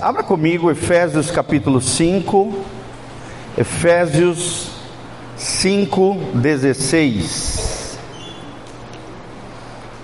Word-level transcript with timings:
Abra 0.00 0.22
comigo 0.22 0.70
Efésios 0.70 1.30
capítulo 1.30 1.80
5, 1.80 2.64
Efésios 3.58 4.70
5, 5.36 6.14
16. 6.34 7.98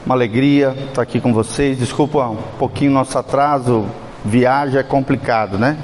Uma 0.05 0.15
alegria 0.15 0.75
estar 0.89 1.03
aqui 1.03 1.21
com 1.21 1.33
vocês. 1.33 1.79
Desculpa 1.79 2.27
um 2.29 2.37
pouquinho 2.59 2.93
nosso 2.93 3.19
atraso, 3.19 3.87
viagem 4.25 4.79
é 4.79 4.83
complicado, 4.83 5.59
né? 5.59 5.79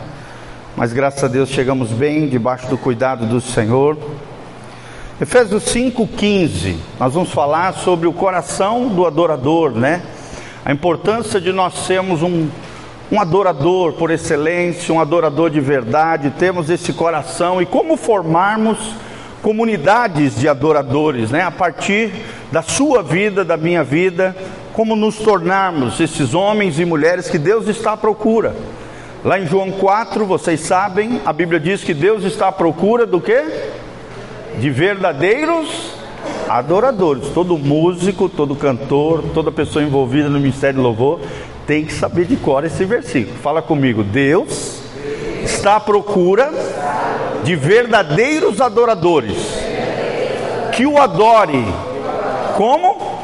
Mas 0.76 0.92
graças 0.92 1.24
a 1.24 1.28
Deus 1.28 1.48
chegamos 1.48 1.90
bem, 1.90 2.28
debaixo 2.28 2.68
do 2.68 2.76
cuidado 2.76 3.26
do 3.26 3.40
Senhor. 3.40 3.96
Efésios 5.20 5.62
5, 5.64 6.06
15. 6.06 6.78
Nós 7.00 7.14
vamos 7.14 7.30
falar 7.30 7.72
sobre 7.74 8.06
o 8.06 8.12
coração 8.12 8.88
do 8.88 9.06
adorador, 9.06 9.70
né? 9.72 10.02
A 10.64 10.72
importância 10.72 11.40
de 11.40 11.52
nós 11.52 11.74
sermos 11.86 12.22
um 12.22 12.48
um 13.14 13.20
adorador 13.20 13.92
por 13.92 14.10
excelência, 14.10 14.92
um 14.92 14.98
adorador 14.98 15.48
de 15.48 15.60
verdade, 15.60 16.32
temos 16.36 16.68
esse 16.68 16.92
coração 16.92 17.62
e 17.62 17.66
como 17.66 17.96
formarmos 17.96 18.76
comunidades 19.40 20.34
de 20.34 20.48
adoradores, 20.48 21.30
né? 21.30 21.42
A 21.42 21.50
partir 21.50 22.12
da 22.50 22.60
sua 22.60 23.04
vida, 23.04 23.44
da 23.44 23.56
minha 23.56 23.84
vida, 23.84 24.36
como 24.72 24.96
nos 24.96 25.16
tornarmos 25.18 26.00
esses 26.00 26.34
homens 26.34 26.80
e 26.80 26.84
mulheres 26.84 27.30
que 27.30 27.38
Deus 27.38 27.68
está 27.68 27.92
à 27.92 27.96
procura. 27.96 28.56
Lá 29.24 29.38
em 29.38 29.46
João 29.46 29.70
4, 29.70 30.26
vocês 30.26 30.58
sabem, 30.58 31.20
a 31.24 31.32
Bíblia 31.32 31.60
diz 31.60 31.84
que 31.84 31.94
Deus 31.94 32.24
está 32.24 32.48
à 32.48 32.52
procura 32.52 33.06
do 33.06 33.20
que? 33.20 33.44
De 34.58 34.70
verdadeiros 34.70 35.92
adoradores. 36.48 37.28
Todo 37.28 37.56
músico, 37.56 38.28
todo 38.28 38.56
cantor, 38.56 39.22
toda 39.32 39.52
pessoa 39.52 39.84
envolvida 39.84 40.28
no 40.28 40.40
ministério 40.40 40.78
de 40.78 40.82
louvor 40.82 41.20
tem 41.66 41.84
que 41.84 41.92
saber 41.92 42.26
de 42.26 42.36
cor 42.36 42.64
esse 42.64 42.84
versículo. 42.84 43.36
Fala 43.38 43.62
comigo. 43.62 44.02
Deus 44.02 44.80
está 45.42 45.76
à 45.76 45.80
procura 45.80 46.52
de 47.42 47.54
verdadeiros 47.56 48.60
adoradores 48.60 49.36
que 50.74 50.86
o 50.86 50.98
adore 50.98 51.64
como? 52.56 53.22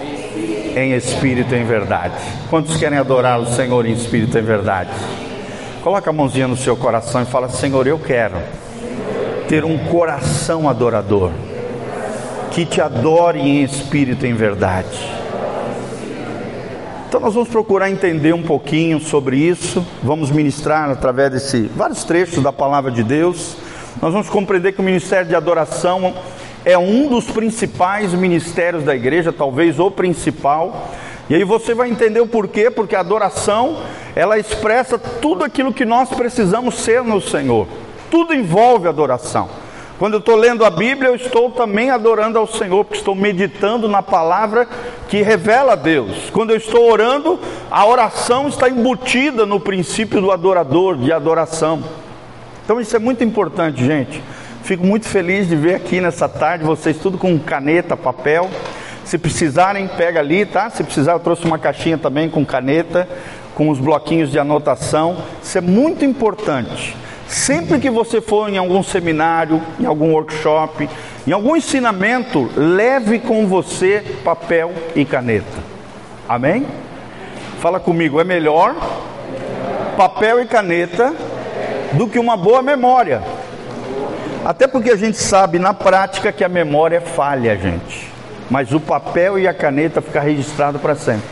Em 0.77 0.93
espírito 0.93 1.55
e 1.55 1.59
em 1.59 1.65
verdade. 1.65 2.15
Quantos 2.49 2.77
querem 2.77 2.99
adorar 2.99 3.41
o 3.41 3.47
Senhor 3.47 3.85
em 3.87 3.93
espírito 3.93 4.37
e 4.37 4.41
em 4.41 4.45
verdade? 4.45 4.91
Coloca 5.83 6.11
a 6.11 6.13
mãozinha 6.13 6.47
no 6.47 6.57
seu 6.57 6.77
coração 6.77 7.23
e 7.23 7.25
fala: 7.25 7.49
Senhor, 7.49 7.87
eu 7.87 7.99
quero 7.99 8.37
ter 9.49 9.65
um 9.65 9.77
coração 9.79 10.69
adorador 10.69 11.33
que 12.53 12.65
te 12.65 12.81
adore 12.81 13.41
em 13.41 13.63
espírito 13.65 14.27
e 14.27 14.31
em 14.31 14.35
verdade. 14.35 15.20
Então 17.11 17.19
nós 17.19 17.35
vamos 17.35 17.49
procurar 17.49 17.91
entender 17.91 18.33
um 18.33 18.43
pouquinho 18.45 19.01
sobre 19.01 19.37
isso, 19.37 19.85
vamos 20.01 20.31
ministrar 20.31 20.89
através 20.89 21.33
desse 21.33 21.63
vários 21.75 22.05
trechos 22.05 22.41
da 22.41 22.53
palavra 22.53 22.89
de 22.89 23.03
Deus. 23.03 23.57
Nós 24.01 24.13
vamos 24.13 24.31
compreender 24.31 24.71
que 24.71 24.81
o 24.81 24.85
ministério 24.85 25.27
de 25.27 25.35
adoração 25.35 26.15
é 26.65 26.79
um 26.79 27.09
dos 27.09 27.25
principais 27.25 28.15
ministérios 28.15 28.85
da 28.85 28.95
igreja, 28.95 29.33
talvez 29.33 29.81
o 29.81 29.91
principal. 29.91 30.89
E 31.29 31.35
aí 31.35 31.43
você 31.43 31.75
vai 31.75 31.91
entender 31.91 32.21
o 32.21 32.29
porquê, 32.29 32.71
porque 32.71 32.95
a 32.95 33.01
adoração, 33.01 33.79
ela 34.15 34.39
expressa 34.39 34.97
tudo 34.97 35.43
aquilo 35.43 35.73
que 35.73 35.85
nós 35.85 36.11
precisamos 36.11 36.77
ser 36.77 37.03
no 37.03 37.21
Senhor. 37.21 37.67
Tudo 38.09 38.33
envolve 38.33 38.87
adoração. 38.87 39.49
Quando 40.01 40.15
eu 40.15 40.21
estou 40.21 40.35
lendo 40.35 40.65
a 40.65 40.71
Bíblia, 40.71 41.11
eu 41.11 41.15
estou 41.15 41.51
também 41.51 41.91
adorando 41.91 42.39
ao 42.39 42.47
Senhor, 42.47 42.87
porque 42.87 42.97
estou 42.97 43.15
meditando 43.15 43.87
na 43.87 44.01
palavra 44.01 44.67
que 45.11 45.21
revela 45.21 45.75
a 45.75 45.77
Deus. 45.77 46.31
Quando 46.31 46.53
eu 46.53 46.57
estou 46.57 46.91
orando, 46.91 47.39
a 47.71 47.87
oração 47.87 48.49
está 48.49 48.71
embutida 48.71 49.45
no 49.45 49.61
princípio 49.61 50.19
do 50.19 50.33
adorador, 50.33 50.97
de 50.97 51.13
adoração. 51.13 51.85
Então 52.65 52.81
isso 52.81 52.97
é 52.97 52.99
muito 52.99 53.23
importante, 53.23 53.85
gente. 53.85 54.23
Fico 54.63 54.87
muito 54.87 55.07
feliz 55.07 55.47
de 55.47 55.55
ver 55.55 55.75
aqui 55.75 56.01
nessa 56.01 56.27
tarde 56.27 56.65
vocês 56.65 56.97
tudo 56.97 57.19
com 57.19 57.39
caneta, 57.39 57.95
papel. 57.95 58.49
Se 59.05 59.19
precisarem, 59.19 59.87
pega 59.87 60.19
ali, 60.19 60.47
tá? 60.47 60.71
Se 60.71 60.83
precisar, 60.83 61.13
eu 61.13 61.21
trouxe 61.21 61.45
uma 61.45 61.59
caixinha 61.59 61.99
também 61.99 62.31
com 62.31 62.43
caneta, 62.43 63.07
com 63.55 63.69
os 63.69 63.79
bloquinhos 63.79 64.31
de 64.31 64.39
anotação. 64.39 65.19
Isso 65.43 65.59
é 65.59 65.61
muito 65.61 66.07
importante. 66.07 66.97
Sempre 67.31 67.79
que 67.79 67.89
você 67.89 68.21
for 68.21 68.51
em 68.51 68.59
algum 68.59 68.83
seminário, 68.83 69.63
em 69.79 69.87
algum 69.87 70.13
workshop, 70.15 70.91
em 71.25 71.31
algum 71.31 71.55
ensinamento, 71.55 72.51
leve 72.57 73.21
com 73.21 73.47
você 73.47 74.03
papel 74.25 74.73
e 74.97 75.05
caneta. 75.05 75.47
Amém? 76.29 76.67
Fala 77.61 77.79
comigo, 77.79 78.21
é 78.21 78.25
melhor 78.25 78.75
papel 79.97 80.43
e 80.43 80.47
caneta 80.47 81.15
do 81.93 82.09
que 82.09 82.19
uma 82.19 82.37
boa 82.37 82.63
memória. 82.63 83.23
Até 84.45 84.67
porque 84.67 84.91
a 84.91 84.97
gente 84.97 85.17
sabe 85.17 85.61
na 85.61 85.73
prática 85.73 86.33
que 86.33 86.43
a 86.43 86.49
memória 86.49 87.01
falha, 87.01 87.57
gente. 87.57 88.11
Mas 88.51 88.73
o 88.73 88.81
papel 88.81 89.39
e 89.39 89.47
a 89.47 89.55
caneta 89.55 90.03
ficam 90.03 90.21
registrados 90.21 90.81
para 90.81 90.97
sempre. 90.97 91.29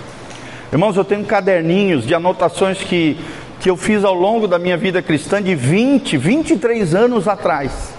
Irmãos, 0.70 0.97
eu 0.97 1.04
tenho 1.04 1.25
caderninhos 1.25 2.06
de 2.06 2.14
anotações 2.14 2.78
que 2.78 3.19
que 3.60 3.69
eu 3.69 3.76
fiz 3.76 4.04
ao 4.04 4.14
longo 4.14 4.46
da 4.46 4.58
minha 4.58 4.76
vida 4.76 5.02
cristã 5.02 5.42
de 5.42 5.54
20, 5.54 6.16
23 6.16 6.94
anos 6.94 7.26
atrás. 7.26 7.92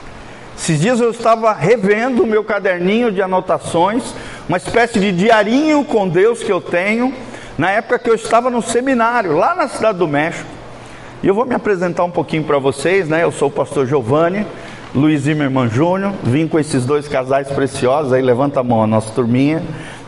Esses 0.57 0.79
dias 0.79 0.99
eu 0.99 1.11
estava 1.11 1.53
revendo 1.53 2.23
o 2.23 2.27
meu 2.27 2.43
caderninho 2.43 3.11
de 3.11 3.21
anotações, 3.21 4.13
uma 4.47 4.57
espécie 4.57 4.99
de 4.99 5.11
diarinho 5.11 5.83
com 5.85 6.07
Deus 6.07 6.43
que 6.43 6.51
eu 6.51 6.59
tenho, 6.59 7.13
na 7.57 7.71
época 7.71 7.99
que 7.99 8.09
eu 8.09 8.15
estava 8.15 8.49
no 8.49 8.61
seminário, 8.61 9.37
lá 9.37 9.55
na 9.55 9.67
cidade 9.67 9.97
do 9.97 10.07
México. 10.07 10.49
E 11.21 11.27
eu 11.27 11.35
vou 11.35 11.45
me 11.45 11.55
apresentar 11.55 12.03
um 12.03 12.11
pouquinho 12.11 12.43
para 12.43 12.57
vocês, 12.57 13.07
né? 13.09 13.23
Eu 13.23 13.31
sou 13.31 13.49
o 13.49 13.51
pastor 13.51 13.85
Giovanni, 13.85 14.45
Luiz 14.95 15.21
Zimmermann 15.21 15.69
Júnior, 15.69 16.13
vim 16.23 16.47
com 16.47 16.57
esses 16.57 16.85
dois 16.85 17.07
casais 17.07 17.49
preciosos, 17.49 18.13
aí 18.13 18.21
levanta 18.21 18.61
a 18.61 18.63
mão 18.63 18.81
a 18.81 18.87
nossa 18.87 19.11
turminha, 19.11 19.61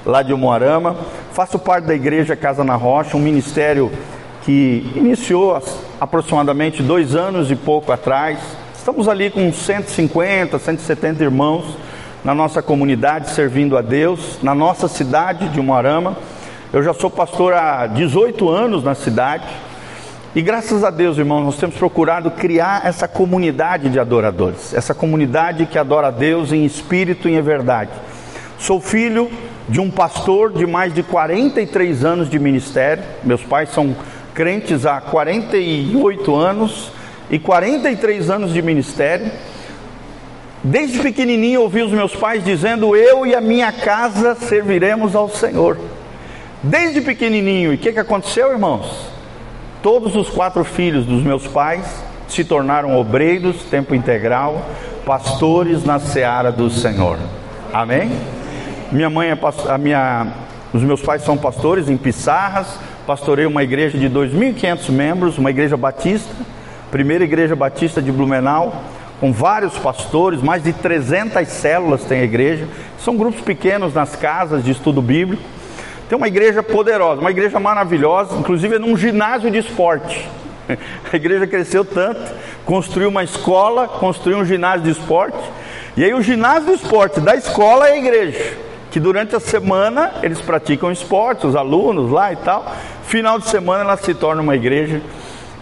lá 0.06 0.24
de 0.24 0.34
Umuarama. 0.34 0.96
Faço 1.34 1.60
parte 1.60 1.86
da 1.86 1.94
igreja 1.94 2.36
Casa 2.36 2.64
na 2.64 2.76
Rocha, 2.76 3.16
um 3.16 3.22
ministério 3.22 3.92
que 4.44 4.92
iniciou 4.96 5.62
aproximadamente 6.00 6.82
dois 6.82 7.16
anos 7.16 7.52
e 7.52 7.56
pouco 7.56 7.92
atrás. 7.92 8.40
Estamos 8.76 9.08
ali 9.08 9.30
com 9.30 9.52
150, 9.52 10.58
170 10.58 11.24
irmãos 11.24 11.78
na 12.24 12.34
nossa 12.34 12.62
comunidade 12.62 13.30
servindo 13.30 13.78
a 13.78 13.82
Deus, 13.82 14.40
na 14.42 14.54
nossa 14.54 14.88
cidade 14.88 15.50
de 15.50 15.60
Umuarama. 15.60 16.18
Eu 16.74 16.82
já 16.82 16.94
sou 16.94 17.10
pastor 17.10 17.54
há 17.54 17.86
18 17.88 18.50
anos 18.50 18.84
na 18.84 18.96
cidade. 18.96 19.46
E 20.34 20.42
graças 20.42 20.84
a 20.84 20.90
Deus, 20.90 21.18
irmãos, 21.18 21.44
nós 21.44 21.58
temos 21.58 21.76
procurado 21.76 22.32
criar 22.32 22.86
essa 22.86 23.08
comunidade 23.08 23.90
de 23.90 24.00
adoradores, 24.00 24.74
essa 24.74 24.94
comunidade 24.94 25.66
que 25.66 25.78
adora 25.78 26.08
a 26.08 26.12
Deus 26.12 26.54
em 26.54 26.64
espírito 26.64 27.28
e 27.28 27.34
em 27.34 27.42
verdade. 27.42 27.92
Sou 28.58 28.80
filho 28.80 29.30
de 29.68 29.82
um 29.82 29.92
pastor 29.92 30.54
de 30.54 30.66
mais 30.66 30.94
de 30.94 31.04
43 31.04 32.06
anos 32.06 32.30
de 32.30 32.40
ministério. 32.40 33.04
Meus 33.24 33.44
pais 33.44 33.70
são 33.70 33.96
crentes 34.34 34.86
há 34.86 35.00
48 35.00 36.36
anos 36.36 36.92
e 37.30 37.40
43 37.40 38.30
anos 38.30 38.54
de 38.54 38.62
ministério. 38.62 39.32
Desde 40.64 41.00
pequenininho 41.00 41.62
ouvi 41.62 41.82
os 41.82 41.92
meus 41.92 42.16
pais 42.16 42.44
dizendo: 42.44 42.96
Eu 42.96 43.26
e 43.26 43.34
a 43.34 43.42
minha 43.42 43.72
casa 43.72 44.36
serviremos 44.36 45.16
ao 45.16 45.30
Senhor. 45.30 45.78
Desde 46.62 47.02
pequenininho, 47.02 47.72
e 47.72 47.76
o 47.76 47.78
que, 47.78 47.92
que 47.92 48.00
aconteceu, 48.00 48.52
irmãos? 48.52 49.08
Todos 49.82 50.16
os 50.16 50.30
quatro 50.30 50.64
filhos 50.64 51.06
dos 51.06 51.24
meus 51.24 51.48
pais 51.48 51.86
se 52.28 52.44
tornaram 52.44 52.96
obreiros, 52.96 53.64
tempo 53.64 53.96
integral, 53.96 54.64
pastores 55.04 55.84
na 55.84 56.00
seara 56.00 56.52
do 56.52 56.70
Senhor. 56.70 57.18
Amém? 57.74 58.12
Minha 58.92 59.10
mãe 59.10 59.30
é 59.30 59.38
a 59.68 59.78
minha, 59.78 60.28
os 60.72 60.84
meus 60.84 61.02
pais 61.02 61.24
são 61.24 61.36
pastores 61.36 61.90
em 61.90 61.98
Pissarras, 61.98 62.68
pastorei 63.06 63.46
uma 63.46 63.64
igreja 63.64 63.98
de 63.98 64.10
2.500 64.10 64.90
membros, 64.90 65.38
uma 65.38 65.50
igreja 65.50 65.76
batista, 65.76 66.34
primeira 66.90 67.24
igreja 67.24 67.56
batista 67.56 68.02
de 68.02 68.12
Blumenau, 68.12 68.84
com 69.20 69.32
vários 69.32 69.78
pastores, 69.78 70.42
mais 70.42 70.64
de 70.64 70.74
300 70.74 71.48
células 71.48 72.04
tem 72.04 72.22
a 72.22 72.24
igreja, 72.24 72.68
são 73.00 73.16
grupos 73.16 73.42
pequenos 73.42 73.94
nas 73.94 74.16
casas 74.16 74.64
de 74.64 74.72
estudo 74.72 75.02
bíblico. 75.02 75.44
Tem 76.10 76.18
uma 76.18 76.28
igreja 76.28 76.62
poderosa, 76.62 77.22
uma 77.22 77.32
igreja 77.32 77.60
maravilhosa, 77.60 78.36
inclusive 78.36 78.76
é 78.76 78.80
num 78.80 78.98
ginásio 78.98 79.50
de 79.50 79.60
esporte. 79.60 80.28
A 81.12 81.16
igreja 81.16 81.48
cresceu 81.48 81.86
tanto, 81.86 82.20
construiu 82.66 83.10
uma 83.10 83.24
escola, 83.24 83.88
construiu 83.88 84.40
um 84.40 84.46
ginásio 84.46 84.82
de 84.82 84.92
esporte, 84.92 85.40
e 85.96 86.04
aí 86.04 86.14
o 86.14 86.22
ginásio 86.22 86.66
de 86.66 86.74
esporte 86.74 87.20
da 87.20 87.36
escola 87.36 87.88
é 87.88 87.94
a 87.94 87.98
igreja 87.98 88.71
que 88.92 89.00
durante 89.00 89.34
a 89.36 89.40
semana 89.40 90.16
eles 90.22 90.42
praticam 90.42 90.92
esporte, 90.92 91.48
os 91.48 91.56
alunos 91.56 92.12
lá 92.12 92.34
e 92.34 92.36
tal. 92.36 92.76
Final 93.06 93.40
de 93.40 93.48
semana 93.48 93.86
ela 93.86 93.98
se 93.98 94.14
torna 94.14 94.42
uma 94.42 94.56
igreja. 94.56 95.02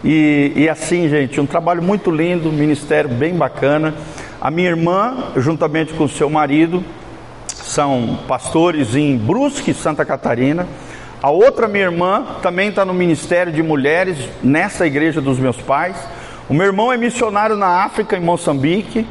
E, 0.03 0.51
e 0.55 0.67
assim, 0.67 1.07
gente, 1.07 1.39
um 1.39 1.45
trabalho 1.45 1.81
muito 1.81 2.09
lindo, 2.09 2.49
um 2.49 2.51
ministério 2.51 3.09
bem 3.09 3.35
bacana. 3.35 3.93
A 4.41 4.49
minha 4.49 4.69
irmã, 4.69 5.31
juntamente 5.37 5.93
com 5.93 6.05
o 6.05 6.09
seu 6.09 6.29
marido, 6.29 6.83
são 7.47 8.17
pastores 8.27 8.95
em 8.95 9.15
Brusque, 9.15 9.73
Santa 9.75 10.03
Catarina. 10.03 10.67
A 11.21 11.29
outra, 11.29 11.67
minha 11.67 11.83
irmã, 11.83 12.25
também 12.41 12.69
está 12.69 12.83
no 12.83 12.93
Ministério 12.93 13.53
de 13.53 13.61
Mulheres, 13.61 14.17
nessa 14.41 14.87
igreja 14.87 15.21
dos 15.21 15.37
meus 15.37 15.57
pais. 15.57 15.97
O 16.47 16.53
meu 16.53 16.65
irmão 16.65 16.91
é 16.91 16.97
missionário 16.97 17.55
na 17.55 17.83
África, 17.83 18.17
em 18.17 18.21
Moçambique, 18.21 19.05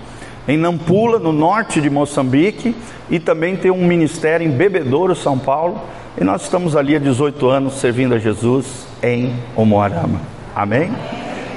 em 0.49 0.57
Nampula, 0.57 1.19
no 1.19 1.31
norte 1.31 1.79
de 1.79 1.91
Moçambique, 1.91 2.75
e 3.11 3.21
também 3.21 3.55
tem 3.55 3.71
um 3.71 3.87
ministério 3.87 4.47
em 4.47 4.51
Bebedouro, 4.51 5.15
São 5.15 5.39
Paulo. 5.39 5.79
E 6.19 6.25
nós 6.25 6.43
estamos 6.43 6.75
ali 6.75 6.97
há 6.97 6.99
18 6.99 7.47
anos 7.49 7.75
servindo 7.75 8.15
a 8.15 8.19
Jesus 8.19 8.87
em 9.03 9.37
Omoarama. 9.55 10.23
Amém? 10.57 10.91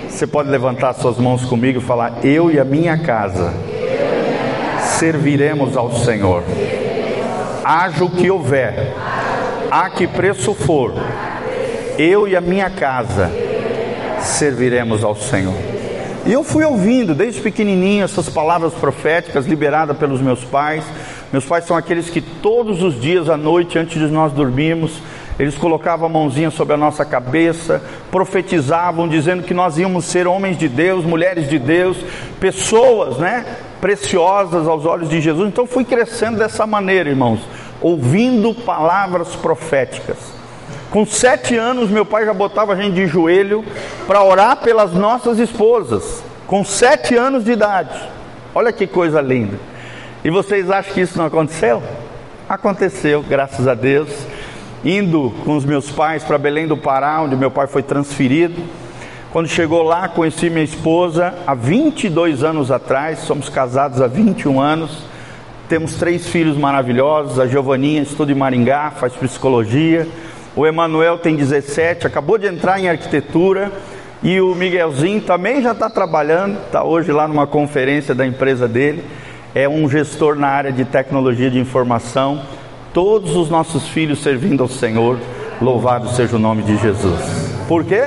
Você 0.09 0.27
pode 0.27 0.49
levantar 0.49 0.93
suas 0.93 1.17
mãos 1.17 1.45
comigo 1.45 1.79
e 1.79 1.81
falar: 1.81 2.19
Eu 2.23 2.51
e 2.51 2.59
a 2.59 2.65
minha 2.65 2.97
casa 2.97 3.53
serviremos 4.99 5.77
ao 5.77 5.93
Senhor. 5.93 6.43
Haja 7.63 8.03
o 8.03 8.09
que 8.09 8.29
houver, 8.29 8.93
a 9.71 9.89
que 9.89 10.05
preço 10.05 10.53
for, 10.53 10.93
eu 11.97 12.27
e 12.27 12.35
a 12.35 12.41
minha 12.41 12.69
casa 12.69 13.31
serviremos 14.19 15.03
ao 15.03 15.15
Senhor. 15.15 15.70
E 16.23 16.31
eu 16.31 16.43
fui 16.43 16.63
ouvindo 16.63 17.15
desde 17.15 17.41
pequenininho 17.41 18.03
essas 18.03 18.29
palavras 18.29 18.73
proféticas 18.73 19.47
liberadas 19.47 19.97
pelos 19.97 20.21
meus 20.21 20.43
pais. 20.43 20.83
Meus 21.31 21.45
pais 21.45 21.65
são 21.65 21.75
aqueles 21.75 22.11
que 22.11 22.21
todos 22.21 22.83
os 22.83 23.01
dias 23.01 23.27
à 23.27 23.35
noite, 23.35 23.79
antes 23.79 23.99
de 23.99 24.07
nós 24.07 24.31
dormirmos, 24.31 25.01
eles 25.39 25.57
colocavam 25.57 26.05
a 26.05 26.09
mãozinha 26.09 26.51
sobre 26.51 26.75
a 26.75 26.77
nossa 26.77 27.03
cabeça, 27.03 27.81
profetizavam, 28.11 29.07
dizendo 29.07 29.41
que 29.41 29.53
nós 29.53 29.79
íamos 29.79 30.05
ser 30.05 30.27
homens 30.27 30.57
de 30.59 30.69
Deus, 30.69 31.03
mulheres 31.03 31.49
de 31.49 31.57
Deus, 31.57 31.97
pessoas, 32.39 33.17
né, 33.17 33.43
preciosas 33.79 34.67
aos 34.67 34.85
olhos 34.85 35.09
de 35.09 35.19
Jesus. 35.19 35.47
Então 35.47 35.65
fui 35.65 35.83
crescendo 35.83 36.37
dessa 36.37 36.67
maneira, 36.67 37.09
irmãos, 37.09 37.39
ouvindo 37.81 38.53
palavras 38.53 39.35
proféticas. 39.35 40.40
Com 40.91 41.05
sete 41.05 41.55
anos, 41.55 41.89
meu 41.89 42.05
pai 42.05 42.25
já 42.25 42.33
botava 42.33 42.73
a 42.73 42.75
gente 42.75 42.95
de 42.95 43.07
joelho 43.07 43.63
para 44.05 44.21
orar 44.21 44.57
pelas 44.57 44.91
nossas 44.91 45.39
esposas, 45.39 46.21
com 46.45 46.65
sete 46.65 47.15
anos 47.15 47.45
de 47.45 47.53
idade. 47.53 47.97
Olha 48.53 48.73
que 48.73 48.85
coisa 48.85 49.21
linda. 49.21 49.57
E 50.21 50.29
vocês 50.29 50.69
acham 50.69 50.93
que 50.93 50.99
isso 50.99 51.17
não 51.17 51.27
aconteceu? 51.27 51.81
Aconteceu, 52.49 53.23
graças 53.23 53.69
a 53.69 53.73
Deus. 53.73 54.09
Indo 54.83 55.33
com 55.45 55.55
os 55.55 55.63
meus 55.63 55.89
pais 55.89 56.25
para 56.25 56.37
Belém 56.37 56.67
do 56.67 56.75
Pará, 56.75 57.21
onde 57.21 57.37
meu 57.37 57.49
pai 57.49 57.67
foi 57.67 57.81
transferido. 57.81 58.61
Quando 59.31 59.47
chegou 59.47 59.83
lá, 59.83 60.09
conheci 60.09 60.49
minha 60.49 60.65
esposa 60.65 61.33
há 61.47 61.53
22 61.53 62.43
anos 62.43 62.69
atrás, 62.69 63.19
somos 63.19 63.47
casados 63.47 64.01
há 64.01 64.07
21 64.07 64.59
anos. 64.59 65.05
Temos 65.69 65.95
três 65.95 66.27
filhos 66.27 66.57
maravilhosos, 66.57 67.39
a 67.39 67.47
Giovaninha 67.47 68.01
estuda 68.01 68.33
em 68.33 68.35
Maringá, 68.35 68.91
faz 68.91 69.13
psicologia. 69.13 70.05
O 70.55 70.67
Emanuel 70.67 71.17
tem 71.17 71.35
17, 71.35 72.05
acabou 72.05 72.37
de 72.37 72.45
entrar 72.45 72.79
em 72.79 72.89
arquitetura. 72.89 73.71
E 74.21 74.39
o 74.41 74.53
Miguelzinho 74.53 75.21
também 75.21 75.61
já 75.61 75.71
está 75.71 75.89
trabalhando, 75.89 76.57
está 76.65 76.83
hoje 76.83 77.11
lá 77.11 77.27
numa 77.27 77.47
conferência 77.47 78.13
da 78.13 78.25
empresa 78.25 78.67
dele. 78.67 79.03
É 79.55 79.67
um 79.67 79.89
gestor 79.89 80.35
na 80.35 80.47
área 80.47 80.71
de 80.71 80.85
tecnologia 80.85 81.49
de 81.49 81.57
informação. 81.57 82.41
Todos 82.93 83.35
os 83.35 83.49
nossos 83.49 83.87
filhos 83.87 84.21
servindo 84.21 84.61
ao 84.61 84.69
Senhor, 84.69 85.17
louvado 85.61 86.09
seja 86.09 86.35
o 86.35 86.39
nome 86.39 86.63
de 86.63 86.77
Jesus. 86.77 87.19
Por 87.67 87.85
quê? 87.85 88.03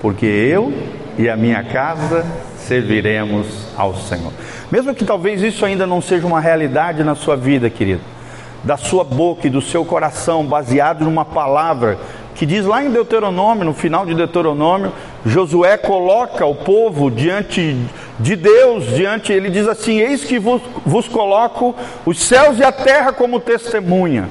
Porque 0.00 0.26
eu 0.26 0.72
e 1.18 1.28
a 1.28 1.36
minha 1.36 1.64
casa 1.64 2.24
serviremos 2.56 3.66
ao 3.76 3.96
Senhor. 3.96 4.32
Mesmo 4.70 4.94
que 4.94 5.04
talvez 5.04 5.42
isso 5.42 5.66
ainda 5.66 5.86
não 5.86 6.00
seja 6.00 6.26
uma 6.26 6.40
realidade 6.40 7.02
na 7.02 7.16
sua 7.16 7.36
vida, 7.36 7.68
querido 7.68 8.17
da 8.64 8.76
sua 8.76 9.04
boca 9.04 9.46
e 9.46 9.50
do 9.50 9.60
seu 9.60 9.84
coração, 9.84 10.44
baseado 10.44 11.04
numa 11.04 11.24
palavra 11.24 11.98
que 12.38 12.46
diz 12.46 12.64
lá 12.64 12.84
em 12.84 12.90
Deuteronômio, 12.90 13.64
no 13.64 13.74
final 13.74 14.06
de 14.06 14.14
Deuteronômio, 14.14 14.92
Josué 15.26 15.76
coloca 15.76 16.46
o 16.46 16.54
povo 16.54 17.10
diante 17.10 17.76
de 18.20 18.36
Deus, 18.36 18.86
diante, 18.94 19.32
ele 19.32 19.50
diz 19.50 19.66
assim: 19.66 19.98
Eis 19.98 20.22
que 20.22 20.38
vos, 20.38 20.62
vos 20.86 21.08
coloco 21.08 21.74
os 22.06 22.20
céus 22.20 22.56
e 22.60 22.62
a 22.62 22.70
terra 22.70 23.12
como 23.12 23.40
testemunha, 23.40 24.28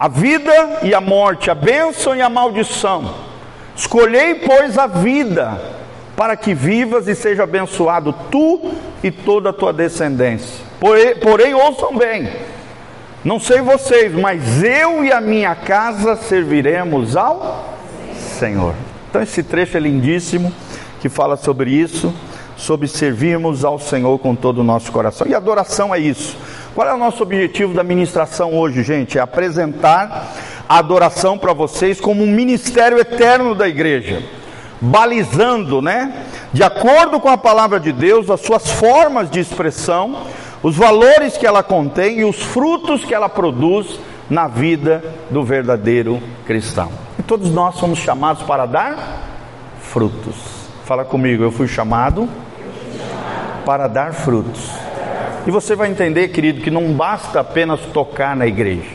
a 0.00 0.08
vida 0.08 0.78
e 0.82 0.94
a 0.94 1.02
morte, 1.02 1.50
a 1.50 1.54
bênção 1.54 2.16
e 2.16 2.22
a 2.22 2.30
maldição. 2.30 3.14
Escolhei, 3.76 4.36
pois, 4.36 4.78
a 4.78 4.86
vida, 4.86 5.60
para 6.16 6.34
que 6.34 6.54
vivas 6.54 7.06
e 7.08 7.14
seja 7.14 7.42
abençoado 7.42 8.14
tu 8.30 8.72
e 9.04 9.10
toda 9.10 9.50
a 9.50 9.52
tua 9.52 9.72
descendência. 9.72 10.64
Porém, 10.80 11.14
porém 11.16 11.52
ouçam 11.52 11.94
bem 11.94 12.30
não 13.24 13.40
sei 13.40 13.60
vocês, 13.60 14.14
mas 14.14 14.62
eu 14.62 15.04
e 15.04 15.12
a 15.12 15.20
minha 15.20 15.54
casa 15.54 16.14
serviremos 16.14 17.16
ao 17.16 17.76
Senhor. 18.38 18.74
Então 19.10 19.20
esse 19.20 19.42
trecho 19.42 19.76
é 19.76 19.80
lindíssimo 19.80 20.52
que 21.00 21.08
fala 21.08 21.36
sobre 21.36 21.70
isso, 21.70 22.14
sobre 22.56 22.86
servirmos 22.86 23.64
ao 23.64 23.78
Senhor 23.78 24.16
com 24.20 24.36
todo 24.36 24.58
o 24.58 24.64
nosso 24.64 24.92
coração. 24.92 25.26
E 25.26 25.34
adoração 25.34 25.92
é 25.92 25.98
isso. 25.98 26.36
Qual 26.74 26.86
é 26.86 26.94
o 26.94 26.98
nosso 26.98 27.24
objetivo 27.24 27.74
da 27.74 27.82
ministração 27.82 28.54
hoje, 28.54 28.84
gente? 28.84 29.18
É 29.18 29.20
apresentar 29.20 30.36
a 30.68 30.78
adoração 30.78 31.36
para 31.36 31.52
vocês 31.52 32.00
como 32.00 32.22
um 32.22 32.26
ministério 32.26 33.00
eterno 33.00 33.52
da 33.52 33.66
igreja, 33.66 34.22
balizando, 34.80 35.82
né, 35.82 36.26
de 36.52 36.62
acordo 36.62 37.18
com 37.18 37.28
a 37.28 37.36
palavra 37.36 37.80
de 37.80 37.90
Deus, 37.90 38.30
as 38.30 38.40
suas 38.42 38.70
formas 38.70 39.28
de 39.28 39.40
expressão 39.40 40.24
os 40.62 40.76
valores 40.76 41.36
que 41.36 41.46
ela 41.46 41.62
contém 41.62 42.20
e 42.20 42.24
os 42.24 42.42
frutos 42.42 43.04
que 43.04 43.14
ela 43.14 43.28
produz 43.28 43.98
na 44.28 44.46
vida 44.46 45.02
do 45.30 45.42
verdadeiro 45.42 46.20
cristão. 46.46 46.90
E 47.18 47.22
todos 47.22 47.50
nós 47.50 47.76
somos 47.76 47.98
chamados 47.98 48.42
para 48.42 48.66
dar 48.66 49.22
frutos. 49.80 50.34
Fala 50.84 51.04
comigo, 51.04 51.42
eu 51.42 51.50
fui 51.50 51.68
chamado 51.68 52.28
para 53.64 53.86
dar 53.86 54.12
frutos. 54.12 54.70
E 55.46 55.50
você 55.50 55.74
vai 55.74 55.90
entender, 55.90 56.28
querido, 56.28 56.60
que 56.60 56.70
não 56.70 56.92
basta 56.92 57.40
apenas 57.40 57.80
tocar 57.92 58.36
na 58.36 58.46
igreja, 58.46 58.90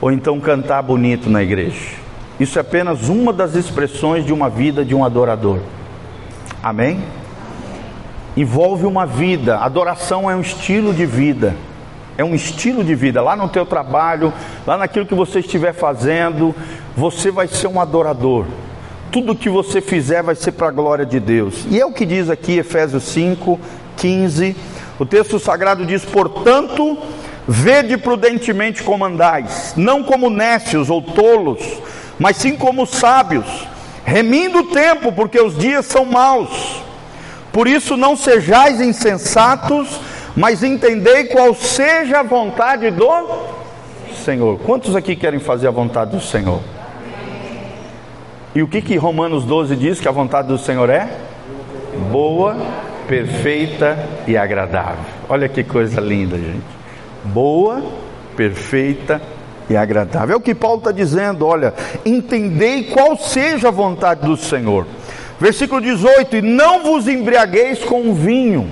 ou 0.00 0.10
então 0.10 0.40
cantar 0.40 0.82
bonito 0.82 1.30
na 1.30 1.42
igreja. 1.42 1.96
Isso 2.40 2.58
é 2.58 2.60
apenas 2.60 3.08
uma 3.08 3.32
das 3.32 3.54
expressões 3.54 4.24
de 4.24 4.32
uma 4.32 4.48
vida 4.48 4.84
de 4.84 4.94
um 4.94 5.04
adorador. 5.04 5.58
Amém? 6.62 7.02
Envolve 8.36 8.86
uma 8.86 9.06
vida. 9.06 9.58
Adoração 9.58 10.30
é 10.30 10.34
um 10.34 10.40
estilo 10.40 10.92
de 10.92 11.06
vida. 11.06 11.54
É 12.16 12.24
um 12.24 12.34
estilo 12.34 12.84
de 12.84 12.94
vida. 12.94 13.22
Lá 13.22 13.34
no 13.34 13.48
teu 13.48 13.64
trabalho, 13.64 14.32
lá 14.66 14.76
naquilo 14.76 15.06
que 15.06 15.14
você 15.14 15.40
estiver 15.40 15.72
fazendo, 15.72 16.54
você 16.96 17.30
vai 17.30 17.48
ser 17.48 17.68
um 17.68 17.80
adorador. 17.80 18.44
Tudo 19.10 19.34
que 19.34 19.48
você 19.48 19.80
fizer 19.80 20.22
vai 20.22 20.34
ser 20.34 20.52
para 20.52 20.68
a 20.68 20.70
glória 20.70 21.04
de 21.04 21.20
Deus. 21.20 21.66
E 21.70 21.80
é 21.80 21.84
o 21.84 21.92
que 21.92 22.06
diz 22.06 22.30
aqui 22.30 22.58
Efésios 22.58 23.04
5, 23.04 23.58
15. 23.96 24.56
O 24.98 25.06
texto 25.06 25.38
sagrado 25.38 25.84
diz: 25.84 26.04
Portanto, 26.04 26.98
vede 27.46 27.96
prudentemente 27.96 28.82
como 28.82 29.04
andais, 29.04 29.74
não 29.76 30.02
como 30.02 30.30
nécios 30.30 30.88
ou 30.88 31.02
tolos, 31.02 31.60
mas 32.18 32.36
sim 32.36 32.56
como 32.56 32.86
sábios, 32.86 33.46
remindo 34.04 34.60
o 34.60 34.66
tempo, 34.66 35.12
porque 35.12 35.40
os 35.40 35.56
dias 35.58 35.86
são 35.86 36.04
maus. 36.04 36.81
Por 37.52 37.68
isso 37.68 37.96
não 37.96 38.16
sejais 38.16 38.80
insensatos, 38.80 40.00
mas 40.34 40.62
entendei 40.62 41.24
qual 41.24 41.54
seja 41.54 42.20
a 42.20 42.22
vontade 42.22 42.90
do 42.90 43.10
Senhor. 44.24 44.58
Quantos 44.60 44.96
aqui 44.96 45.14
querem 45.14 45.38
fazer 45.38 45.68
a 45.68 45.70
vontade 45.70 46.12
do 46.12 46.20
Senhor? 46.20 46.60
E 48.54 48.62
o 48.62 48.68
que 48.68 48.80
que 48.80 48.96
Romanos 48.96 49.44
12 49.44 49.76
diz 49.76 50.00
que 50.00 50.08
a 50.08 50.12
vontade 50.12 50.48
do 50.48 50.58
Senhor 50.58 50.88
é? 50.88 51.08
Boa, 52.10 52.56
perfeita 53.06 53.98
e 54.26 54.36
agradável. 54.36 55.04
Olha 55.28 55.48
que 55.48 55.62
coisa 55.62 56.00
linda, 56.00 56.36
gente. 56.36 56.64
Boa, 57.24 57.82
perfeita 58.36 59.20
e 59.68 59.76
agradável. 59.76 60.34
É 60.34 60.36
o 60.36 60.40
que 60.40 60.54
Paulo 60.54 60.78
está 60.78 60.92
dizendo, 60.92 61.46
olha, 61.46 61.74
entendei 62.04 62.84
qual 62.84 63.16
seja 63.16 63.68
a 63.68 63.70
vontade 63.70 64.26
do 64.26 64.36
Senhor. 64.36 64.86
Versículo 65.42 65.80
18: 65.80 66.36
E 66.36 66.40
não 66.40 66.84
vos 66.84 67.08
embriagueis 67.08 67.82
com 67.82 68.14
vinho. 68.14 68.70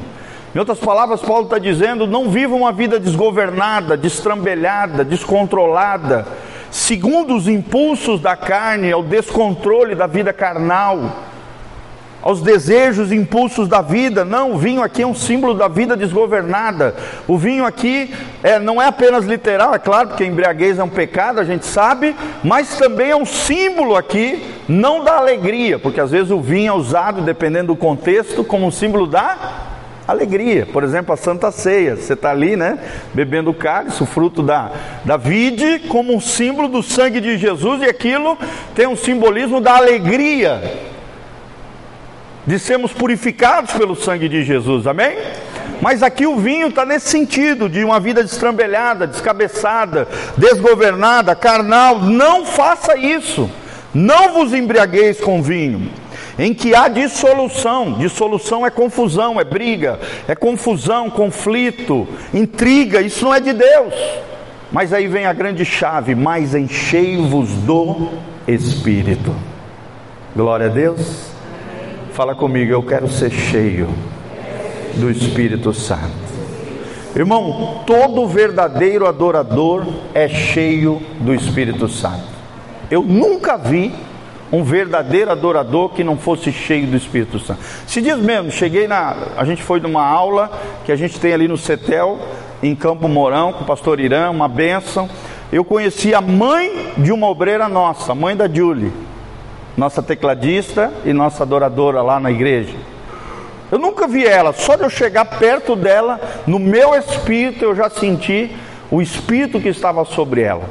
Em 0.54 0.58
outras 0.60 0.78
palavras, 0.78 1.20
Paulo 1.20 1.42
está 1.42 1.58
dizendo: 1.58 2.06
não 2.06 2.30
viva 2.30 2.54
uma 2.54 2.70
vida 2.70 3.00
desgovernada, 3.00 3.96
destrambelhada, 3.96 5.04
descontrolada, 5.04 6.24
segundo 6.70 7.34
os 7.34 7.48
impulsos 7.48 8.20
da 8.20 8.36
carne, 8.36 8.92
ao 8.92 9.02
descontrole 9.02 9.96
da 9.96 10.06
vida 10.06 10.32
carnal 10.32 11.29
aos 12.22 12.40
desejos, 12.42 13.12
impulsos 13.12 13.68
da 13.68 13.80
vida. 13.80 14.24
Não, 14.24 14.52
o 14.52 14.58
vinho 14.58 14.82
aqui 14.82 15.02
é 15.02 15.06
um 15.06 15.14
símbolo 15.14 15.54
da 15.54 15.68
vida 15.68 15.96
desgovernada. 15.96 16.94
O 17.26 17.36
vinho 17.36 17.64
aqui 17.64 18.14
é, 18.42 18.58
não 18.58 18.80
é 18.80 18.86
apenas 18.86 19.24
literal, 19.24 19.74
é 19.74 19.78
claro, 19.78 20.08
porque 20.08 20.24
a 20.24 20.26
embriaguez 20.26 20.78
é 20.78 20.84
um 20.84 20.88
pecado, 20.88 21.40
a 21.40 21.44
gente 21.44 21.66
sabe, 21.66 22.14
mas 22.42 22.76
também 22.76 23.10
é 23.10 23.16
um 23.16 23.26
símbolo 23.26 23.96
aqui, 23.96 24.42
não 24.68 25.04
da 25.04 25.16
alegria, 25.16 25.78
porque 25.78 26.00
às 26.00 26.10
vezes 26.10 26.30
o 26.30 26.40
vinho 26.40 26.72
é 26.72 26.76
usado, 26.76 27.22
dependendo 27.22 27.68
do 27.68 27.76
contexto, 27.76 28.44
como 28.44 28.66
um 28.66 28.70
símbolo 28.70 29.06
da 29.06 29.68
alegria. 30.06 30.66
Por 30.66 30.82
exemplo, 30.82 31.14
a 31.14 31.16
Santa 31.16 31.50
Ceia. 31.50 31.96
Você 31.96 32.14
está 32.14 32.30
ali, 32.30 32.56
né? 32.56 32.78
Bebendo 33.14 33.50
o 33.50 33.54
cálice, 33.54 34.02
o 34.02 34.06
fruto 34.06 34.42
da, 34.42 34.70
da 35.04 35.16
vide, 35.16 35.80
como 35.88 36.14
um 36.14 36.20
símbolo 36.20 36.68
do 36.68 36.82
sangue 36.82 37.20
de 37.20 37.38
Jesus, 37.38 37.82
e 37.82 37.84
aquilo 37.84 38.36
tem 38.74 38.86
um 38.86 38.96
simbolismo 38.96 39.60
da 39.60 39.76
alegria 39.76 40.60
de 42.50 42.58
sermos 42.58 42.92
purificados 42.92 43.72
pelo 43.74 43.94
sangue 43.94 44.28
de 44.28 44.42
Jesus, 44.42 44.84
amém? 44.84 45.16
Mas 45.80 46.02
aqui 46.02 46.26
o 46.26 46.36
vinho 46.36 46.66
está 46.66 46.84
nesse 46.84 47.08
sentido, 47.08 47.68
de 47.68 47.84
uma 47.84 48.00
vida 48.00 48.24
destrambelhada, 48.24 49.06
descabeçada, 49.06 50.08
desgovernada, 50.36 51.36
carnal. 51.36 52.00
Não 52.00 52.44
faça 52.44 52.98
isso. 52.98 53.48
Não 53.94 54.34
vos 54.34 54.52
embriagueis 54.52 55.20
com 55.20 55.40
vinho, 55.40 55.92
em 56.36 56.52
que 56.52 56.74
há 56.74 56.88
dissolução. 56.88 57.92
Dissolução 57.92 58.66
é 58.66 58.70
confusão, 58.70 59.40
é 59.40 59.44
briga, 59.44 60.00
é 60.26 60.34
confusão, 60.34 61.08
conflito, 61.08 62.06
intriga. 62.34 63.00
Isso 63.00 63.24
não 63.24 63.32
é 63.34 63.38
de 63.38 63.52
Deus. 63.52 63.94
Mas 64.72 64.92
aí 64.92 65.06
vem 65.06 65.24
a 65.24 65.32
grande 65.32 65.64
chave: 65.64 66.16
mas 66.16 66.52
enchei-vos 66.54 67.48
do 67.48 68.08
Espírito. 68.46 69.32
Glória 70.34 70.66
a 70.66 70.68
Deus. 70.68 71.29
Fala 72.12 72.34
comigo, 72.34 72.72
eu 72.72 72.82
quero 72.82 73.08
ser 73.08 73.30
cheio 73.30 73.88
do 74.96 75.10
Espírito 75.10 75.72
Santo. 75.72 76.10
Irmão, 77.14 77.82
todo 77.86 78.26
verdadeiro 78.26 79.06
adorador 79.06 79.86
é 80.12 80.28
cheio 80.28 81.00
do 81.20 81.32
Espírito 81.32 81.88
Santo. 81.88 82.24
Eu 82.90 83.02
nunca 83.02 83.56
vi 83.56 83.92
um 84.52 84.64
verdadeiro 84.64 85.30
adorador 85.30 85.90
que 85.90 86.02
não 86.02 86.16
fosse 86.16 86.50
cheio 86.50 86.86
do 86.88 86.96
Espírito 86.96 87.38
Santo. 87.38 87.60
Se 87.86 88.02
diz 88.02 88.16
mesmo, 88.18 88.50
cheguei 88.50 88.88
na. 88.88 89.16
A 89.36 89.44
gente 89.44 89.62
foi 89.62 89.78
numa 89.78 90.04
aula 90.04 90.50
que 90.84 90.90
a 90.90 90.96
gente 90.96 91.18
tem 91.20 91.32
ali 91.32 91.46
no 91.46 91.56
CETEL, 91.56 92.18
em 92.60 92.74
Campo 92.74 93.06
Mourão, 93.08 93.52
com 93.52 93.62
o 93.62 93.66
pastor 93.66 94.00
Irã, 94.00 94.30
uma 94.30 94.48
bênção. 94.48 95.08
Eu 95.52 95.64
conheci 95.64 96.12
a 96.12 96.20
mãe 96.20 96.92
de 96.98 97.12
uma 97.12 97.28
obreira 97.28 97.68
nossa, 97.68 98.12
a 98.12 98.14
mãe 98.14 98.36
da 98.36 98.48
Julie, 98.48 98.92
nossa 99.80 100.02
tecladista 100.02 100.92
e 101.06 101.12
nossa 101.14 101.42
adoradora 101.42 102.02
lá 102.02 102.20
na 102.20 102.30
igreja. 102.30 102.76
Eu 103.72 103.78
nunca 103.78 104.06
vi 104.06 104.26
ela, 104.26 104.52
só 104.52 104.76
de 104.76 104.82
eu 104.82 104.90
chegar 104.90 105.24
perto 105.24 105.74
dela, 105.74 106.20
no 106.46 106.58
meu 106.58 106.94
espírito 106.94 107.64
eu 107.64 107.74
já 107.74 107.88
senti 107.88 108.54
o 108.90 109.00
espírito 109.00 109.58
que 109.58 109.68
estava 109.70 110.04
sobre 110.04 110.42
ela. 110.42 110.68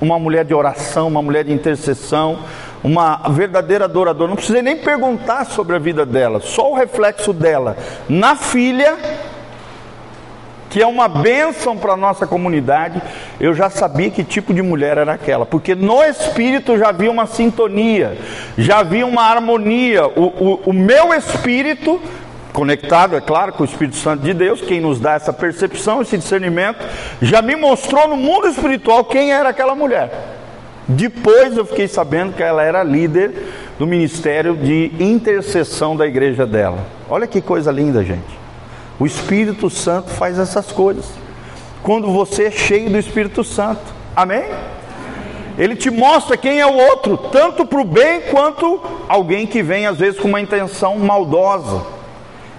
Uma 0.00 0.18
mulher 0.18 0.44
de 0.44 0.52
oração, 0.52 1.06
uma 1.06 1.22
mulher 1.22 1.44
de 1.44 1.52
intercessão, 1.52 2.40
uma 2.82 3.28
verdadeira 3.30 3.84
adoradora. 3.84 4.30
Não 4.30 4.36
precisei 4.36 4.60
nem 4.60 4.76
perguntar 4.76 5.44
sobre 5.44 5.76
a 5.76 5.78
vida 5.78 6.04
dela, 6.04 6.40
só 6.40 6.68
o 6.68 6.74
reflexo 6.74 7.32
dela 7.32 7.76
na 8.08 8.34
filha, 8.34 8.98
que 10.72 10.80
é 10.80 10.86
uma 10.86 11.06
bênção 11.06 11.76
para 11.76 11.92
a 11.92 11.96
nossa 11.98 12.26
comunidade. 12.26 13.00
Eu 13.38 13.52
já 13.52 13.68
sabia 13.68 14.10
que 14.10 14.24
tipo 14.24 14.54
de 14.54 14.62
mulher 14.62 14.96
era 14.96 15.12
aquela, 15.12 15.44
porque 15.44 15.74
no 15.74 16.02
espírito 16.02 16.78
já 16.78 16.88
havia 16.88 17.10
uma 17.10 17.26
sintonia, 17.26 18.16
já 18.56 18.78
havia 18.78 19.06
uma 19.06 19.22
harmonia. 19.22 20.06
O, 20.06 20.22
o, 20.22 20.60
o 20.66 20.72
meu 20.72 21.12
espírito 21.12 22.00
conectado, 22.54 23.16
é 23.16 23.20
claro, 23.20 23.52
com 23.52 23.62
o 23.62 23.66
Espírito 23.66 23.96
Santo 23.96 24.22
de 24.22 24.34
Deus, 24.34 24.60
quem 24.60 24.80
nos 24.80 25.00
dá 25.00 25.14
essa 25.14 25.32
percepção, 25.32 26.02
esse 26.02 26.18
discernimento, 26.18 26.84
já 27.20 27.40
me 27.40 27.56
mostrou 27.56 28.08
no 28.08 28.16
mundo 28.16 28.46
espiritual 28.48 29.04
quem 29.04 29.32
era 29.32 29.50
aquela 29.50 29.74
mulher. 29.74 30.10
Depois 30.86 31.56
eu 31.56 31.64
fiquei 31.64 31.88
sabendo 31.88 32.34
que 32.34 32.42
ela 32.42 32.62
era 32.62 32.82
líder 32.82 33.32
do 33.78 33.86
ministério 33.86 34.54
de 34.54 34.92
intercessão 34.98 35.96
da 35.96 36.06
igreja 36.06 36.46
dela. 36.46 36.78
Olha 37.08 37.26
que 37.26 37.40
coisa 37.40 37.70
linda, 37.70 38.04
gente. 38.04 38.41
O 39.02 39.06
Espírito 39.06 39.68
Santo 39.68 40.10
faz 40.10 40.38
essas 40.38 40.70
coisas. 40.70 41.06
Quando 41.82 42.12
você 42.12 42.44
é 42.44 42.50
cheio 42.52 42.88
do 42.88 42.96
Espírito 42.96 43.42
Santo. 43.42 43.82
Amém? 44.14 44.44
Ele 45.58 45.74
te 45.74 45.90
mostra 45.90 46.36
quem 46.36 46.60
é 46.60 46.66
o 46.66 46.72
outro, 46.72 47.16
tanto 47.16 47.66
para 47.66 47.80
o 47.80 47.84
bem 47.84 48.20
quanto 48.30 48.80
alguém 49.08 49.44
que 49.44 49.60
vem 49.60 49.88
às 49.88 49.98
vezes 49.98 50.20
com 50.20 50.28
uma 50.28 50.40
intenção 50.40 51.00
maldosa. 51.00 51.84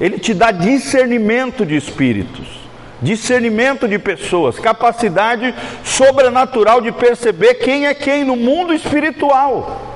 Ele 0.01 0.19
te 0.19 0.33
dá 0.33 0.51
discernimento 0.51 1.65
de 1.65 1.77
espíritos, 1.77 2.45
discernimento 3.01 3.88
de 3.88 3.97
pessoas, 3.97 4.59
capacidade 4.59 5.55
sobrenatural 5.81 6.81
de 6.81 6.91
perceber 6.91 7.53
quem 7.53 7.88
é 7.88 7.93
quem 7.93 8.25
no 8.25 8.35
mundo 8.35 8.73
espiritual. 8.73 9.92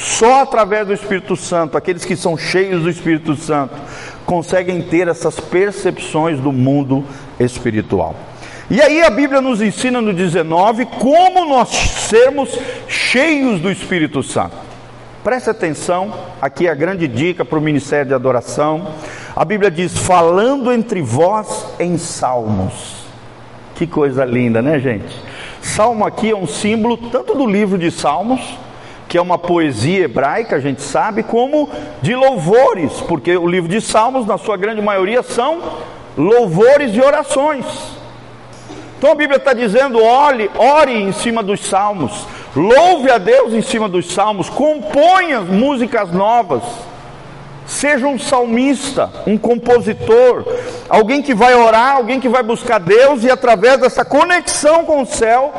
Só 0.00 0.40
através 0.40 0.86
do 0.86 0.94
Espírito 0.94 1.36
Santo, 1.36 1.76
aqueles 1.76 2.06
que 2.06 2.16
são 2.16 2.36
cheios 2.36 2.82
do 2.82 2.88
Espírito 2.88 3.36
Santo, 3.36 3.74
conseguem 4.24 4.80
ter 4.80 5.08
essas 5.08 5.38
percepções 5.38 6.40
do 6.40 6.50
mundo 6.50 7.04
espiritual. 7.38 8.16
E 8.70 8.80
aí 8.80 9.02
a 9.02 9.10
Bíblia 9.10 9.42
nos 9.42 9.60
ensina 9.60 10.00
no 10.00 10.14
19 10.14 10.86
como 10.86 11.44
nós 11.44 11.68
sermos 11.68 12.56
cheios 12.88 13.60
do 13.60 13.70
Espírito 13.70 14.22
Santo. 14.22 14.56
Preste 15.22 15.50
atenção, 15.50 16.14
aqui 16.40 16.66
é 16.66 16.70
a 16.70 16.74
grande 16.74 17.06
dica 17.06 17.44
para 17.44 17.58
o 17.58 17.62
ministério 17.62 18.06
de 18.06 18.14
adoração. 18.14 18.94
A 19.36 19.44
Bíblia 19.44 19.70
diz: 19.70 19.98
falando 19.98 20.72
entre 20.72 21.02
vós 21.02 21.66
em 21.78 21.98
salmos. 21.98 23.04
Que 23.74 23.86
coisa 23.86 24.24
linda, 24.24 24.62
né, 24.62 24.78
gente? 24.78 25.14
Salmo 25.60 26.06
aqui 26.06 26.30
é 26.30 26.36
um 26.36 26.46
símbolo 26.46 26.96
tanto 26.96 27.34
do 27.34 27.46
livro 27.46 27.76
de 27.76 27.90
Salmos, 27.90 28.40
que 29.10 29.18
é 29.18 29.20
uma 29.20 29.36
poesia 29.36 30.04
hebraica, 30.04 30.54
a 30.54 30.60
gente 30.60 30.80
sabe, 30.82 31.24
como 31.24 31.68
de 32.00 32.14
louvores, 32.14 32.92
porque 33.08 33.36
o 33.36 33.44
livro 33.44 33.68
de 33.68 33.80
Salmos, 33.80 34.24
na 34.24 34.38
sua 34.38 34.56
grande 34.56 34.80
maioria, 34.80 35.20
são 35.20 35.60
louvores 36.16 36.94
e 36.94 37.00
orações. 37.00 37.66
Então 38.96 39.10
a 39.10 39.14
Bíblia 39.16 39.38
está 39.38 39.52
dizendo: 39.52 40.00
ore, 40.00 40.48
ore 40.56 40.92
em 40.92 41.10
cima 41.10 41.42
dos 41.42 41.58
salmos, 41.58 42.24
louve 42.54 43.10
a 43.10 43.18
Deus 43.18 43.52
em 43.52 43.62
cima 43.62 43.88
dos 43.88 44.12
salmos, 44.12 44.48
componha 44.48 45.40
músicas 45.40 46.12
novas. 46.12 46.62
Seja 47.66 48.06
um 48.06 48.18
salmista, 48.18 49.10
um 49.26 49.36
compositor, 49.36 50.44
alguém 50.88 51.20
que 51.20 51.34
vai 51.34 51.54
orar, 51.54 51.96
alguém 51.96 52.20
que 52.20 52.28
vai 52.28 52.44
buscar 52.44 52.78
Deus 52.78 53.24
e 53.24 53.30
através 53.30 53.78
dessa 53.80 54.04
conexão 54.04 54.84
com 54.84 55.02
o 55.02 55.06
céu, 55.06 55.52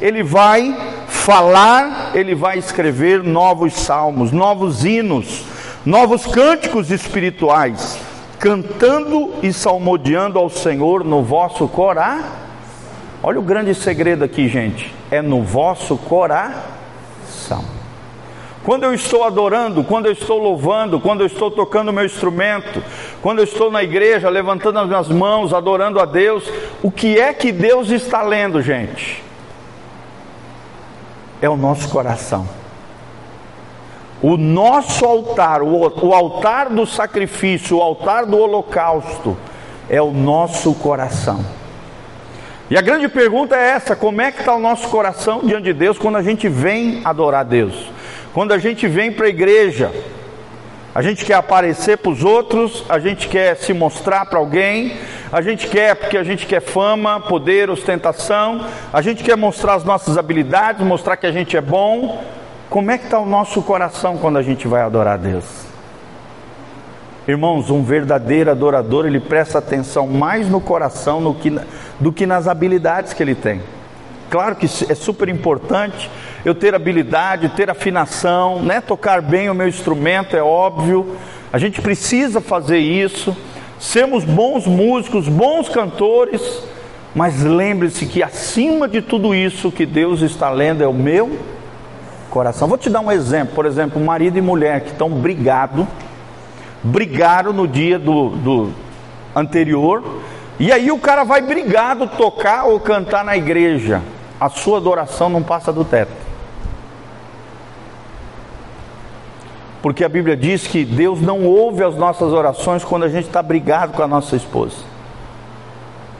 ele 0.00 0.22
vai 0.22 0.76
falar, 1.08 2.12
ele 2.14 2.34
vai 2.34 2.58
escrever 2.58 3.22
novos 3.22 3.74
salmos, 3.74 4.32
novos 4.32 4.84
hinos, 4.84 5.44
novos 5.84 6.26
cânticos 6.26 6.90
espirituais, 6.90 7.98
cantando 8.38 9.34
e 9.42 9.52
salmodiando 9.52 10.38
ao 10.38 10.48
Senhor 10.50 11.04
no 11.04 11.22
vosso 11.22 11.66
coração 11.68 12.46
Olha 13.22 13.40
o 13.40 13.42
grande 13.42 13.74
segredo 13.74 14.22
aqui, 14.22 14.46
gente. 14.46 14.94
É 15.10 15.20
no 15.20 15.42
vosso 15.42 15.96
coração. 15.96 17.64
Quando 18.62 18.84
eu 18.84 18.94
estou 18.94 19.24
adorando, 19.24 19.82
quando 19.82 20.06
eu 20.06 20.12
estou 20.12 20.38
louvando, 20.38 21.00
quando 21.00 21.22
eu 21.22 21.26
estou 21.26 21.50
tocando 21.50 21.88
o 21.88 21.92
meu 21.92 22.04
instrumento, 22.04 22.80
quando 23.20 23.38
eu 23.38 23.44
estou 23.44 23.68
na 23.68 23.82
igreja 23.82 24.28
levantando 24.28 24.78
as 24.78 24.86
minhas 24.86 25.08
mãos, 25.08 25.52
adorando 25.52 25.98
a 25.98 26.04
Deus, 26.04 26.48
o 26.82 26.88
que 26.88 27.18
é 27.18 27.32
que 27.32 27.50
Deus 27.50 27.90
está 27.90 28.22
lendo, 28.22 28.62
gente? 28.62 29.24
É 31.40 31.48
o 31.48 31.56
nosso 31.56 31.88
coração. 31.88 32.48
O 34.22 34.36
nosso 34.36 35.04
altar, 35.04 35.62
o, 35.62 36.14
altar 36.14 36.70
do 36.70 36.86
sacrifício, 36.86 37.76
o 37.76 37.82
altar 37.82 38.24
do 38.24 38.38
holocausto, 38.38 39.36
é 39.90 40.00
o 40.00 40.10
nosso 40.10 40.74
coração. 40.74 41.44
E 42.70 42.76
a 42.76 42.80
grande 42.80 43.08
pergunta 43.08 43.54
é 43.54 43.70
essa: 43.70 43.94
como 43.94 44.20
é 44.20 44.32
que 44.32 44.40
está 44.40 44.54
o 44.54 44.58
nosso 44.58 44.88
coração 44.88 45.40
diante 45.44 45.64
de 45.64 45.72
Deus 45.74 45.98
quando 45.98 46.16
a 46.16 46.22
gente 46.22 46.48
vem 46.48 47.02
adorar 47.04 47.44
Deus? 47.44 47.90
Quando 48.32 48.52
a 48.52 48.58
gente 48.58 48.88
vem 48.88 49.12
para 49.12 49.26
a 49.26 49.30
igreja, 49.30 49.92
a 50.96 51.02
gente 51.02 51.26
quer 51.26 51.34
aparecer 51.34 51.98
para 51.98 52.10
os 52.10 52.24
outros, 52.24 52.82
a 52.88 52.98
gente 52.98 53.28
quer 53.28 53.54
se 53.58 53.74
mostrar 53.74 54.24
para 54.24 54.38
alguém, 54.38 54.96
a 55.30 55.42
gente 55.42 55.68
quer 55.68 55.94
porque 55.94 56.16
a 56.16 56.24
gente 56.24 56.46
quer 56.46 56.62
fama, 56.62 57.20
poder, 57.20 57.68
ostentação, 57.68 58.64
a 58.90 59.02
gente 59.02 59.22
quer 59.22 59.36
mostrar 59.36 59.74
as 59.74 59.84
nossas 59.84 60.16
habilidades, 60.16 60.86
mostrar 60.86 61.18
que 61.18 61.26
a 61.26 61.30
gente 61.30 61.54
é 61.54 61.60
bom. 61.60 62.24
Como 62.70 62.90
é 62.90 62.96
que 62.96 63.04
está 63.04 63.18
o 63.18 63.26
nosso 63.26 63.60
coração 63.60 64.16
quando 64.16 64.38
a 64.38 64.42
gente 64.42 64.66
vai 64.66 64.80
adorar 64.80 65.12
a 65.12 65.16
Deus? 65.18 65.66
Irmãos, 67.28 67.68
um 67.68 67.82
verdadeiro 67.82 68.50
adorador, 68.50 69.04
ele 69.04 69.20
presta 69.20 69.58
atenção 69.58 70.06
mais 70.06 70.48
no 70.48 70.62
coração 70.62 71.34
que 71.34 71.60
do 72.00 72.10
que 72.10 72.24
nas 72.24 72.48
habilidades 72.48 73.12
que 73.12 73.22
ele 73.22 73.34
tem. 73.34 73.60
Claro 74.30 74.56
que 74.56 74.66
é 74.66 74.94
super 74.94 75.28
importante 75.28 76.10
eu 76.44 76.54
ter 76.54 76.74
habilidade, 76.74 77.48
ter 77.50 77.70
afinação, 77.70 78.60
né? 78.60 78.80
tocar 78.80 79.22
bem 79.22 79.48
o 79.48 79.54
meu 79.54 79.68
instrumento, 79.68 80.36
é 80.36 80.42
óbvio. 80.42 81.16
A 81.52 81.58
gente 81.58 81.80
precisa 81.80 82.40
fazer 82.40 82.78
isso, 82.78 83.36
sermos 83.78 84.24
bons 84.24 84.66
músicos, 84.66 85.28
bons 85.28 85.68
cantores, 85.68 86.62
mas 87.14 87.42
lembre-se 87.42 88.06
que 88.06 88.22
acima 88.22 88.88
de 88.88 89.00
tudo 89.00 89.34
isso 89.34 89.72
que 89.72 89.86
Deus 89.86 90.22
está 90.22 90.50
lendo 90.50 90.82
é 90.82 90.86
o 90.86 90.92
meu 90.92 91.38
coração. 92.30 92.68
Vou 92.68 92.76
te 92.76 92.90
dar 92.90 93.00
um 93.00 93.10
exemplo, 93.10 93.54
por 93.54 93.64
exemplo, 93.64 94.00
marido 94.00 94.36
e 94.36 94.42
mulher 94.42 94.82
que 94.82 94.90
estão 94.90 95.08
brigados, 95.08 95.86
brigaram 96.82 97.52
no 97.52 97.66
dia 97.66 97.98
do, 97.98 98.30
do 98.30 98.72
anterior, 99.34 100.20
e 100.58 100.72
aí 100.72 100.90
o 100.90 100.98
cara 100.98 101.24
vai 101.24 101.40
brigado 101.40 102.06
tocar 102.08 102.64
ou 102.64 102.78
cantar 102.80 103.24
na 103.24 103.36
igreja. 103.36 104.02
A 104.40 104.48
sua 104.48 104.78
adoração 104.78 105.28
não 105.28 105.42
passa 105.42 105.72
do 105.72 105.84
teto. 105.84 106.12
Porque 109.82 110.04
a 110.04 110.08
Bíblia 110.08 110.36
diz 110.36 110.66
que 110.66 110.84
Deus 110.84 111.20
não 111.20 111.44
ouve 111.44 111.82
as 111.82 111.94
nossas 111.94 112.32
orações 112.32 112.84
quando 112.84 113.04
a 113.04 113.08
gente 113.08 113.26
está 113.26 113.42
brigado 113.42 113.92
com 113.92 114.02
a 114.02 114.08
nossa 114.08 114.34
esposa. 114.36 114.76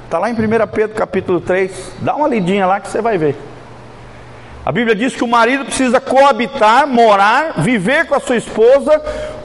Está 0.04 0.18
lá 0.18 0.30
em 0.30 0.34
1 0.34 0.36
Pedro 0.72 0.96
capítulo 0.96 1.40
3. 1.40 1.96
Dá 2.00 2.14
uma 2.14 2.28
lidinha 2.28 2.66
lá 2.66 2.78
que 2.78 2.88
você 2.88 3.02
vai 3.02 3.18
ver. 3.18 3.36
A 4.64 4.72
Bíblia 4.72 4.94
diz 4.94 5.14
que 5.14 5.24
o 5.24 5.28
marido 5.28 5.64
precisa 5.64 6.00
coabitar, 6.00 6.86
morar, 6.86 7.60
viver 7.60 8.06
com 8.06 8.14
a 8.14 8.20
sua 8.20 8.36
esposa 8.36 9.00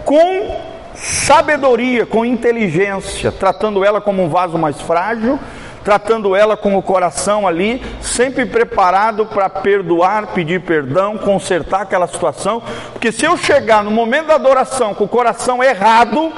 com 0.06 0.60
sabedoria, 0.96 2.06
com 2.06 2.26
inteligência, 2.26 3.32
tratando 3.32 3.84
ela 3.84 4.02
como 4.02 4.24
um 4.24 4.30
vaso 4.30 4.58
mais 4.58 4.80
frágil 4.82 5.40
tratando 5.84 6.36
ela 6.36 6.56
com 6.56 6.78
o 6.78 6.82
coração 6.82 7.48
ali, 7.48 7.82
sempre 8.02 8.46
preparado 8.46 9.26
para 9.26 9.50
perdoar, 9.50 10.28
pedir 10.28 10.62
perdão, 10.62 11.18
consertar 11.18 11.82
aquela 11.82 12.08
situação, 12.08 12.62
porque 12.92 13.12
se 13.12 13.26
eu 13.26 13.36
chegar 13.38 13.84
no 13.84 13.92
momento 13.92 14.28
da 14.28 14.36
adoração 14.36 14.94
com 14.94 15.06
o 15.06 15.10
coração 15.10 15.64
errado, 15.64 16.32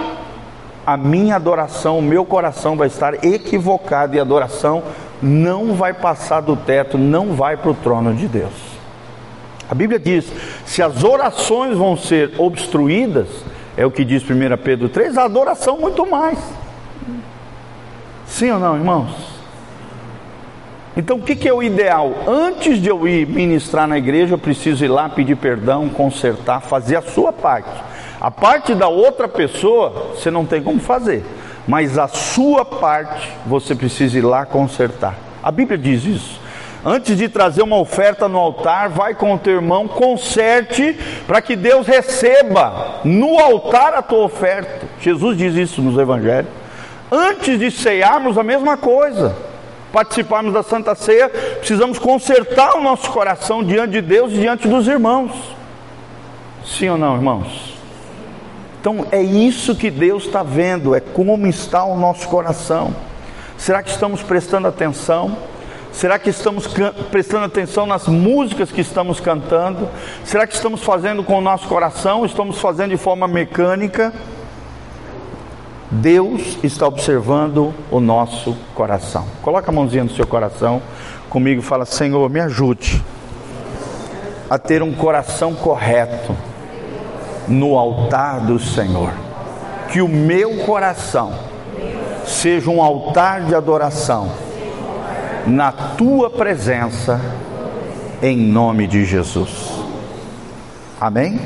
a 0.85 0.97
minha 0.97 1.35
adoração, 1.35 1.99
o 1.99 2.01
meu 2.01 2.25
coração 2.25 2.75
vai 2.75 2.87
estar 2.87 3.23
equivocado 3.23 4.15
e 4.15 4.19
a 4.19 4.21
adoração 4.21 4.83
não 5.21 5.73
vai 5.73 5.93
passar 5.93 6.41
do 6.41 6.55
teto, 6.55 6.97
não 6.97 7.33
vai 7.33 7.55
para 7.55 7.71
o 7.71 7.75
trono 7.75 8.13
de 8.13 8.27
Deus. 8.27 8.73
A 9.69 9.73
Bíblia 9.73 9.97
diz: 9.97 10.25
se 10.65 10.83
as 10.83 11.03
orações 11.03 11.77
vão 11.77 11.95
ser 11.95 12.33
obstruídas, 12.37 13.27
é 13.77 13.85
o 13.85 13.91
que 13.91 14.03
diz 14.03 14.23
1 14.23 14.57
Pedro 14.61 14.89
3, 14.89 15.17
a 15.17 15.23
adoração 15.23 15.77
muito 15.77 16.05
mais. 16.05 16.37
Sim 18.27 18.51
ou 18.51 18.59
não, 18.59 18.75
irmãos? 18.75 19.32
Então, 20.95 21.17
o 21.17 21.21
que, 21.21 21.47
é 21.47 21.53
o 21.53 21.63
ideal? 21.63 22.13
Antes 22.27 22.79
de 22.79 22.87
eu 22.87 23.07
ir 23.07 23.27
ministrar 23.27 23.87
na 23.87 23.97
igreja, 23.97 24.35
eu 24.35 24.37
preciso 24.37 24.85
ir 24.85 24.89
lá 24.89 25.09
pedir 25.09 25.35
perdão, 25.35 25.89
consertar, 25.89 26.61
fazer 26.61 26.97
a 26.97 27.01
sua 27.01 27.33
parte. 27.33 27.81
A 28.21 28.29
parte 28.29 28.75
da 28.75 28.87
outra 28.87 29.27
pessoa, 29.27 30.13
você 30.13 30.29
não 30.29 30.45
tem 30.45 30.61
como 30.61 30.79
fazer, 30.79 31.25
mas 31.67 31.97
a 31.97 32.07
sua 32.07 32.63
parte, 32.63 33.27
você 33.45 33.73
precisa 33.73 34.19
ir 34.19 34.21
lá 34.21 34.45
consertar. 34.45 35.15
A 35.41 35.51
Bíblia 35.51 35.79
diz 35.79 36.05
isso. 36.05 36.39
Antes 36.85 37.17
de 37.17 37.27
trazer 37.27 37.63
uma 37.63 37.79
oferta 37.79 38.27
no 38.27 38.37
altar, 38.37 38.89
vai 38.89 39.15
com 39.15 39.33
o 39.33 39.39
teu 39.39 39.53
irmão, 39.53 39.87
conserte 39.87 40.95
para 41.25 41.41
que 41.41 41.55
Deus 41.55 41.87
receba 41.87 42.99
no 43.03 43.39
altar 43.39 43.95
a 43.95 44.01
tua 44.01 44.25
oferta. 44.25 44.85
Jesus 44.99 45.37
diz 45.37 45.55
isso 45.55 45.81
nos 45.81 45.97
evangelhos. 45.97 46.51
Antes 47.11 47.57
de 47.57 47.71
cearmos, 47.71 48.37
a 48.37 48.43
mesma 48.43 48.77
coisa 48.77 49.52
participarmos 49.93 50.51
da 50.51 50.63
Santa 50.63 50.95
Ceia, 50.95 51.29
precisamos 51.29 51.99
consertar 51.99 52.75
o 52.75 52.81
nosso 52.81 53.11
coração 53.11 53.63
diante 53.63 53.91
de 53.91 54.01
Deus 54.01 54.33
e 54.33 54.39
diante 54.39 54.67
dos 54.67 54.87
irmãos. 54.87 55.31
Sim 56.65 56.89
ou 56.89 56.97
não, 56.97 57.15
irmãos? 57.15 57.75
Então 58.81 59.05
é 59.11 59.21
isso 59.21 59.75
que 59.75 59.91
Deus 59.91 60.25
está 60.25 60.41
vendo, 60.41 60.95
é 60.95 60.99
como 60.99 61.45
está 61.45 61.83
o 61.85 61.95
nosso 61.95 62.27
coração. 62.27 62.93
Será 63.55 63.83
que 63.83 63.91
estamos 63.91 64.23
prestando 64.23 64.67
atenção? 64.67 65.37
Será 65.91 66.17
que 66.17 66.31
estamos 66.31 66.65
prestando 67.11 67.45
atenção 67.45 67.85
nas 67.85 68.07
músicas 68.07 68.71
que 68.71 68.81
estamos 68.81 69.19
cantando? 69.19 69.87
Será 70.25 70.47
que 70.47 70.55
estamos 70.55 70.83
fazendo 70.83 71.23
com 71.23 71.37
o 71.37 71.41
nosso 71.41 71.67
coração? 71.67 72.25
Estamos 72.25 72.57
fazendo 72.57 72.89
de 72.89 72.97
forma 72.97 73.27
mecânica? 73.27 74.11
Deus 76.01 76.57
está 76.63 76.87
observando 76.87 77.71
o 77.91 77.99
nosso 77.99 78.57
coração. 78.73 79.25
Coloca 79.43 79.69
a 79.69 79.73
mãozinha 79.73 80.03
no 80.03 80.09
seu 80.09 80.25
coração 80.25 80.81
comigo 81.29 81.61
e 81.61 81.63
fala: 81.63 81.85
Senhor, 81.85 82.27
me 82.29 82.39
ajude 82.39 83.03
a 84.49 84.57
ter 84.57 84.81
um 84.81 84.91
coração 84.91 85.53
correto 85.53 86.35
no 87.47 87.77
altar 87.77 88.39
do 88.41 88.57
Senhor. 88.57 89.11
Que 89.91 90.01
o 90.01 90.07
meu 90.07 90.65
coração 90.65 91.33
seja 92.25 92.71
um 92.71 92.81
altar 92.81 93.45
de 93.45 93.53
adoração 93.53 94.31
na 95.45 95.71
tua 95.71 96.29
presença, 96.29 97.21
em 98.19 98.35
nome 98.35 98.87
de 98.87 99.05
Jesus. 99.05 99.71
Amém? 100.99 101.39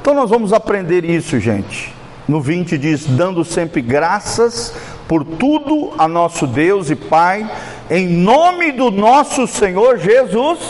Então 0.00 0.14
nós 0.14 0.30
vamos 0.30 0.52
aprender 0.52 1.04
isso, 1.04 1.40
gente. 1.40 1.99
No 2.30 2.40
20 2.40 2.78
diz: 2.78 3.06
dando 3.06 3.44
sempre 3.44 3.82
graças 3.82 4.72
por 5.08 5.24
tudo 5.24 5.92
a 5.98 6.06
nosso 6.06 6.46
Deus 6.46 6.88
e 6.88 6.94
Pai, 6.94 7.50
em 7.90 8.06
nome 8.06 8.70
do 8.70 8.88
nosso 8.88 9.48
Senhor 9.48 9.98
Jesus 9.98 10.60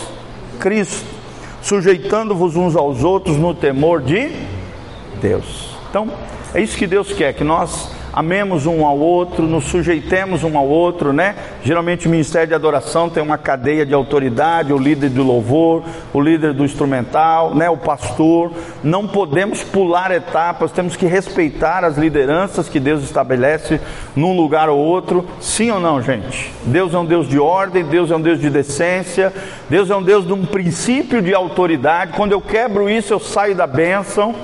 Cristo, 0.59 1.05
sujeitando-vos 1.61 2.57
uns 2.57 2.75
aos 2.75 3.05
outros 3.05 3.37
no 3.37 3.53
temor 3.53 4.01
de 4.01 4.33
Deus. 5.21 5.77
Então, 5.91 6.09
é 6.55 6.63
isso 6.63 6.79
que 6.79 6.87
Deus 6.87 7.13
quer, 7.13 7.35
que 7.35 7.45
nós 7.45 7.91
amemos 8.13 8.67
um 8.67 8.85
ao 8.85 8.99
outro, 8.99 9.47
nos 9.47 9.65
sujeitemos 9.65 10.43
um 10.45 10.57
ao 10.57 10.67
outro, 10.67 11.13
né? 11.13 11.37
Geralmente 11.63 12.07
o 12.07 12.11
ministério 12.11 12.49
de 12.49 12.55
adoração 12.55 13.09
tem 13.09 13.23
uma 13.23 13.39
cadeia 13.39 13.87
de 13.87 13.95
autoridade, 13.95 14.73
o 14.73 14.79
líder 14.79 15.11
do 15.11 15.23
louvor, 15.23 15.83
o 16.13 16.21
líder 16.21 16.53
do 16.53 16.65
instrumental, 16.65 17.55
né? 17.55 17.71
O 17.71 17.77
pastor. 17.77 18.53
Não 18.83 19.07
podemos 19.07 19.63
pular 19.63 20.11
etapas, 20.11 20.73
temos 20.73 20.97
que 20.97 21.07
respeitar 21.07 21.85
as 21.85 21.97
lideranças 21.97 22.69
que 22.69 22.81
Deus 22.81 23.03
estabelece 23.03 23.81
num 24.17 24.37
lugar 24.37 24.69
ou 24.69 24.79
outro. 24.79 25.27
Sim 25.41 25.71
ou 25.71 25.81
não, 25.81 26.03
gente? 26.03 26.53
Deus 26.65 26.95
é 26.95 26.99
um 26.99 27.05
Deus 27.05 27.29
de 27.29 27.39
ordem, 27.39 27.85
Deus 27.85 28.11
é 28.11 28.17
um 28.17 28.21
Deus 28.21 28.41
de 28.41 28.51
decência, 28.51 29.33
Deus 29.69 29.91
é 29.91 29.97
um 29.97 30.03
Deus 30.03 30.27
de 30.27 30.33
um 30.33 30.45
princípio 30.45 31.23
de 31.23 31.35
autoridade. 31.35 32.13
Quando 32.15 32.33
eu 32.33 32.41
quebro 32.41 32.89
isso, 32.89 33.13
eu 33.13 33.21
saio 33.21 33.55
da 33.55 33.67
bênção. 33.67 34.35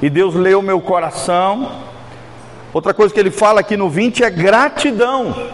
E 0.00 0.10
Deus 0.10 0.34
o 0.34 0.62
meu 0.62 0.80
coração, 0.80 1.91
Outra 2.72 2.94
coisa 2.94 3.12
que 3.12 3.20
ele 3.20 3.30
fala 3.30 3.60
aqui 3.60 3.76
no 3.76 3.90
20 3.90 4.24
é 4.24 4.30
gratidão, 4.30 5.50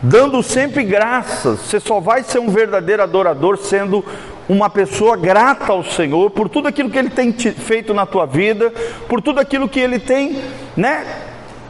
dando 0.00 0.42
sempre 0.42 0.82
graças. 0.82 1.60
Você 1.60 1.78
só 1.78 2.00
vai 2.00 2.22
ser 2.22 2.38
um 2.38 2.48
verdadeiro 2.48 3.02
adorador 3.02 3.58
sendo 3.58 4.02
uma 4.48 4.70
pessoa 4.70 5.18
grata 5.18 5.70
ao 5.70 5.84
Senhor 5.84 6.30
por 6.30 6.48
tudo 6.48 6.66
aquilo 6.66 6.88
que 6.88 6.98
Ele 6.98 7.10
tem 7.10 7.30
feito 7.32 7.92
na 7.92 8.06
tua 8.06 8.24
vida, 8.24 8.72
por 9.06 9.20
tudo 9.20 9.38
aquilo 9.38 9.68
que 9.68 9.78
Ele 9.78 9.98
tem, 9.98 10.42
né? 10.74 11.04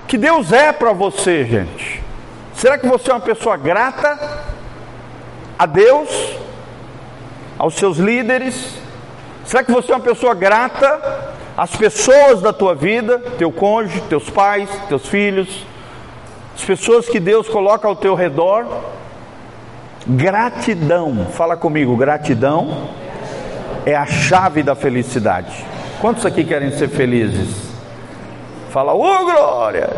Que 0.06 0.16
Deus 0.16 0.52
é 0.52 0.72
para 0.72 0.92
você, 0.92 1.44
gente. 1.44 2.00
Será 2.54 2.78
que 2.78 2.86
você 2.86 3.10
é 3.10 3.14
uma 3.14 3.20
pessoa 3.20 3.56
grata 3.56 4.44
a 5.58 5.66
Deus, 5.66 6.08
aos 7.58 7.74
seus 7.74 7.98
líderes? 7.98 8.76
Será 9.44 9.64
que 9.64 9.72
você 9.72 9.90
é 9.90 9.96
uma 9.96 10.00
pessoa 10.00 10.32
grata 10.32 11.34
as 11.60 11.76
pessoas 11.76 12.40
da 12.40 12.54
tua 12.54 12.74
vida, 12.74 13.18
teu 13.36 13.52
cônjuge, 13.52 14.00
teus 14.08 14.30
pais, 14.30 14.70
teus 14.88 15.06
filhos, 15.06 15.66
as 16.54 16.64
pessoas 16.64 17.06
que 17.06 17.20
Deus 17.20 17.50
coloca 17.50 17.86
ao 17.86 17.94
teu 17.94 18.14
redor. 18.14 18.66
Gratidão, 20.06 21.26
fala 21.34 21.58
comigo, 21.58 21.94
gratidão 21.98 22.88
é 23.84 23.94
a 23.94 24.06
chave 24.06 24.62
da 24.62 24.74
felicidade. 24.74 25.66
Quantos 26.00 26.24
aqui 26.24 26.44
querem 26.44 26.70
ser 26.70 26.88
felizes? 26.88 27.70
Fala, 28.70 28.94
ô 28.94 29.04
oh, 29.04 29.24
glória! 29.26 29.90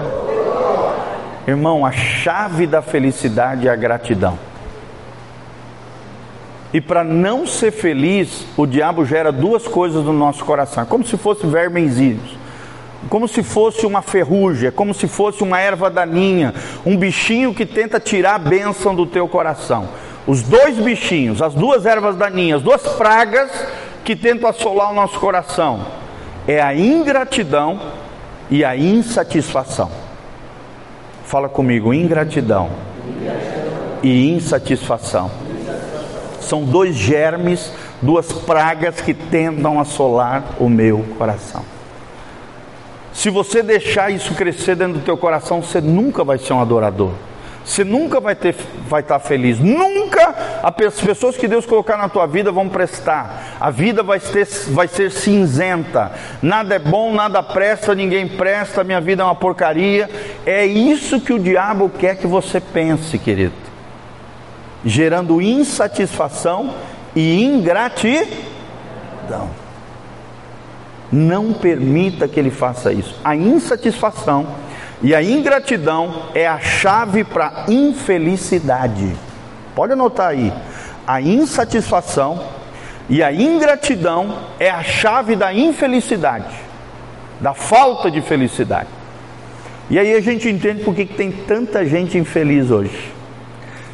Irmão, 1.47 1.87
a 1.87 1.93
chave 1.93 2.67
da 2.67 2.83
felicidade 2.83 3.69
é 3.69 3.71
a 3.71 3.77
gratidão. 3.77 4.37
E 6.73 6.81
para 6.81 7.05
não 7.05 7.47
ser 7.47 7.71
feliz, 7.71 8.47
o 8.57 8.67
diabo 8.67 9.05
gera 9.05 9.31
duas 9.31 9.69
coisas 9.69 10.03
no 10.05 10.13
nosso 10.13 10.43
coração, 10.45 10.87
como 10.87 11.07
se 11.07 11.19
fossem 11.19 11.51
vermenzinhos, 11.51 12.39
como 13.11 13.29
se 13.29 13.43
fosse 13.43 13.85
uma 13.85 14.01
ferrugem, 14.01 14.71
como 14.71 14.95
se 14.95 15.07
fosse 15.07 15.43
uma 15.43 15.61
erva 15.61 15.91
daninha, 15.91 16.55
um 16.87 16.97
bichinho 16.97 17.53
que 17.53 17.67
tenta 17.67 18.01
tirar 18.01 18.37
a 18.37 18.39
bênção 18.39 18.95
do 18.95 19.05
teu 19.05 19.29
coração. 19.29 19.87
Os 20.27 20.43
dois 20.43 20.79
bichinhos, 20.79 21.43
as 21.43 21.53
duas 21.53 21.85
ervas 21.85 22.17
daninhas, 22.17 22.63
duas 22.63 22.81
pragas 22.83 23.51
que 24.03 24.17
tentam 24.17 24.49
assolar 24.49 24.91
o 24.91 24.95
nosso 24.95 25.21
coração, 25.21 25.85
é 26.49 26.63
a 26.63 26.75
ingratidão 26.75 27.79
e 28.51 28.65
a 28.65 28.75
insatisfação. 28.75 29.91
Fala 31.25 31.51
comigo, 31.51 31.93
ingratidão, 31.93 32.71
ingratidão. 33.07 34.01
e 34.03 34.31
insatisfação 34.31 35.42
são 36.53 36.65
dois 36.65 36.95
germes, 36.95 37.73
duas 38.03 38.31
pragas 38.31 39.01
que 39.01 39.15
tentam 39.15 39.81
assolar 39.81 40.45
o 40.61 40.69
meu 40.69 41.03
coração. 41.17 41.65
Se 43.11 43.31
você 43.31 43.63
deixar 43.63 44.11
isso 44.11 44.35
crescer 44.35 44.77
dentro 44.77 44.99
do 44.99 45.01
teu 45.01 45.17
coração, 45.17 45.63
você 45.63 45.81
nunca 45.81 46.23
vai 46.23 46.37
ser 46.37 46.53
um 46.53 46.61
adorador. 46.61 47.13
Você 47.65 47.85
nunca 47.85 48.21
vai, 48.21 48.35
ter, 48.35 48.55
vai 48.87 49.01
estar 49.01 49.19
feliz. 49.19 49.59
Nunca 49.59 50.61
as 50.63 51.01
pessoas 51.01 51.39
que 51.39 51.49
Deus 51.49 51.65
colocar 51.65 51.97
na 51.97 52.11
tua 52.11 52.27
vida 52.27 52.53
vão 52.53 52.69
prestar. 52.69 53.57
A 53.59 53.71
vida 53.71 54.03
vai 54.03 54.21
vai 54.69 54.89
ser 54.89 55.11
cinzenta. 55.11 56.13
Nada 56.43 56.75
é 56.75 56.79
bom, 56.79 57.15
nada 57.15 57.43
presta, 57.43 57.95
ninguém 57.95 58.29
presta. 58.29 58.85
Minha 58.85 59.01
vida 59.01 59.23
é 59.23 59.25
uma 59.25 59.35
porcaria. 59.35 60.11
É 60.45 60.67
isso 60.67 61.19
que 61.19 61.33
o 61.33 61.39
diabo 61.39 61.91
quer 61.99 62.17
que 62.17 62.27
você 62.27 62.61
pense, 62.61 63.19
querido. 63.19 63.62
Gerando 64.85 65.41
insatisfação 65.41 66.75
e 67.15 67.43
ingratidão. 67.45 68.33
Não 71.11 71.53
permita 71.53 72.27
que 72.27 72.41
ele 72.41 72.51
faça 72.51 72.93
isso. 72.93 73.15
A 73.23 73.37
insatisfação 73.37 74.47
e 75.03 75.15
a 75.15 75.23
ingratidão 75.23 76.31
é 76.35 76.47
a 76.47 76.59
chave 76.59 77.25
para 77.25 77.67
infelicidade. 77.69 79.15
Pode 79.75 79.93
anotar 79.93 80.29
aí. 80.29 80.53
A 81.07 81.21
insatisfação 81.21 82.43
e 83.09 83.23
a 83.23 83.33
ingratidão 83.33 84.39
é 84.59 84.71
a 84.71 84.83
chave 84.83 85.35
da 85.35 85.53
infelicidade, 85.53 86.55
da 87.41 87.53
falta 87.53 88.11
de 88.11 88.21
felicidade. 88.23 88.89
E 89.91 89.99
aí 89.99 90.15
a 90.15 90.21
gente 90.21 90.49
entende 90.49 90.85
por 90.85 90.95
que 90.95 91.05
tem 91.05 91.31
tanta 91.31 91.85
gente 91.85 92.17
infeliz 92.17 92.71
hoje. 92.71 93.13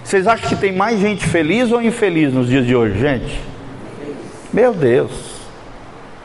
Vocês 0.09 0.27
acham 0.27 0.49
que 0.49 0.57
tem 0.57 0.73
mais 0.73 0.99
gente 0.99 1.27
feliz 1.27 1.71
ou 1.71 1.83
infeliz 1.83 2.33
nos 2.33 2.49
dias 2.49 2.64
de 2.64 2.75
hoje, 2.75 2.99
gente? 2.99 3.42
Meu 4.51 4.73
Deus, 4.73 5.11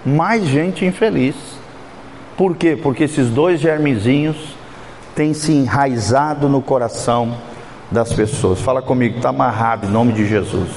mais 0.05 0.47
gente 0.47 0.85
infeliz. 0.85 1.35
Por 2.37 2.55
quê? 2.55 2.79
Porque 2.81 3.03
esses 3.03 3.29
dois 3.29 3.59
germezinhos 3.59 4.37
tem 5.13 5.33
se 5.33 5.51
enraizado 5.51 6.47
no 6.47 6.61
coração 6.61 7.35
das 7.91 8.13
pessoas. 8.13 8.61
Fala 8.61 8.81
comigo, 8.81 9.17
está 9.17 9.27
amarrado 9.27 9.85
em 9.85 9.89
nome 9.89 10.13
de 10.13 10.25
Jesus. 10.25 10.69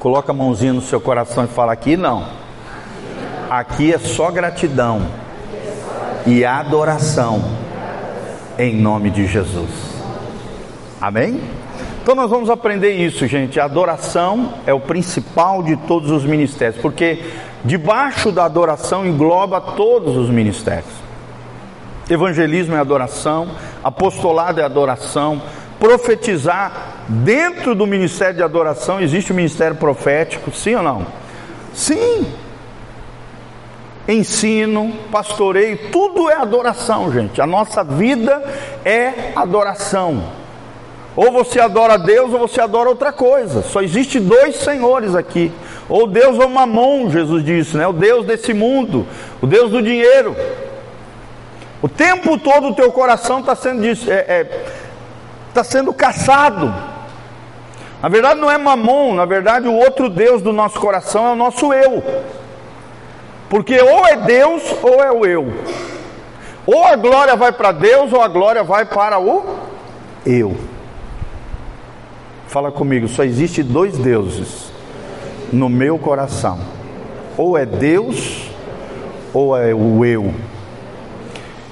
Coloca 0.00 0.32
a 0.32 0.34
mãozinha 0.34 0.72
no 0.72 0.82
seu 0.82 1.00
coração 1.00 1.44
e 1.44 1.46
fala: 1.46 1.72
aqui 1.72 1.96
não. 1.96 2.26
Aqui 3.48 3.94
é 3.94 3.98
só 3.98 4.28
gratidão 4.32 5.06
e 6.26 6.44
adoração 6.44 7.67
em 8.58 8.74
nome 8.74 9.10
de 9.10 9.26
Jesus. 9.26 9.70
Amém? 11.00 11.40
Então 12.02 12.14
nós 12.14 12.30
vamos 12.30 12.50
aprender 12.50 12.92
isso, 12.92 13.26
gente. 13.26 13.60
A 13.60 13.64
adoração 13.64 14.54
é 14.66 14.72
o 14.72 14.80
principal 14.80 15.62
de 15.62 15.76
todos 15.76 16.10
os 16.10 16.24
ministérios, 16.24 16.80
porque 16.80 17.22
Debaixo 17.64 18.30
da 18.30 18.44
adoração 18.44 19.06
engloba 19.06 19.60
todos 19.60 20.16
os 20.16 20.30
ministérios. 20.30 20.92
Evangelismo 22.08 22.74
é 22.74 22.78
adoração, 22.78 23.48
apostolado 23.82 24.60
é 24.60 24.64
adoração, 24.64 25.42
profetizar 25.78 27.04
dentro 27.08 27.74
do 27.74 27.86
ministério 27.86 28.36
de 28.36 28.42
adoração 28.42 29.00
existe 29.00 29.32
o 29.32 29.34
ministério 29.34 29.76
profético, 29.76 30.50
sim 30.52 30.74
ou 30.74 30.82
não? 30.82 31.06
Sim. 31.74 32.26
Ensino, 34.08 34.90
pastoreio, 35.12 35.90
tudo 35.92 36.30
é 36.30 36.36
adoração, 36.36 37.12
gente. 37.12 37.42
A 37.42 37.46
nossa 37.46 37.84
vida 37.84 38.42
é 38.82 39.32
adoração. 39.36 40.32
Ou 41.14 41.30
você 41.30 41.60
adora 41.60 41.98
Deus 41.98 42.32
ou 42.32 42.38
você 42.38 42.58
adora 42.58 42.88
outra 42.88 43.12
coisa. 43.12 43.60
Só 43.60 43.82
existe 43.82 44.18
dois 44.18 44.56
senhores 44.56 45.14
aqui. 45.14 45.52
Ou 45.90 46.06
Deus 46.06 46.38
ou 46.38 46.48
Mamon, 46.48 47.10
Jesus 47.10 47.44
disse, 47.44 47.76
né? 47.76 47.86
O 47.86 47.92
Deus 47.92 48.24
desse 48.24 48.54
mundo, 48.54 49.06
o 49.42 49.46
Deus 49.46 49.70
do 49.70 49.82
dinheiro. 49.82 50.34
O 51.82 51.88
tempo 51.88 52.38
todo 52.38 52.68
o 52.68 52.74
teu 52.74 52.90
coração 52.90 53.40
está 53.40 53.54
sendo, 53.54 53.84
é, 53.84 54.14
é, 54.14 54.64
tá 55.52 55.62
sendo 55.62 55.92
caçado. 55.92 56.74
Na 58.02 58.08
verdade 58.08 58.40
não 58.40 58.50
é 58.50 58.56
Mamon, 58.56 59.14
na 59.14 59.26
verdade 59.26 59.68
o 59.68 59.74
outro 59.74 60.08
Deus 60.08 60.40
do 60.40 60.52
nosso 60.52 60.80
coração 60.80 61.26
é 61.26 61.32
o 61.32 61.36
nosso 61.36 61.74
eu. 61.74 62.02
Porque 63.48 63.80
ou 63.80 64.06
é 64.06 64.16
Deus 64.16 64.62
ou 64.82 65.02
é 65.02 65.10
o 65.10 65.24
eu. 65.24 65.52
Ou 66.66 66.84
a 66.84 66.96
glória 66.96 67.34
vai 67.34 67.50
para 67.50 67.72
Deus 67.72 68.12
ou 68.12 68.20
a 68.20 68.28
glória 68.28 68.62
vai 68.62 68.84
para 68.84 69.18
o 69.18 69.56
eu. 70.26 70.56
Fala 72.46 72.70
comigo, 72.70 73.08
só 73.08 73.24
existe 73.24 73.62
dois 73.62 73.96
deuses 73.96 74.70
no 75.52 75.68
meu 75.68 75.98
coração. 75.98 76.58
Ou 77.36 77.56
é 77.56 77.64
Deus 77.64 78.50
ou 79.32 79.56
é 79.56 79.74
o 79.74 80.04
eu. 80.04 80.34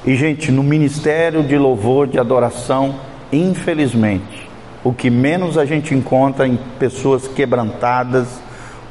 E 0.07 0.15
gente, 0.15 0.53
no 0.53 0.63
ministério 0.63 1.43
de 1.43 1.59
louvor, 1.59 2.07
de 2.07 2.19
adoração, 2.19 2.95
infelizmente, 3.33 4.49
o 4.85 4.93
que 4.93 5.11
menos 5.11 5.59
a 5.59 5.65
gente 5.65 5.95
encontra 5.95 6.47
em 6.47 6.57
pessoas 6.79 7.27
quebrantadas, 7.27 8.29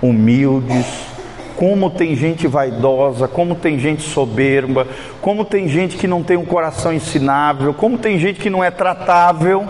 humildes, 0.01 0.85
como 1.55 1.89
tem 1.89 2.15
gente 2.15 2.47
vaidosa, 2.47 3.27
como 3.27 3.55
tem 3.55 3.79
gente 3.79 4.03
soberba, 4.03 4.87
como 5.21 5.45
tem 5.45 5.67
gente 5.67 5.97
que 5.97 6.07
não 6.07 6.21
tem 6.21 6.37
um 6.37 6.45
coração 6.45 6.93
ensinável, 6.93 7.73
como 7.73 7.97
tem 7.97 8.19
gente 8.19 8.39
que 8.39 8.49
não 8.49 8.63
é 8.63 8.69
tratável. 8.69 9.65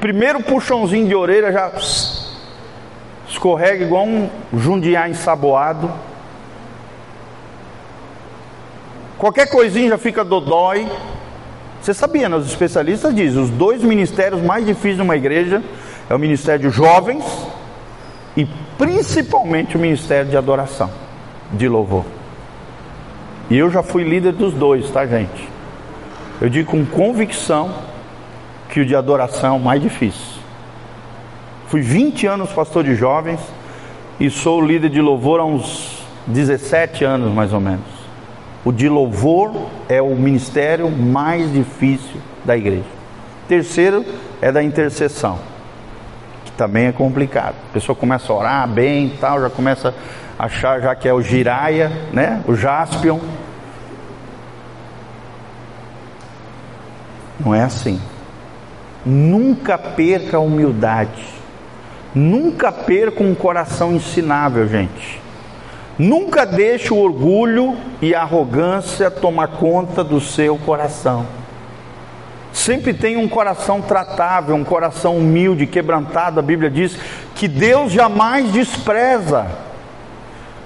Primeiro 0.00 0.42
puxãozinho 0.42 1.06
de 1.06 1.14
orelha 1.14 1.52
já 1.52 1.72
escorrega 3.28 3.84
igual 3.84 4.04
um 4.04 4.28
jundiá 4.56 5.08
ensaboado. 5.08 5.90
Qualquer 9.18 9.48
coisinha 9.48 9.90
já 9.90 9.98
fica 9.98 10.24
dodói. 10.24 10.88
Você 11.80 11.94
sabia, 11.94 12.28
né? 12.28 12.36
os 12.36 12.46
especialistas 12.46 13.14
dizem, 13.14 13.42
os 13.42 13.50
dois 13.50 13.82
ministérios 13.82 14.42
mais 14.42 14.66
difíceis 14.66 14.96
de 14.96 15.02
uma 15.02 15.16
igreja 15.16 15.62
é 16.08 16.14
o 16.14 16.18
ministério 16.18 16.68
de 16.68 16.76
jovens 16.76 17.24
e 18.36 18.46
principalmente 18.80 19.76
o 19.76 19.78
ministério 19.78 20.30
de 20.30 20.38
adoração, 20.38 20.90
de 21.52 21.68
louvor. 21.68 22.06
E 23.50 23.58
eu 23.58 23.70
já 23.70 23.82
fui 23.82 24.02
líder 24.04 24.32
dos 24.32 24.54
dois, 24.54 24.90
tá, 24.90 25.04
gente? 25.06 25.46
Eu 26.40 26.48
digo 26.48 26.70
com 26.70 26.86
convicção 26.86 27.74
que 28.70 28.80
o 28.80 28.86
de 28.86 28.96
adoração 28.96 29.56
é 29.56 29.58
o 29.58 29.60
mais 29.60 29.82
difícil. 29.82 30.40
Fui 31.66 31.82
20 31.82 32.26
anos 32.26 32.50
pastor 32.52 32.82
de 32.82 32.94
jovens 32.94 33.38
e 34.18 34.30
sou 34.30 34.62
líder 34.62 34.88
de 34.88 35.02
louvor 35.02 35.40
há 35.40 35.44
uns 35.44 36.02
17 36.26 37.04
anos 37.04 37.34
mais 37.34 37.52
ou 37.52 37.60
menos. 37.60 37.84
O 38.64 38.72
de 38.72 38.88
louvor 38.88 39.52
é 39.90 40.00
o 40.00 40.14
ministério 40.14 40.90
mais 40.90 41.52
difícil 41.52 42.16
da 42.46 42.56
igreja. 42.56 42.84
Terceiro 43.46 44.06
é 44.40 44.50
da 44.50 44.62
intercessão, 44.62 45.38
também 46.60 46.88
é 46.88 46.92
complicado. 46.92 47.54
A 47.70 47.72
pessoa 47.72 47.96
começa 47.96 48.30
a 48.30 48.36
orar 48.36 48.68
bem 48.68 49.06
e 49.06 49.16
tal, 49.16 49.40
já 49.40 49.48
começa 49.48 49.94
a 50.38 50.44
achar 50.44 50.78
já 50.78 50.94
que 50.94 51.08
é 51.08 51.14
o 51.14 51.22
giraia, 51.22 51.90
né? 52.12 52.42
O 52.46 52.54
jaspion. 52.54 53.18
Não 57.42 57.54
é 57.54 57.62
assim. 57.62 57.98
Nunca 59.06 59.78
perca 59.78 60.36
a 60.36 60.40
humildade. 60.40 61.24
Nunca 62.14 62.70
perca 62.70 63.22
um 63.22 63.34
coração 63.34 63.94
ensinável, 63.94 64.68
gente. 64.68 65.18
Nunca 65.98 66.44
deixe 66.44 66.92
o 66.92 66.98
orgulho 66.98 67.74
e 68.02 68.14
a 68.14 68.20
arrogância 68.20 69.10
tomar 69.10 69.48
conta 69.48 70.04
do 70.04 70.20
seu 70.20 70.58
coração. 70.58 71.39
Sempre 72.52 72.92
tenha 72.92 73.18
um 73.18 73.28
coração 73.28 73.80
tratável, 73.80 74.54
um 74.54 74.64
coração 74.64 75.16
humilde, 75.16 75.66
quebrantado. 75.66 76.40
A 76.40 76.42
Bíblia 76.42 76.70
diz 76.70 76.96
que 77.34 77.46
Deus 77.46 77.92
jamais 77.92 78.50
despreza. 78.50 79.46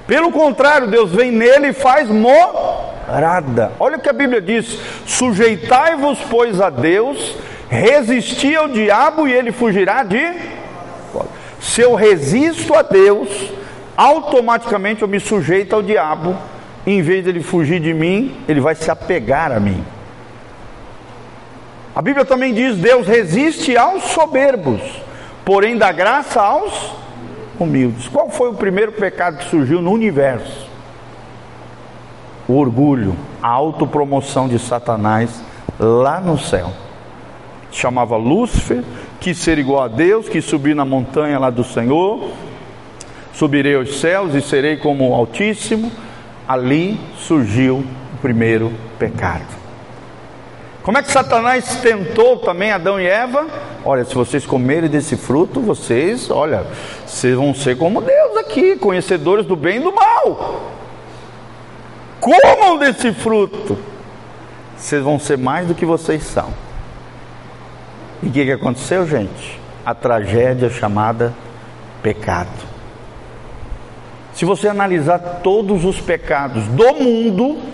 Pelo 0.07 0.31
contrário, 0.33 0.89
Deus 0.89 1.11
vem 1.11 1.31
nele 1.31 1.69
e 1.69 1.73
faz 1.73 2.09
morada. 2.09 3.73
Olha 3.79 3.97
o 3.97 4.01
que 4.01 4.09
a 4.09 4.15
Bíblia 4.15 4.41
diz: 4.41 4.79
sujeitai-vos, 5.07 6.19
pois, 6.31 6.61
a 6.61 6.71
Deus, 6.71 7.37
resisti 7.69 8.55
ao 8.55 8.69
diabo 8.69 9.27
e 9.29 9.33
ele 9.33 9.53
fugirá 9.53 10.03
de 10.03 10.55
se 11.65 11.81
eu 11.81 11.95
resisto 11.95 12.75
a 12.75 12.83
Deus, 12.83 13.51
automaticamente 13.97 15.01
eu 15.01 15.09
me 15.09 15.19
sujeito 15.19 15.75
ao 15.75 15.83
diabo. 15.83 16.37
Em 16.87 17.01
vez 17.01 17.25
de 17.25 17.31
ele 17.31 17.43
fugir 17.43 17.81
de 17.81 17.95
mim, 17.95 18.37
ele 18.47 18.61
vai 18.61 18.75
se 18.75 18.91
apegar 18.91 19.51
a 19.51 19.59
mim. 19.59 19.83
A 21.95 22.03
Bíblia 22.03 22.25
também 22.25 22.53
diz: 22.53 22.77
Deus 22.77 23.07
resiste 23.07 23.77
aos 23.77 24.03
soberbos, 24.05 24.81
porém 25.45 25.77
dá 25.77 25.93
graça 25.93 26.41
aos 26.43 26.93
humildes. 27.59 28.09
Qual 28.09 28.29
foi 28.31 28.51
o 28.51 28.55
primeiro 28.55 28.93
pecado 28.93 29.39
que 29.39 29.49
surgiu 29.49 29.81
no 29.81 29.93
universo? 29.93 30.69
O 32.49 32.57
orgulho, 32.57 33.17
a 33.43 33.49
autopromoção 33.49 34.49
de 34.49 34.59
Satanás 34.59 35.31
lá 35.79 36.21
no 36.21 36.39
céu. 36.39 36.73
Chamava 37.71 38.17
Lúcifer, 38.17 38.85
quis 39.21 39.39
ser 39.39 39.59
igual 39.59 39.83
a 39.85 39.89
Deus, 39.89 40.29
quis 40.29 40.45
subir 40.45 40.75
na 40.75 40.85
montanha 40.85 41.39
lá 41.39 41.51
do 41.51 41.65
Senhor, 41.65 42.31
subirei 43.33 43.75
aos 43.75 44.01
céus 44.01 44.35
e 44.35 44.43
serei 44.43 44.77
como 44.77 45.11
o 45.11 45.15
Altíssimo. 45.15 45.91
ali 46.47 47.01
surgiu 47.17 47.79
o 47.79 48.17
primeiro 48.21 48.71
pecado. 48.99 49.64
Como 50.85 50.99
é 50.99 51.03
que 51.03 51.11
Satanás 51.11 51.77
tentou 51.77 52.37
também 52.37 52.71
Adão 52.71 53.01
e 53.01 53.07
Eva? 53.07 53.47
Olha, 53.83 54.05
se 54.05 54.15
vocês 54.15 54.45
comerem 54.45 54.91
desse 54.91 55.17
fruto, 55.17 55.59
vocês, 55.59 56.31
olha, 56.31 56.67
vocês 57.07 57.35
vão 57.35 57.55
ser 57.55 57.79
como 57.79 58.03
Deus 58.03 58.37
aqui, 58.37 58.77
conhecedores 58.77 59.47
do 59.47 59.57
bem 59.57 59.79
e 59.79 59.81
do 59.81 59.91
mal. 59.95 60.73
Comam 62.21 62.77
desse 62.77 63.15
fruto, 63.15 63.79
vocês 64.77 65.03
vão 65.03 65.19
ser 65.19 65.39
mais 65.39 65.67
do 65.67 65.75
que 65.75 65.87
vocês 65.87 66.23
são. 66.23 66.53
E 68.23 68.29
o 68.29 68.31
que, 68.31 68.45
que 68.45 68.53
aconteceu, 68.53 69.07
gente? 69.07 69.59
A 69.87 69.95
tragédia 69.95 70.69
chamada 70.69 71.33
pecado. 72.03 72.75
Se 74.35 74.45
você 74.45 74.69
analisar 74.69 75.41
todos 75.43 75.83
os 75.87 75.99
pecados 75.99 76.67
do 76.69 76.93
mundo, 76.93 77.74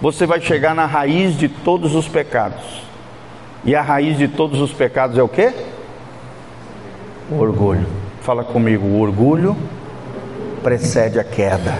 você 0.00 0.26
vai 0.26 0.40
chegar 0.40 0.74
na 0.74 0.86
raiz 0.86 1.36
de 1.36 1.48
todos 1.48 1.94
os 1.94 2.08
pecados. 2.08 2.82
E 3.64 3.74
a 3.74 3.82
raiz 3.82 4.16
de 4.16 4.28
todos 4.28 4.60
os 4.60 4.72
pecados 4.72 5.18
é 5.18 5.22
o 5.22 5.28
que? 5.28 5.52
Orgulho. 7.30 7.86
Fala 8.22 8.44
comigo, 8.44 8.86
o 8.86 9.00
orgulho 9.00 9.56
precede 10.62 11.18
a 11.18 11.24
queda. 11.24 11.78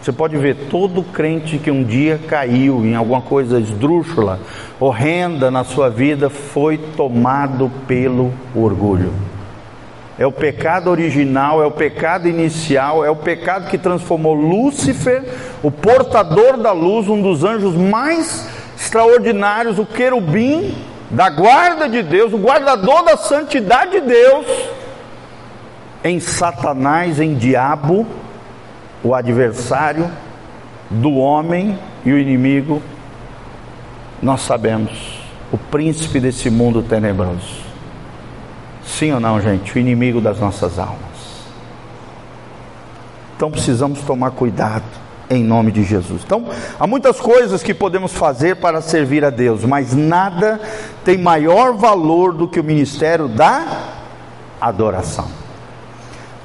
Você 0.00 0.12
pode 0.12 0.36
ver 0.38 0.54
todo 0.70 1.02
crente 1.02 1.58
que 1.58 1.70
um 1.70 1.82
dia 1.82 2.18
caiu 2.28 2.86
em 2.86 2.94
alguma 2.94 3.20
coisa 3.20 3.60
esdrúxula, 3.60 4.38
horrenda 4.80 5.50
na 5.50 5.64
sua 5.64 5.90
vida, 5.90 6.30
foi 6.30 6.78
tomado 6.78 7.70
pelo 7.86 8.32
orgulho. 8.54 9.12
É 10.18 10.26
o 10.26 10.32
pecado 10.32 10.90
original, 10.90 11.62
é 11.62 11.66
o 11.66 11.70
pecado 11.70 12.26
inicial, 12.26 13.04
é 13.04 13.10
o 13.10 13.14
pecado 13.14 13.70
que 13.70 13.78
transformou 13.78 14.34
Lúcifer, 14.34 15.22
o 15.62 15.70
portador 15.70 16.56
da 16.56 16.72
luz, 16.72 17.06
um 17.08 17.22
dos 17.22 17.44
anjos 17.44 17.76
mais 17.76 18.48
extraordinários, 18.76 19.78
o 19.78 19.86
querubim 19.86 20.74
da 21.08 21.30
guarda 21.30 21.88
de 21.88 22.02
Deus, 22.02 22.32
o 22.32 22.38
guardador 22.38 23.04
da 23.04 23.16
santidade 23.16 23.92
de 23.92 24.00
Deus, 24.00 24.46
em 26.02 26.18
Satanás, 26.18 27.20
em 27.20 27.34
diabo, 27.34 28.04
o 29.04 29.14
adversário 29.14 30.10
do 30.90 31.14
homem 31.14 31.78
e 32.04 32.12
o 32.12 32.18
inimigo, 32.18 32.82
nós 34.20 34.40
sabemos, 34.40 35.20
o 35.52 35.56
príncipe 35.56 36.18
desse 36.18 36.50
mundo 36.50 36.82
tenebroso. 36.82 37.67
Sim 38.88 39.12
ou 39.12 39.20
não, 39.20 39.40
gente? 39.40 39.74
O 39.74 39.78
inimigo 39.78 40.20
das 40.20 40.40
nossas 40.40 40.78
almas. 40.78 40.98
Então 43.36 43.50
precisamos 43.50 44.00
tomar 44.00 44.32
cuidado 44.32 44.84
em 45.30 45.44
nome 45.44 45.70
de 45.70 45.84
Jesus. 45.84 46.22
Então, 46.24 46.46
há 46.80 46.86
muitas 46.86 47.20
coisas 47.20 47.62
que 47.62 47.74
podemos 47.74 48.12
fazer 48.12 48.56
para 48.56 48.80
servir 48.80 49.24
a 49.24 49.30
Deus, 49.30 49.64
mas 49.64 49.94
nada 49.94 50.58
tem 51.04 51.18
maior 51.18 51.74
valor 51.74 52.32
do 52.32 52.48
que 52.48 52.58
o 52.58 52.64
ministério 52.64 53.28
da 53.28 53.64
adoração. 54.60 55.28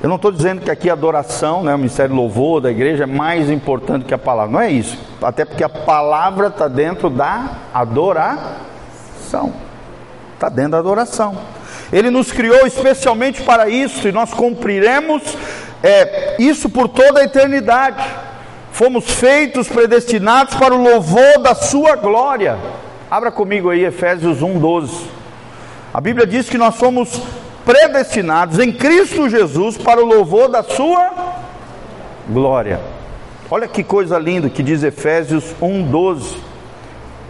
Eu 0.02 0.10
não 0.10 0.18
estou 0.18 0.34
dizendo 0.34 0.62
que 0.62 0.70
aqui 0.70 0.90
a 0.90 0.94
adoração, 0.94 1.64
né, 1.64 1.74
o 1.74 1.78
ministério 1.78 2.14
louvor 2.14 2.60
da 2.60 2.70
igreja 2.70 3.04
é 3.04 3.08
mais 3.08 3.50
importante 3.50 4.04
que 4.04 4.14
a 4.14 4.18
palavra, 4.18 4.52
não 4.52 4.60
é 4.60 4.70
isso. 4.70 5.00
Até 5.22 5.46
porque 5.46 5.64
a 5.64 5.70
palavra 5.70 6.48
está 6.48 6.68
dentro 6.68 7.10
da 7.10 7.52
adoração. 7.74 9.54
Está 10.34 10.50
dentro 10.50 10.72
da 10.72 10.80
adoração. 10.80 11.38
Ele 11.94 12.10
nos 12.10 12.32
criou 12.32 12.66
especialmente 12.66 13.44
para 13.44 13.70
isso 13.70 14.08
e 14.08 14.12
nós 14.12 14.34
cumpriremos 14.34 15.22
é, 15.84 16.36
isso 16.40 16.68
por 16.68 16.90
toda 16.90 17.20
a 17.20 17.24
eternidade. 17.24 18.04
Fomos 18.72 19.06
feitos, 19.12 19.68
predestinados 19.68 20.56
para 20.56 20.74
o 20.74 20.82
louvor 20.82 21.38
da 21.38 21.54
Sua 21.54 21.96
glória. 21.96 22.58
Abra 23.12 23.32
comigo 23.32 23.70
aí 23.70 23.86
Efésios 23.86 24.40
1,12. 24.40 24.90
A 25.94 26.02
Bíblia 26.02 26.26
diz 26.26 26.50
que 26.50 26.58
nós 26.58 26.74
somos 26.76 27.22
predestinados 27.64 28.58
em 28.58 28.72
Cristo 28.72 29.30
Jesus 29.30 29.78
para 29.78 30.02
o 30.02 30.06
louvor 30.06 30.50
da 30.50 30.64
Sua 30.64 31.12
glória. 32.28 32.82
Olha 33.52 33.68
que 33.68 33.84
coisa 33.84 34.18
linda 34.18 34.50
que 34.50 34.64
diz 34.64 34.82
Efésios 34.82 35.54
1,12. 35.62 36.38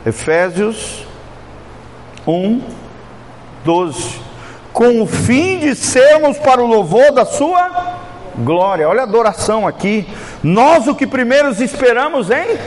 Efésios 0.05 1.05
1, 2.25 2.61
12 3.65 4.32
com 4.73 5.01
o 5.01 5.05
fim 5.05 5.59
de 5.59 5.75
sermos 5.75 6.37
para 6.39 6.61
o 6.61 6.65
louvor 6.65 7.11
da 7.11 7.23
sua 7.23 7.99
glória. 8.39 8.89
Olha 8.89 9.01
a 9.01 9.03
adoração 9.03 9.67
aqui. 9.67 10.07
Nós 10.43 10.87
o 10.87 10.95
que 10.95 11.05
primeiro 11.05 11.51
esperamos 11.51 12.31
em 12.31 12.57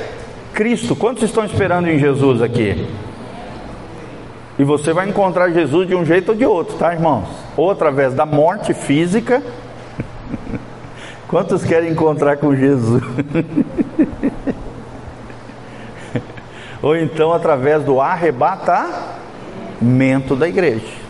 Cristo. 0.54 0.94
Quantos 0.94 1.24
estão 1.24 1.44
esperando 1.44 1.88
em 1.88 1.98
Jesus 1.98 2.40
aqui? 2.40 2.88
E 4.58 4.64
você 4.64 4.90
vai 4.92 5.08
encontrar 5.08 5.50
Jesus 5.50 5.86
de 5.86 5.94
um 5.94 6.02
jeito 6.04 6.30
ou 6.30 6.34
de 6.34 6.44
outro, 6.46 6.78
tá, 6.78 6.94
irmãos? 6.94 7.28
Ou 7.56 7.70
através 7.70 8.14
da 8.14 8.24
morte 8.24 8.72
física. 8.72 9.42
Quantos 11.28 11.62
querem 11.64 11.90
encontrar 11.90 12.38
com 12.38 12.56
Jesus? 12.56 13.02
ou 16.80 16.96
então 16.96 17.32
através 17.32 17.82
do 17.82 18.00
arrebatamento 18.00 20.36
da 20.36 20.48
igreja. 20.48 21.05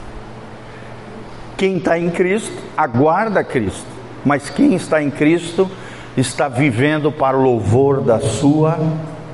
Quem 1.56 1.78
está 1.78 1.98
em 1.98 2.10
Cristo 2.10 2.52
aguarda 2.76 3.42
Cristo, 3.42 3.86
mas 4.24 4.50
quem 4.50 4.74
está 4.74 5.02
em 5.02 5.10
Cristo 5.10 5.70
está 6.16 6.48
vivendo 6.48 7.10
para 7.10 7.36
o 7.36 7.42
louvor 7.42 8.02
da 8.02 8.20
sua 8.20 8.78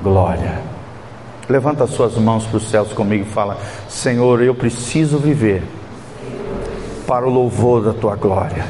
glória. 0.02 0.60
Levanta 1.48 1.86
suas 1.88 2.16
mãos 2.16 2.46
para 2.46 2.58
os 2.58 2.68
céus 2.68 2.92
comigo 2.92 3.24
e 3.24 3.32
fala: 3.32 3.58
Senhor, 3.88 4.40
eu 4.40 4.54
preciso 4.54 5.18
viver 5.18 5.64
para 7.06 7.26
o 7.26 7.30
louvor 7.30 7.82
da 7.82 7.92
tua 7.92 8.14
glória. 8.14 8.64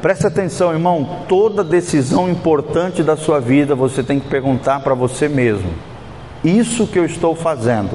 Preste 0.00 0.26
atenção, 0.26 0.72
irmão. 0.72 1.20
Toda 1.28 1.62
decisão 1.62 2.28
importante 2.28 3.02
da 3.02 3.16
sua 3.16 3.38
vida 3.38 3.74
você 3.74 4.02
tem 4.02 4.18
que 4.18 4.28
perguntar 4.28 4.80
para 4.80 4.94
você 4.94 5.28
mesmo: 5.28 5.70
Isso 6.42 6.86
que 6.86 6.98
eu 6.98 7.04
estou 7.04 7.36
fazendo 7.36 7.90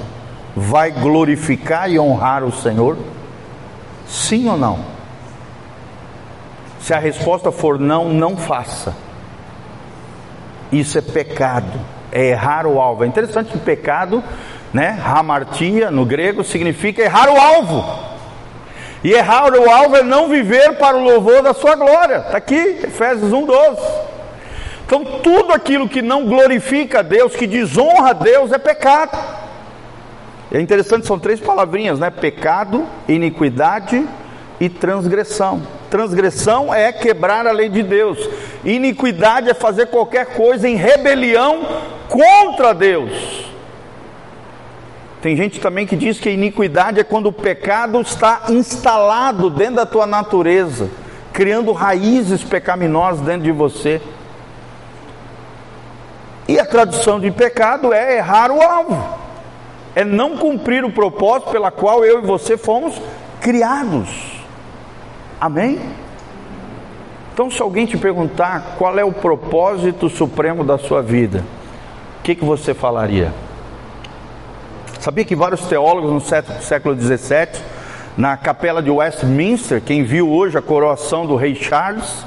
vai 0.55 0.91
glorificar 0.91 1.89
e 1.91 1.99
honrar 1.99 2.43
o 2.43 2.51
Senhor? 2.51 2.95
Sim 4.07 4.47
ou 4.49 4.57
não? 4.57 4.79
Se 6.79 6.93
a 6.93 6.99
resposta 6.99 7.51
for 7.51 7.77
não, 7.77 8.09
não 8.09 8.37
faça. 8.37 8.95
Isso 10.71 10.97
é 10.97 11.01
pecado, 11.01 11.79
é 12.11 12.29
errar 12.29 12.65
o 12.65 12.79
alvo. 12.79 13.03
É 13.03 13.07
interessante 13.07 13.51
que 13.51 13.57
pecado, 13.57 14.23
né? 14.73 15.01
Hamartia 15.05 15.91
no 15.91 16.05
grego 16.05 16.43
significa 16.43 17.01
errar 17.01 17.29
o 17.29 17.37
alvo. 17.37 18.07
E 19.03 19.11
errar 19.11 19.53
o 19.53 19.69
alvo 19.69 19.97
é 19.97 20.03
não 20.03 20.27
viver 20.27 20.77
para 20.77 20.97
o 20.97 21.03
louvor 21.03 21.41
da 21.41 21.53
sua 21.53 21.75
glória. 21.75 22.17
Está 22.17 22.37
aqui, 22.37 22.79
Efésios 22.83 23.31
1,12. 23.31 23.77
Então, 24.85 25.03
tudo 25.21 25.51
aquilo 25.51 25.87
que 25.87 26.01
não 26.01 26.25
glorifica 26.25 26.99
a 26.99 27.01
Deus, 27.01 27.35
que 27.35 27.45
desonra 27.45 28.11
a 28.11 28.13
Deus, 28.13 28.51
é 28.53 28.57
pecado. 28.57 29.17
É 30.51 30.62
interessante, 30.62 31.05
são 31.05 31.19
três 31.19 31.39
palavrinhas, 31.39 31.99
né? 31.99 32.10
Pecado, 32.10 32.86
iniquidade 33.07 34.07
e 34.60 34.69
transgressão. 34.69 35.62
Transgressão 35.89 36.73
é 36.73 36.91
quebrar 36.91 37.45
a 37.45 37.51
lei 37.51 37.67
de 37.67 37.83
Deus. 37.83 38.17
Iniquidade 38.63 39.49
é 39.49 39.53
fazer 39.53 39.88
qualquer 39.88 40.27
coisa 40.27 40.67
em 40.67 40.75
rebelião 40.75 41.65
contra 42.07 42.73
Deus. 42.73 43.45
Tem 45.21 45.36
gente 45.36 45.60
também 45.60 45.86
que 45.86 45.97
diz 45.97 46.17
que 46.19 46.29
iniquidade 46.29 46.99
é 46.99 47.03
quando 47.03 47.27
o 47.27 47.33
pecado 47.33 47.99
está 47.99 48.43
instalado 48.49 49.49
dentro 49.49 49.75
da 49.75 49.86
tua 49.86 50.07
natureza, 50.07 50.89
criando 51.33 51.73
raízes 51.73 52.43
pecaminosas 52.43 53.19
dentro 53.25 53.43
de 53.43 53.51
você. 53.51 54.01
E 56.47 56.57
a 56.57 56.65
tradução 56.65 57.19
de 57.19 57.29
pecado 57.31 57.91
é 57.91 58.17
errar 58.17 58.49
o 58.49 58.62
alvo 58.62 59.26
é 59.97 60.05
não 60.05 60.38
cumprir 60.38 60.86
o 60.86 60.91
propósito 60.91 61.49
pela 61.49 61.71
qual 61.71 62.05
eu 62.05 62.19
e 62.19 62.21
você 62.21 62.55
fomos 62.55 63.01
criados. 63.41 64.07
Amém? 65.41 65.79
Então, 67.33 67.49
se 67.49 67.60
alguém 67.60 67.88
te 67.88 67.97
perguntar 67.97 68.75
qual 68.77 68.99
é 68.99 69.03
o 69.03 69.12
propósito 69.12 70.07
supremo 70.07 70.63
da 70.63 70.77
sua 70.77 71.01
vida, 71.01 71.43
o 72.19 72.21
que, 72.21 72.36
que 72.36 72.45
você 72.45 72.75
falaria? 72.75 73.33
Sabia 74.99 75.25
que 75.25 75.36
vários 75.36 75.65
teólogos 75.65 76.12
no 76.12 76.21
século 76.62 76.95
XVII, 76.95 77.60
na 78.15 78.38
capela 78.38 78.83
de 78.83 78.91
Westminster, 78.91 79.81
quem 79.81 80.03
viu 80.03 80.29
hoje 80.29 80.60
a 80.60 80.62
coroação 80.62 81.25
do 81.25 81.36
rei 81.36 81.55
Charles, 81.55 82.23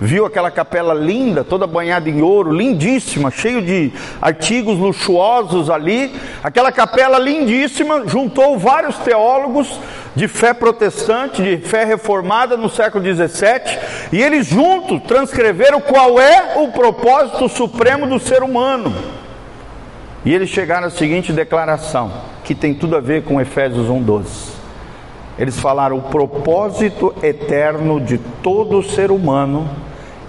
viu 0.00 0.26
aquela 0.26 0.50
capela 0.50 0.94
linda, 0.94 1.44
toda 1.44 1.66
banhada 1.66 2.08
em 2.08 2.22
ouro, 2.22 2.52
lindíssima, 2.52 3.30
cheio 3.30 3.62
de 3.62 3.92
artigos 4.20 4.78
luxuosos 4.78 5.70
ali. 5.70 6.14
Aquela 6.42 6.72
capela 6.72 7.18
lindíssima 7.18 8.06
juntou 8.06 8.58
vários 8.58 8.96
teólogos 8.98 9.78
de 10.14 10.28
fé 10.28 10.52
protestante, 10.52 11.42
de 11.42 11.56
fé 11.58 11.84
reformada 11.84 12.56
no 12.56 12.68
século 12.68 13.02
17, 13.02 13.78
e 14.12 14.22
eles 14.22 14.46
juntos 14.46 15.00
transcreveram 15.06 15.80
qual 15.80 16.20
é 16.20 16.58
o 16.58 16.68
propósito 16.68 17.48
supremo 17.48 18.06
do 18.06 18.18
ser 18.18 18.42
humano. 18.42 18.92
E 20.24 20.32
eles 20.32 20.50
chegaram 20.50 20.86
à 20.86 20.90
seguinte 20.90 21.32
declaração, 21.32 22.12
que 22.44 22.54
tem 22.54 22.74
tudo 22.74 22.96
a 22.96 23.00
ver 23.00 23.24
com 23.24 23.40
Efésios 23.40 23.88
1:12. 23.88 24.51
Eles 25.42 25.58
falaram: 25.58 25.98
o 25.98 26.02
propósito 26.02 27.12
eterno 27.20 28.00
de 28.00 28.16
todo 28.16 28.80
ser 28.80 29.10
humano 29.10 29.68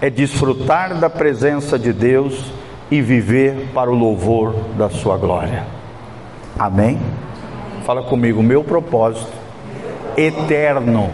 é 0.01 0.09
desfrutar 0.09 0.95
da 0.95 1.07
presença 1.07 1.77
de 1.77 1.93
Deus 1.93 2.51
e 2.89 2.99
viver 2.99 3.69
para 3.75 3.91
o 3.91 3.93
louvor 3.93 4.55
da 4.75 4.89
sua 4.89 5.15
glória. 5.15 5.67
Amém? 6.57 6.99
Fala 7.85 8.01
comigo, 8.01 8.41
meu 8.41 8.63
propósito 8.63 9.31
eterno 10.17 11.11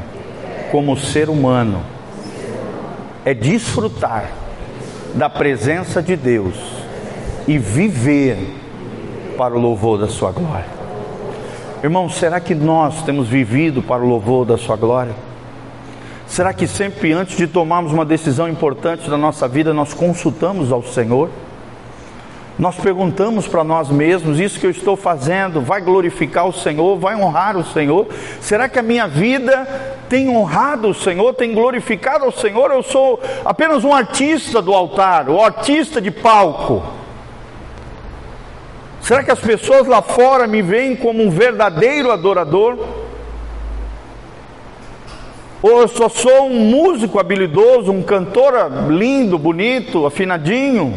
como 0.72 0.96
ser 0.96 1.30
humano 1.30 1.82
é 3.26 3.34
desfrutar 3.34 4.32
da 5.14 5.30
presença 5.30 6.02
de 6.02 6.16
Deus 6.16 6.56
e 7.46 7.58
viver 7.58 8.38
para 9.38 9.54
o 9.54 9.60
louvor 9.60 10.00
da 10.00 10.08
sua 10.08 10.32
glória. 10.32 10.79
Irmão, 11.82 12.10
será 12.10 12.42
que 12.42 12.54
nós 12.54 13.04
temos 13.04 13.30
vivido 13.30 13.82
para 13.82 14.04
o 14.04 14.08
louvor 14.08 14.46
da 14.46 14.58
sua 14.58 14.76
glória? 14.76 15.15
Será 16.28 16.54
que 16.54 16.68
sempre 16.68 17.13
antes 17.13 17.38
de 17.38 17.48
tomarmos 17.48 17.94
uma 17.94 18.04
decisão 18.04 18.50
importante 18.50 19.10
da 19.10 19.18
nossa 19.18 19.48
vida, 19.48 19.74
nós 19.74 19.94
consultamos 19.94 20.74
ao 20.74 20.84
Senhor? 20.84 21.30
Nós 22.58 22.76
perguntamos 22.76 23.48
para 23.48 23.63
nós 23.63 23.89
mesmos: 23.89 24.42
isso 24.42 24.60
que 24.60 24.65
eu 24.65 24.72
estou 24.72 24.98
fazendo 24.98 25.62
vai 25.62 25.80
glorificar 25.80 26.46
o 26.46 26.52
Senhor, 26.52 27.00
vai 27.00 27.15
honrar 27.15 27.56
o 27.56 27.63
Senhor? 27.63 28.08
Será 28.42 28.68
que 28.68 28.78
a 28.78 28.84
minha 28.84 29.08
vida 29.08 29.65
tem 30.10 30.28
honrado 30.28 30.89
o 30.89 30.94
Senhor, 30.94 31.34
tem 31.34 31.54
glorificado 31.54 32.26
o 32.26 32.32
Senhor? 32.32 32.72
Eu 32.72 32.84
sou 32.84 33.22
apenas 33.46 33.86
um 33.86 33.94
artista 33.94 34.62
do 34.62 34.74
altar, 34.74 35.30
o 35.30 35.42
artista 35.42 36.02
de 36.02 36.12
palco. 36.12 36.99
Será 39.10 39.24
que 39.24 39.32
as 39.32 39.39
pessoas 39.39 39.88
lá 39.88 40.04
fora 40.04 40.45
me 40.45 40.62
veem 40.62 40.95
como 40.95 41.24
um 41.24 41.32
verdadeiro 41.32 42.12
adorador? 42.12 42.78
Ou 45.63 45.82
eu 45.82 45.88
só 45.88 46.08
sou 46.08 46.45
um 46.45 46.60
músico 46.60 47.17
habilidoso, 47.17 47.91
um 47.91 48.04
cantor 48.04 48.54
lindo, 48.88 49.36
bonito, 49.39 50.06
afinadinho? 50.06 50.93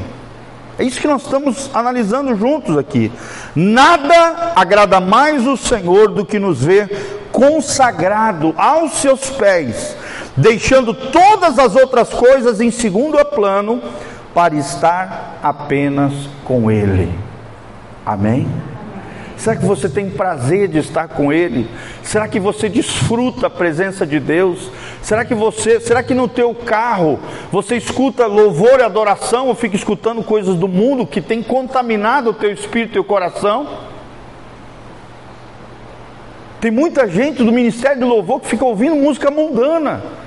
É 0.79 0.85
isso 0.85 1.01
que 1.01 1.09
nós 1.09 1.23
estamos 1.23 1.71
analisando 1.73 2.37
juntos 2.37 2.77
aqui. 2.77 3.11
Nada 3.57 4.53
agrada 4.57 5.01
mais 5.01 5.47
o 5.47 5.57
Senhor 5.57 6.09
do 6.09 6.27
que 6.27 6.39
nos 6.39 6.63
ver 6.63 7.31
consagrado 7.33 8.53
aos 8.59 8.93
seus 8.99 9.31
pés, 9.31 9.97
deixando 10.37 10.93
todas 10.93 11.59
as 11.59 11.75
outras 11.75 12.11
coisas 12.11 12.61
em 12.61 12.71
segundo 12.71 13.17
plano 13.25 13.81
para 14.35 14.55
estar 14.55 15.39
apenas 15.43 16.13
com 16.45 16.71
Ele. 16.71 17.32
Amém? 18.05 18.47
Será 19.37 19.57
que 19.57 19.65
você 19.65 19.89
tem 19.89 20.09
prazer 20.09 20.69
de 20.69 20.79
estar 20.79 21.09
com 21.09 21.33
Ele? 21.33 21.69
Será 22.03 22.29
que 22.29 22.39
você 22.39 22.69
desfruta 22.69 23.49
a 23.49 23.51
presença 23.51 24.07
de 24.07 24.21
Deus? 24.21 24.71
Será 25.03 25.25
que 25.25 25.35
você, 25.35 25.81
será 25.81 26.01
que 26.03 26.15
no 26.15 26.29
teu 26.29 26.55
carro 26.55 27.19
você 27.51 27.77
escuta 27.77 28.27
louvor 28.27 28.79
e 28.79 28.83
adoração 28.83 29.49
ou 29.49 29.55
fica 29.55 29.75
escutando 29.75 30.23
coisas 30.23 30.55
do 30.55 30.69
mundo 30.69 31.07
que 31.07 31.21
tem 31.21 31.43
contaminado 31.43 32.31
o 32.31 32.35
teu 32.35 32.53
espírito 32.53 32.91
e 32.91 32.93
teu 32.95 33.05
coração? 33.05 33.67
Tem 36.61 36.71
muita 36.71 37.09
gente 37.09 37.43
do 37.43 37.51
ministério 37.51 38.01
do 38.01 38.07
louvor 38.07 38.41
que 38.41 38.47
fica 38.47 38.65
ouvindo 38.65 38.95
música 38.95 39.29
mundana 39.29 40.22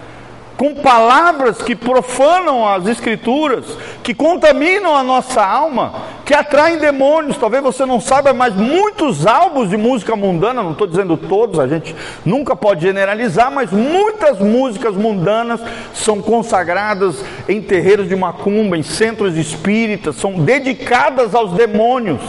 com 0.58 0.74
palavras 0.76 1.62
que 1.62 1.76
profanam 1.76 2.68
as 2.68 2.88
escrituras, 2.88 3.66
que 4.02 4.14
contaminam 4.14 4.96
a 4.96 5.04
nossa 5.04 5.46
alma, 5.46 5.94
que 6.24 6.34
atraem 6.34 6.78
demônios. 6.78 7.38
Talvez 7.38 7.62
você 7.62 7.86
não 7.86 8.00
saiba, 8.00 8.34
mas 8.34 8.56
muitos 8.56 9.28
álbuns 9.28 9.70
de 9.70 9.78
música 9.78 10.16
mundana, 10.16 10.64
não 10.64 10.72
estou 10.72 10.88
dizendo 10.88 11.18
todos, 11.18 11.60
a 11.60 11.68
gente 11.68 11.96
nunca 12.26 12.56
pode 12.56 12.82
generalizar, 12.82 13.52
mas 13.52 13.72
muitas 13.72 14.40
músicas 14.40 14.96
mundanas 14.96 15.60
são 15.94 16.22
consagradas 16.22 17.24
em 17.50 17.62
terreiros 17.62 18.08
de 18.08 18.16
macumba, 18.16 18.78
em 18.78 18.84
centros 18.84 19.36
espíritas, 19.36 20.16
são 20.16 20.34
dedicadas 20.34 21.36
aos 21.36 21.52
demônios. 21.52 22.22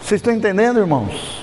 Vocês 0.00 0.20
estão 0.20 0.32
entendendo, 0.32 0.78
irmãos? 0.78 1.41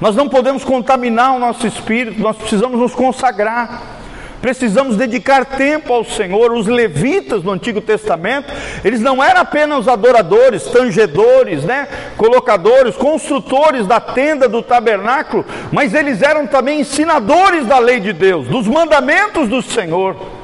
Nós 0.00 0.14
não 0.14 0.28
podemos 0.28 0.64
contaminar 0.64 1.34
o 1.34 1.38
nosso 1.38 1.66
espírito, 1.66 2.20
nós 2.20 2.36
precisamos 2.36 2.78
nos 2.78 2.94
consagrar. 2.94 3.96
Precisamos 4.40 4.96
dedicar 4.96 5.44
tempo 5.44 5.92
ao 5.92 6.04
Senhor. 6.04 6.52
Os 6.52 6.66
levitas 6.66 7.42
no 7.42 7.52
Antigo 7.52 7.80
Testamento, 7.80 8.52
eles 8.84 9.00
não 9.00 9.24
eram 9.24 9.40
apenas 9.40 9.88
adoradores, 9.88 10.64
tangedores, 10.64 11.64
né? 11.64 11.88
colocadores, 12.16 12.94
construtores 12.96 13.86
da 13.86 13.98
tenda 13.98 14.48
do 14.48 14.62
tabernáculo, 14.62 15.44
mas 15.72 15.94
eles 15.94 16.20
eram 16.22 16.46
também 16.46 16.80
ensinadores 16.80 17.66
da 17.66 17.78
lei 17.78 17.98
de 17.98 18.12
Deus, 18.12 18.46
dos 18.46 18.68
mandamentos 18.68 19.48
do 19.48 19.62
Senhor. 19.62 20.35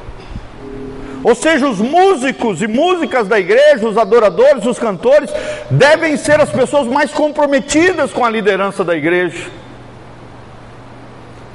Ou 1.25 1.35
seja, 1.35 1.69
os 1.69 1.79
músicos 1.79 2.61
e 2.61 2.67
músicas 2.67 3.29
da 3.29 3.39
igreja, 3.39 3.87
os 3.87 3.97
adoradores, 3.97 4.67
os 4.67 4.79
cantores, 4.79 5.31
devem 5.71 6.17
ser 6.17 6.41
as 6.41 6.51
pessoas 6.51 6.87
mais 6.89 7.13
comprometidas 7.13 8.13
com 8.13 8.25
a 8.25 8.31
liderança 8.31 8.83
da 8.85 8.97
igreja. 8.97 9.51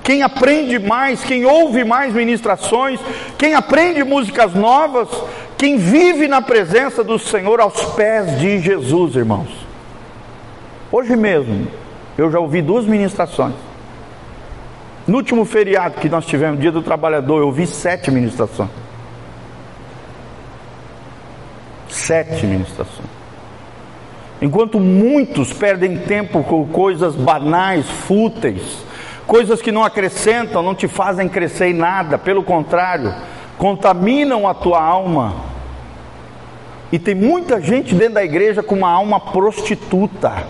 Quem 0.03 0.23
aprende 0.23 0.79
mais, 0.79 1.21
quem 1.21 1.45
ouve 1.45 1.83
mais 1.83 2.13
ministrações, 2.13 2.97
quem 3.37 3.55
aprende 3.55 4.05
músicas 4.05 4.53
novas, 4.53 5.09
quem 5.57 5.77
vive 5.77 6.29
na 6.29 6.41
presença 6.41 7.03
do 7.03 7.19
Senhor 7.19 7.59
aos 7.59 7.83
pés 7.93 8.39
de 8.39 8.59
Jesus, 8.59 9.15
irmãos. 9.15 9.49
Hoje 10.89 11.13
mesmo, 11.17 11.67
eu 12.17 12.31
já 12.31 12.39
ouvi 12.39 12.61
duas 12.61 12.85
ministrações. 12.85 13.53
No 15.05 15.17
último 15.17 15.43
feriado 15.43 15.99
que 15.99 16.07
nós 16.07 16.25
tivemos, 16.25 16.61
Dia 16.61 16.71
do 16.71 16.81
Trabalhador, 16.81 17.39
eu 17.39 17.47
ouvi 17.47 17.67
sete 17.67 18.09
ministrações. 18.09 18.86
Sete 21.89 22.45
ministrações. 22.45 23.07
Enquanto 24.41 24.79
muitos 24.79 25.51
perdem 25.51 25.97
tempo 25.97 26.43
com 26.43 26.65
coisas 26.67 27.15
banais, 27.15 27.89
fúteis, 27.89 28.85
coisas 29.25 29.61
que 29.61 29.71
não 29.71 29.83
acrescentam, 29.83 30.61
não 30.61 30.75
te 30.75 30.87
fazem 30.87 31.27
crescer 31.27 31.67
em 31.67 31.73
nada, 31.73 32.17
pelo 32.17 32.43
contrário, 32.43 33.13
contaminam 33.57 34.47
a 34.47 34.53
tua 34.53 34.81
alma. 34.81 35.35
E 36.91 36.99
tem 36.99 37.15
muita 37.15 37.59
gente 37.59 37.95
dentro 37.95 38.13
da 38.13 38.23
igreja 38.23 38.61
com 38.61 38.75
uma 38.75 38.91
alma 38.91 39.19
prostituta. 39.19 40.45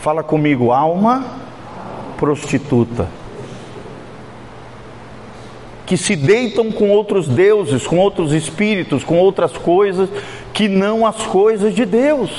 Fala 0.00 0.22
comigo, 0.22 0.70
alma 0.70 1.24
prostituta 2.16 3.17
que 5.88 5.96
se 5.96 6.14
deitam 6.14 6.70
com 6.70 6.90
outros 6.90 7.26
deuses, 7.26 7.86
com 7.86 7.96
outros 7.96 8.34
espíritos, 8.34 9.02
com 9.02 9.18
outras 9.18 9.52
coisas, 9.56 10.10
que 10.52 10.68
não 10.68 11.06
as 11.06 11.16
coisas 11.22 11.74
de 11.74 11.86
Deus. 11.86 12.30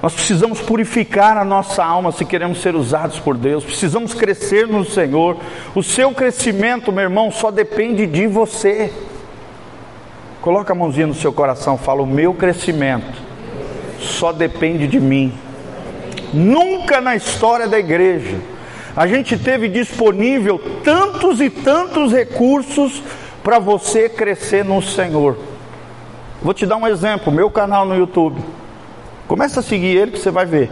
Nós 0.00 0.14
precisamos 0.14 0.60
purificar 0.60 1.36
a 1.36 1.44
nossa 1.44 1.84
alma 1.84 2.12
se 2.12 2.24
queremos 2.24 2.62
ser 2.62 2.76
usados 2.76 3.18
por 3.18 3.36
Deus, 3.36 3.64
precisamos 3.64 4.14
crescer 4.14 4.68
no 4.68 4.84
Senhor. 4.84 5.36
O 5.74 5.82
seu 5.82 6.12
crescimento, 6.12 6.92
meu 6.92 7.02
irmão, 7.02 7.32
só 7.32 7.50
depende 7.50 8.06
de 8.06 8.28
você. 8.28 8.92
Coloca 10.40 10.72
a 10.72 10.76
mãozinha 10.76 11.08
no 11.08 11.14
seu 11.14 11.32
coração, 11.32 11.76
fala: 11.76 12.00
O 12.00 12.06
meu 12.06 12.32
crescimento 12.32 13.20
só 13.98 14.32
depende 14.32 14.86
de 14.86 15.00
mim. 15.00 15.34
Nunca 16.32 17.00
na 17.00 17.16
história 17.16 17.66
da 17.66 17.76
igreja 17.76 18.38
a 18.98 19.06
gente 19.06 19.38
teve 19.38 19.68
disponível 19.68 20.60
tantos 20.82 21.40
e 21.40 21.48
tantos 21.48 22.12
recursos 22.12 23.00
para 23.44 23.60
você 23.60 24.08
crescer 24.08 24.64
no 24.64 24.82
Senhor. 24.82 25.38
Vou 26.42 26.52
te 26.52 26.66
dar 26.66 26.78
um 26.78 26.84
exemplo, 26.84 27.32
meu 27.32 27.48
canal 27.48 27.84
no 27.84 27.96
YouTube. 27.96 28.42
Começa 29.28 29.60
a 29.60 29.62
seguir 29.62 29.96
ele 29.96 30.10
que 30.10 30.18
você 30.18 30.32
vai 30.32 30.44
ver. 30.44 30.68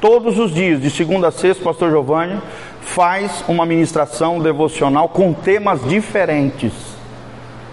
Todos 0.00 0.38
os 0.38 0.54
dias, 0.54 0.80
de 0.80 0.88
segunda 0.88 1.28
a 1.28 1.30
sexta, 1.30 1.60
o 1.60 1.66
pastor 1.66 1.90
Giovanni 1.90 2.40
faz 2.80 3.44
uma 3.46 3.66
ministração 3.66 4.40
devocional 4.40 5.10
com 5.10 5.34
temas 5.34 5.86
diferentes. 5.86 6.72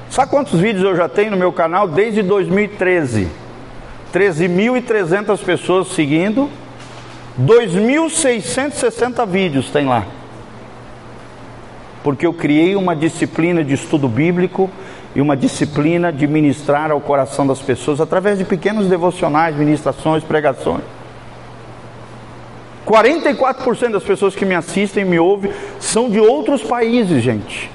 Sabe 0.09 0.31
quantos 0.31 0.59
vídeos 0.59 0.83
eu 0.83 0.97
já 0.97 1.07
tenho 1.07 1.31
no 1.31 1.37
meu 1.37 1.53
canal 1.53 1.87
desde 1.87 2.21
2013? 2.21 3.29
13.300 4.13 5.39
pessoas 5.39 5.87
seguindo 5.93 6.49
2.660 7.39 9.27
vídeos 9.27 9.69
tem 9.69 9.85
lá. 9.85 10.05
porque 12.03 12.27
eu 12.27 12.33
criei 12.33 12.75
uma 12.75 12.93
disciplina 12.95 13.63
de 13.63 13.73
estudo 13.73 14.09
bíblico 14.09 14.69
e 15.15 15.21
uma 15.21 15.37
disciplina 15.37 16.11
de 16.11 16.27
ministrar 16.27 16.91
ao 16.91 16.99
coração 16.99 17.47
das 17.47 17.59
pessoas 17.61 18.01
através 18.01 18.37
de 18.37 18.43
pequenos 18.43 18.87
devocionais, 18.87 19.55
ministrações, 19.55 20.21
pregações. 20.21 20.83
44% 22.85 23.91
das 23.91 24.03
pessoas 24.03 24.35
que 24.35 24.45
me 24.45 24.53
assistem 24.53 25.05
e 25.05 25.07
me 25.07 25.17
ouvem 25.17 25.51
são 25.79 26.09
de 26.09 26.19
outros 26.19 26.61
países, 26.61 27.23
gente. 27.23 27.71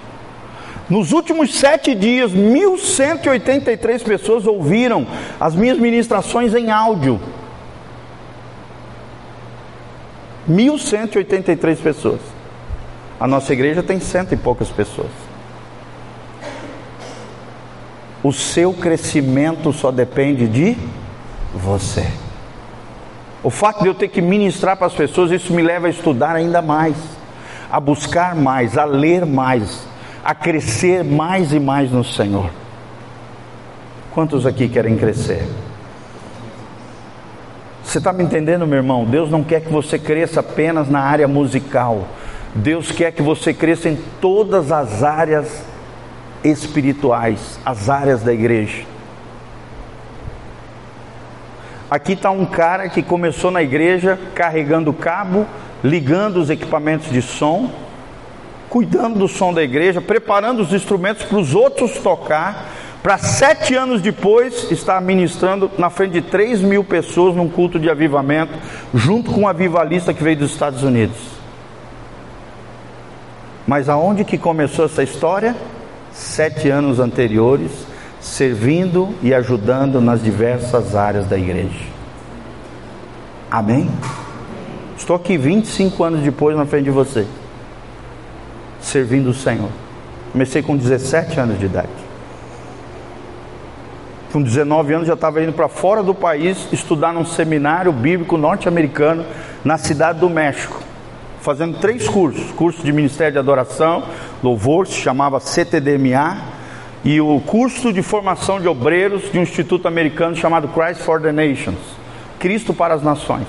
Nos 0.91 1.13
últimos 1.13 1.55
sete 1.55 1.95
dias, 1.95 2.33
1.183 2.33 4.03
pessoas 4.05 4.47
ouviram 4.47 5.07
as 5.41 5.55
minhas 5.55 5.79
ministrações 5.79 6.55
em 6.55 6.71
áudio. 6.71 7.19
1.183 10.49 11.77
pessoas. 11.77 12.21
A 13.21 13.27
nossa 13.27 13.53
igreja 13.53 13.83
tem 13.83 14.01
cento 14.01 14.33
e 14.33 14.37
poucas 14.37 14.69
pessoas. 14.69 15.11
O 18.23 18.33
seu 18.33 18.73
crescimento 18.73 19.73
só 19.73 19.91
depende 19.91 20.49
de 20.49 20.77
você. 21.55 22.07
O 23.43 23.51
fato 23.51 23.83
de 23.83 23.89
eu 23.89 23.95
ter 23.95 24.09
que 24.09 24.21
ministrar 24.21 24.77
para 24.77 24.87
as 24.87 24.95
pessoas, 24.95 25.31
isso 25.31 25.53
me 25.53 25.63
leva 25.63 25.87
a 25.87 25.91
estudar 25.91 26.35
ainda 26.35 26.61
mais, 26.61 26.97
a 27.71 27.79
buscar 27.79 28.35
mais, 28.35 28.77
a 28.77 28.85
ler 28.85 29.25
mais, 29.25 29.87
a 30.25 30.35
crescer 30.35 31.05
mais 31.05 31.53
e 31.53 31.61
mais 31.61 31.93
no 31.93 32.03
Senhor. 32.03 32.51
Quantos 34.13 34.45
aqui 34.47 34.69
querem 34.69 34.97
crescer? 34.97 35.47
Você 37.89 37.97
está 37.97 38.13
me 38.13 38.23
entendendo, 38.23 38.67
meu 38.67 38.77
irmão? 38.77 39.07
Deus 39.07 39.31
não 39.31 39.43
quer 39.43 39.63
que 39.63 39.73
você 39.73 39.99
cresça 39.99 40.41
apenas 40.41 40.91
na 40.91 41.01
área 41.01 41.27
musical. 41.27 42.07
Deus 42.55 42.93
quer 42.93 43.13
que 43.13 43.23
você 43.23 43.55
cresça 43.55 43.89
em 43.89 43.97
todas 44.21 44.71
as 44.71 45.03
áreas 45.03 45.65
espirituais, 46.45 47.59
as 47.65 47.89
áreas 47.89 48.23
da 48.23 48.31
igreja. 48.31 48.85
Aqui 51.91 52.13
está 52.13 52.31
um 52.31 52.45
cara 52.45 52.91
que 52.91 53.03
começou 53.03 53.51
na 53.51 53.63
igreja 53.63 54.19
carregando 54.35 54.93
cabo, 54.93 55.47
ligando 55.83 56.37
os 56.37 56.51
equipamentos 56.51 57.11
de 57.11 57.23
som, 57.23 57.71
cuidando 58.69 59.19
do 59.19 59.29
som 59.29 59.55
da 59.55 59.63
igreja, 59.63 59.99
preparando 59.99 60.61
os 60.61 60.75
instrumentos 60.75 61.25
para 61.25 61.39
os 61.39 61.55
outros 61.55 61.93
tocar, 62.01 62.69
para 63.03 63.17
sete 63.17 63.75
anos 63.75 64.03
depois 64.03 64.71
estar 64.71 65.01
ministrando 65.01 65.71
na 65.79 65.89
frente 65.89 66.13
de 66.13 66.23
três 66.23 66.61
mil 66.61 66.83
pessoas 66.83 67.35
num 67.35 67.49
culto 67.49 67.79
de 67.79 67.89
avivamento, 67.89 68.53
junto 68.93 69.33
com 69.33 69.43
um 69.43 69.49
avivalista 69.49 70.13
que 70.13 70.23
veio 70.23 70.39
dos 70.39 70.51
Estados 70.51 70.83
Unidos. 70.83 71.17
Mas 73.67 73.89
aonde 73.89 74.25
que 74.25 74.37
começou 74.37 74.87
essa 74.87 75.03
história? 75.03 75.55
Sete 76.13 76.69
anos 76.71 76.99
anteriores, 76.99 77.71
servindo 78.21 79.15
e 79.23 79.33
ajudando 79.33 80.01
nas 80.01 80.23
diversas 80.23 80.97
áreas 80.97 81.29
da 81.29 81.39
igreja. 81.39 81.87
Amém? 83.51 83.89
Estou 84.97 85.15
aqui 85.15 85.39
25 85.39 86.03
anos 86.03 86.21
depois 86.21 86.57
na 86.57 86.67
frente 86.67 86.85
de 86.85 86.91
você, 86.91 87.27
servindo 88.81 89.31
o 89.31 89.35
Senhor. 89.35 89.71
Comecei 90.33 90.63
com 90.63 90.77
17 90.77 91.39
anos 91.39 91.59
de 91.59 91.67
idade. 91.67 92.08
Com 94.33 94.43
19 94.43 94.93
anos 94.93 95.07
já 95.07 95.15
estava 95.15 95.43
indo 95.43 95.55
para 95.55 95.69
fora 95.69 96.03
do 96.03 96.15
país 96.15 96.69
estudar 96.71 97.13
num 97.15 97.25
seminário 97.25 97.91
bíblico 97.91 98.37
norte-americano 98.37 99.25
na 99.65 99.79
cidade 99.79 100.21
do 100.21 100.29
México, 100.29 100.83
fazendo 101.41 101.79
três 101.79 102.07
cursos: 102.07 102.53
curso 102.53 102.83
de 102.83 102.93
Ministério 102.93 103.33
de 103.33 103.39
Adoração, 103.39 104.05
Louvor, 104.43 104.87
se 104.87 104.95
chamava 104.95 105.41
CTDMA, 105.41 106.37
e 107.03 107.21
o 107.21 107.41
curso 107.41 107.91
de 107.91 108.03
formação 108.03 108.61
de 108.61 108.69
obreiros 108.69 109.33
de 109.33 109.39
um 109.39 109.43
instituto 109.43 109.89
americano 109.89 110.37
chamado 110.37 110.69
Christ 110.69 111.01
for 111.03 111.21
the 111.23 111.33
Nations 111.33 111.79
Cristo 112.39 112.73
para 112.73 112.95
as 112.95 113.03
Nações. 113.03 113.47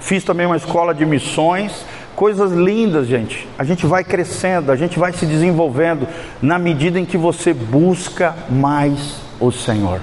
Fiz 0.00 0.22
também 0.22 0.46
uma 0.46 0.56
escola 0.56 0.94
de 0.94 1.06
missões, 1.06 1.84
coisas 2.14 2.52
lindas, 2.52 3.06
gente. 3.06 3.48
A 3.58 3.64
gente 3.64 3.86
vai 3.86 4.04
crescendo, 4.04 4.70
a 4.70 4.76
gente 4.76 4.98
vai 4.98 5.12
se 5.12 5.26
desenvolvendo 5.26 6.06
na 6.40 6.58
medida 6.58 6.98
em 6.98 7.04
que 7.04 7.16
você 7.16 7.52
busca 7.52 8.34
mais 8.48 9.20
o 9.40 9.50
Senhor. 9.50 10.00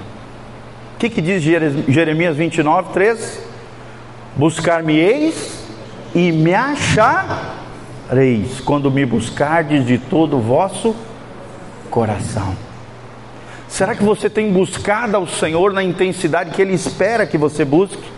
O 0.94 0.98
que, 0.98 1.08
que 1.08 1.20
diz 1.20 1.42
Jeremias 1.42 2.36
29, 2.36 2.92
13? 2.92 3.40
Buscar-me-eis 4.36 5.64
e 6.14 6.30
me 6.30 6.54
achareis 6.54 7.40
quando 8.64 8.90
me 8.90 9.04
buscardes 9.04 9.84
de 9.84 9.98
todo 9.98 10.36
o 10.36 10.40
vosso 10.40 10.94
coração. 11.90 12.56
Será 13.68 13.94
que 13.94 14.04
você 14.04 14.28
tem 14.28 14.52
buscado 14.52 15.16
ao 15.16 15.26
Senhor 15.26 15.72
na 15.72 15.82
intensidade 15.82 16.50
que 16.50 16.60
Ele 16.60 16.74
espera 16.74 17.26
que 17.26 17.38
você 17.38 17.64
busque? 17.64 18.11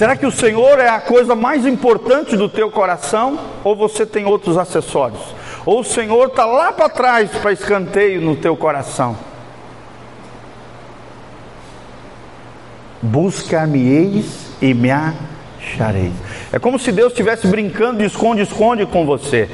Será 0.00 0.16
que 0.16 0.24
o 0.24 0.32
Senhor 0.32 0.78
é 0.78 0.88
a 0.88 0.98
coisa 0.98 1.34
mais 1.34 1.66
importante 1.66 2.34
do 2.34 2.48
teu 2.48 2.70
coração? 2.70 3.38
Ou 3.62 3.76
você 3.76 4.06
tem 4.06 4.24
outros 4.24 4.56
acessórios? 4.56 5.20
Ou 5.66 5.80
o 5.80 5.84
Senhor 5.84 6.28
está 6.28 6.46
lá 6.46 6.72
para 6.72 6.88
trás 6.88 7.30
para 7.32 7.52
escanteio 7.52 8.18
no 8.22 8.34
teu 8.34 8.56
coração? 8.56 9.14
Buscar-me-eis 13.02 14.46
e 14.62 14.72
me 14.72 14.90
achareis. 14.90 16.14
É 16.50 16.58
como 16.58 16.78
se 16.78 16.90
Deus 16.90 17.12
estivesse 17.12 17.46
brincando 17.46 17.98
de 17.98 18.06
esconde-esconde 18.06 18.86
com 18.86 19.04
você. 19.04 19.50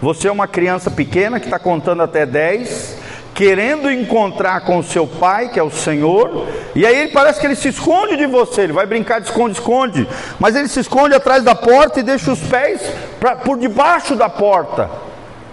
Você 0.00 0.26
é 0.26 0.32
uma 0.32 0.48
criança 0.48 0.90
pequena 0.90 1.38
que 1.38 1.48
está 1.48 1.58
contando 1.58 2.02
até 2.02 2.24
10, 2.24 2.96
querendo 3.34 3.90
encontrar 3.90 4.60
com 4.60 4.78
o 4.78 4.82
seu 4.82 5.06
pai, 5.06 5.48
que 5.48 5.58
é 5.58 5.62
o 5.62 5.70
Senhor, 5.70 6.46
e 6.74 6.84
aí 6.84 7.08
parece 7.08 7.40
que 7.40 7.46
ele 7.46 7.56
se 7.56 7.68
esconde 7.68 8.16
de 8.16 8.26
você, 8.26 8.62
ele 8.62 8.72
vai 8.72 8.86
brincar 8.86 9.20
de 9.20 9.28
esconde-esconde, 9.28 10.06
mas 10.38 10.54
ele 10.54 10.68
se 10.68 10.80
esconde 10.80 11.14
atrás 11.14 11.42
da 11.42 11.54
porta 11.54 12.00
e 12.00 12.02
deixa 12.02 12.32
os 12.32 12.40
pés 12.40 12.82
pra, 13.18 13.36
por 13.36 13.58
debaixo 13.58 14.14
da 14.14 14.28
porta, 14.28 14.90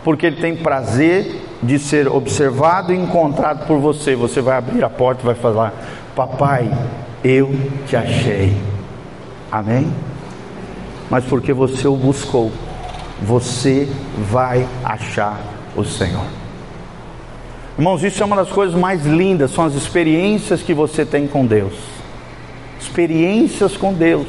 porque 0.04 0.26
ele 0.26 0.42
tem 0.42 0.56
prazer 0.56 1.42
de 1.62 1.80
ser 1.80 2.08
observado 2.08 2.94
e 2.94 2.98
encontrado 2.98 3.66
por 3.66 3.80
você. 3.80 4.16
Você 4.16 4.42
vai 4.42 4.58
abrir 4.58 4.84
a 4.84 4.90
porta 4.90 5.22
e 5.22 5.26
vai 5.26 5.36
falar: 5.36 5.74
Papai, 6.16 6.72
eu 7.24 7.54
te 7.86 7.96
achei. 7.96 8.56
Amém? 9.52 9.94
Mas 11.10 11.26
porque 11.26 11.52
você 11.52 11.88
o 11.88 11.96
buscou 11.96 12.52
você 13.22 13.88
vai 14.18 14.68
achar 14.84 15.40
o 15.76 15.84
Senhor. 15.84 16.39
Irmãos, 17.80 18.04
isso 18.04 18.22
é 18.22 18.26
uma 18.26 18.36
das 18.36 18.50
coisas 18.50 18.78
mais 18.78 19.06
lindas, 19.06 19.52
são 19.52 19.64
as 19.64 19.74
experiências 19.74 20.62
que 20.62 20.74
você 20.74 21.06
tem 21.06 21.26
com 21.26 21.46
Deus. 21.46 21.72
Experiências 22.78 23.78
com 23.78 23.94
Deus. 23.94 24.28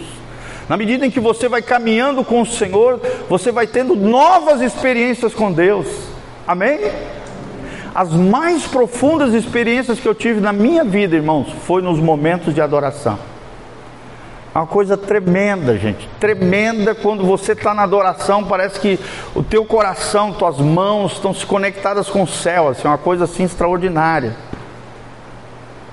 Na 0.69 0.77
medida 0.77 1.05
em 1.05 1.11
que 1.11 1.19
você 1.19 1.49
vai 1.49 1.61
caminhando 1.61 2.23
com 2.23 2.43
o 2.43 2.47
Senhor, 2.47 3.01
você 3.29 3.51
vai 3.51 3.67
tendo 3.67 3.97
novas 3.97 4.61
experiências 4.61 5.35
com 5.35 5.51
Deus. 5.51 5.89
Amém? 6.47 6.79
As 7.93 8.13
mais 8.13 8.69
profundas 8.69 9.35
experiências 9.35 9.99
que 9.99 10.07
eu 10.07 10.15
tive 10.15 10.41
na 10.41 10.53
minha 10.53 10.85
vida, 10.85 11.17
irmãos, 11.17 11.49
foi 11.67 11.83
nos 11.83 11.99
momentos 11.99 12.55
de 12.55 12.61
adoração. 12.61 13.19
Uma 14.53 14.67
coisa 14.67 14.97
tremenda, 14.97 15.79
gente. 15.79 16.09
Tremenda 16.19 16.93
quando 16.93 17.25
você 17.25 17.53
está 17.53 17.73
na 17.73 17.85
adoração, 17.85 18.45
parece 18.45 18.81
que 18.81 18.99
o 19.35 19.45
teu 19.45 19.65
coração, 19.65 20.33
tuas 20.33 20.59
mãos 20.59 21.13
estão 21.13 21.33
se 21.33 21.47
conectadas 21.47 22.09
com 22.09 22.25
o 22.25 22.27
céu. 22.27 22.69
Assim, 22.69 22.89
uma 22.89 22.99
coisa 22.99 23.25
assim 23.25 23.45
extraordinária. 23.45 24.37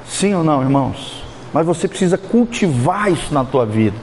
Sim 0.07 0.33
ou 0.33 0.43
não, 0.43 0.61
irmãos? 0.61 1.23
Mas 1.53 1.67
você 1.67 1.87
precisa 1.87 2.17
cultivar 2.17 3.11
isso 3.11 3.31
na 3.31 3.45
tua 3.45 3.65
vida. 3.65 3.97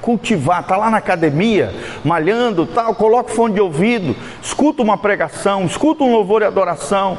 Cultivar, 0.00 0.64
tá 0.64 0.76
lá 0.76 0.88
na 0.88 0.98
academia, 0.98 1.74
malhando, 2.04 2.64
tal, 2.64 2.94
coloca 2.94 3.34
fone 3.34 3.54
de 3.54 3.60
ouvido, 3.60 4.14
escuta 4.40 4.82
uma 4.82 4.96
pregação, 4.96 5.64
escuta 5.64 6.04
um 6.04 6.12
louvor 6.12 6.42
e 6.42 6.44
adoração 6.44 7.18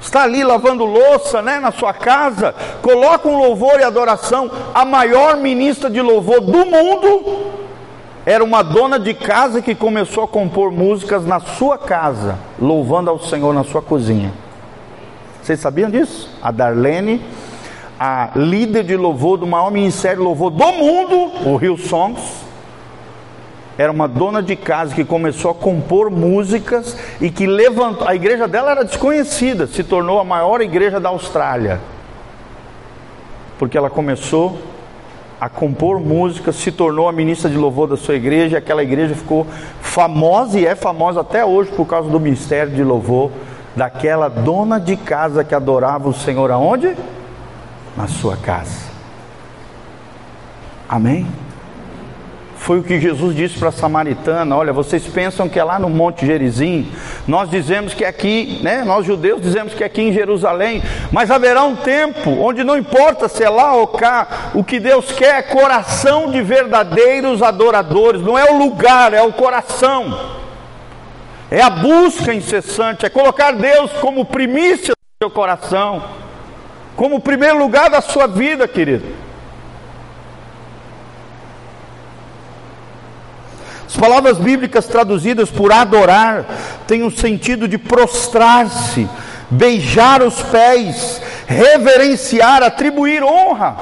está 0.00 0.22
ali 0.22 0.42
lavando 0.42 0.84
louça, 0.84 1.42
né, 1.42 1.60
na 1.60 1.70
sua 1.70 1.92
casa, 1.92 2.54
coloca 2.82 3.28
um 3.28 3.36
louvor 3.36 3.78
e 3.78 3.84
adoração. 3.84 4.50
A 4.74 4.84
maior 4.84 5.36
ministra 5.36 5.90
de 5.90 6.00
louvor 6.00 6.40
do 6.40 6.64
mundo 6.64 7.50
era 8.24 8.42
uma 8.42 8.62
dona 8.62 8.98
de 8.98 9.14
casa 9.14 9.60
que 9.60 9.74
começou 9.74 10.24
a 10.24 10.28
compor 10.28 10.72
músicas 10.72 11.26
na 11.26 11.40
sua 11.40 11.76
casa, 11.76 12.38
louvando 12.58 13.10
ao 13.10 13.18
Senhor 13.18 13.52
na 13.52 13.64
sua 13.64 13.82
cozinha. 13.82 14.32
Vocês 15.42 15.60
sabiam 15.60 15.90
disso? 15.90 16.30
A 16.42 16.50
Darlene, 16.50 17.22
a 17.98 18.30
líder 18.36 18.84
de 18.84 18.96
louvor 18.96 19.38
do 19.38 19.46
maior 19.46 19.70
ministério 19.70 20.18
de 20.18 20.24
louvor 20.24 20.50
do 20.50 20.72
mundo, 20.72 21.48
o 21.48 21.56
Rio 21.56 21.76
Songs 21.76 22.39
era 23.80 23.90
uma 23.90 24.06
dona 24.06 24.42
de 24.42 24.56
casa 24.56 24.94
que 24.94 25.02
começou 25.02 25.52
a 25.52 25.54
compor 25.54 26.10
músicas 26.10 26.94
e 27.18 27.30
que 27.30 27.46
levantou. 27.46 28.06
A 28.06 28.14
igreja 28.14 28.46
dela 28.46 28.72
era 28.72 28.84
desconhecida, 28.84 29.66
se 29.66 29.82
tornou 29.82 30.20
a 30.20 30.24
maior 30.24 30.60
igreja 30.60 31.00
da 31.00 31.08
Austrália. 31.08 31.80
Porque 33.58 33.78
ela 33.78 33.88
começou 33.88 34.58
a 35.40 35.48
compor 35.48 35.98
música, 35.98 36.52
se 36.52 36.70
tornou 36.70 37.08
a 37.08 37.12
ministra 37.12 37.48
de 37.48 37.56
louvor 37.56 37.88
da 37.88 37.96
sua 37.96 38.16
igreja, 38.16 38.56
e 38.56 38.58
aquela 38.58 38.82
igreja 38.82 39.14
ficou 39.14 39.46
famosa 39.80 40.60
e 40.60 40.66
é 40.66 40.74
famosa 40.74 41.22
até 41.22 41.42
hoje 41.42 41.70
por 41.70 41.86
causa 41.86 42.10
do 42.10 42.20
ministério 42.20 42.74
de 42.74 42.84
louvor 42.84 43.30
daquela 43.74 44.28
dona 44.28 44.78
de 44.78 44.94
casa 44.94 45.42
que 45.42 45.54
adorava 45.54 46.06
o 46.06 46.12
Senhor 46.12 46.50
aonde? 46.50 46.94
Na 47.96 48.06
sua 48.06 48.36
casa. 48.36 48.90
Amém? 50.86 51.26
Foi 52.60 52.78
o 52.78 52.82
que 52.82 53.00
Jesus 53.00 53.34
disse 53.34 53.58
para 53.58 53.70
a 53.70 53.72
samaritana: 53.72 54.54
Olha, 54.54 54.70
vocês 54.70 55.06
pensam 55.06 55.48
que 55.48 55.58
é 55.58 55.64
lá 55.64 55.78
no 55.78 55.88
Monte 55.88 56.26
Gerizim, 56.26 56.92
nós 57.26 57.48
dizemos 57.48 57.94
que 57.94 58.04
é 58.04 58.08
aqui, 58.08 58.60
né? 58.62 58.84
Nós 58.84 59.06
judeus 59.06 59.40
dizemos 59.40 59.72
que 59.72 59.82
é 59.82 59.86
aqui 59.86 60.02
em 60.02 60.12
Jerusalém, 60.12 60.82
mas 61.10 61.30
haverá 61.30 61.62
um 61.64 61.74
tempo 61.74 62.30
onde 62.30 62.62
não 62.62 62.76
importa 62.76 63.28
se 63.28 63.42
é 63.42 63.48
lá 63.48 63.72
ou 63.74 63.86
cá, 63.86 64.50
o 64.54 64.62
que 64.62 64.78
Deus 64.78 65.10
quer 65.10 65.38
é 65.38 65.42
coração 65.42 66.30
de 66.30 66.42
verdadeiros 66.42 67.42
adoradores, 67.42 68.20
não 68.20 68.36
é 68.36 68.52
o 68.52 68.58
lugar, 68.58 69.14
é 69.14 69.22
o 69.22 69.32
coração, 69.32 70.36
é 71.50 71.62
a 71.62 71.70
busca 71.70 72.34
incessante, 72.34 73.06
é 73.06 73.08
colocar 73.08 73.52
Deus 73.52 73.90
como 73.94 74.26
primícia 74.26 74.92
do 74.92 75.24
seu 75.24 75.30
coração, 75.30 76.04
como 76.94 77.20
primeiro 77.20 77.58
lugar 77.58 77.88
da 77.88 78.02
sua 78.02 78.26
vida, 78.26 78.68
querido. 78.68 79.29
As 83.90 83.96
palavras 83.96 84.38
bíblicas 84.38 84.86
traduzidas 84.86 85.50
por 85.50 85.72
adorar 85.72 86.44
têm 86.86 87.02
o 87.02 87.10
sentido 87.10 87.66
de 87.66 87.76
prostrar-se, 87.76 89.08
beijar 89.50 90.22
os 90.22 90.40
pés, 90.42 91.20
reverenciar, 91.44 92.62
atribuir 92.62 93.24
honra. 93.24 93.76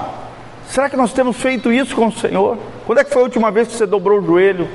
Será 0.66 0.88
que 0.88 0.96
nós 0.96 1.12
temos 1.12 1.36
feito 1.36 1.70
isso 1.70 1.94
com 1.94 2.06
o 2.06 2.12
Senhor? 2.12 2.56
Quando 2.86 3.00
é 3.00 3.04
que 3.04 3.12
foi 3.12 3.20
a 3.20 3.24
última 3.26 3.50
vez 3.50 3.68
que 3.68 3.74
você 3.74 3.84
dobrou 3.84 4.20
o 4.20 4.24
joelho? 4.24 4.66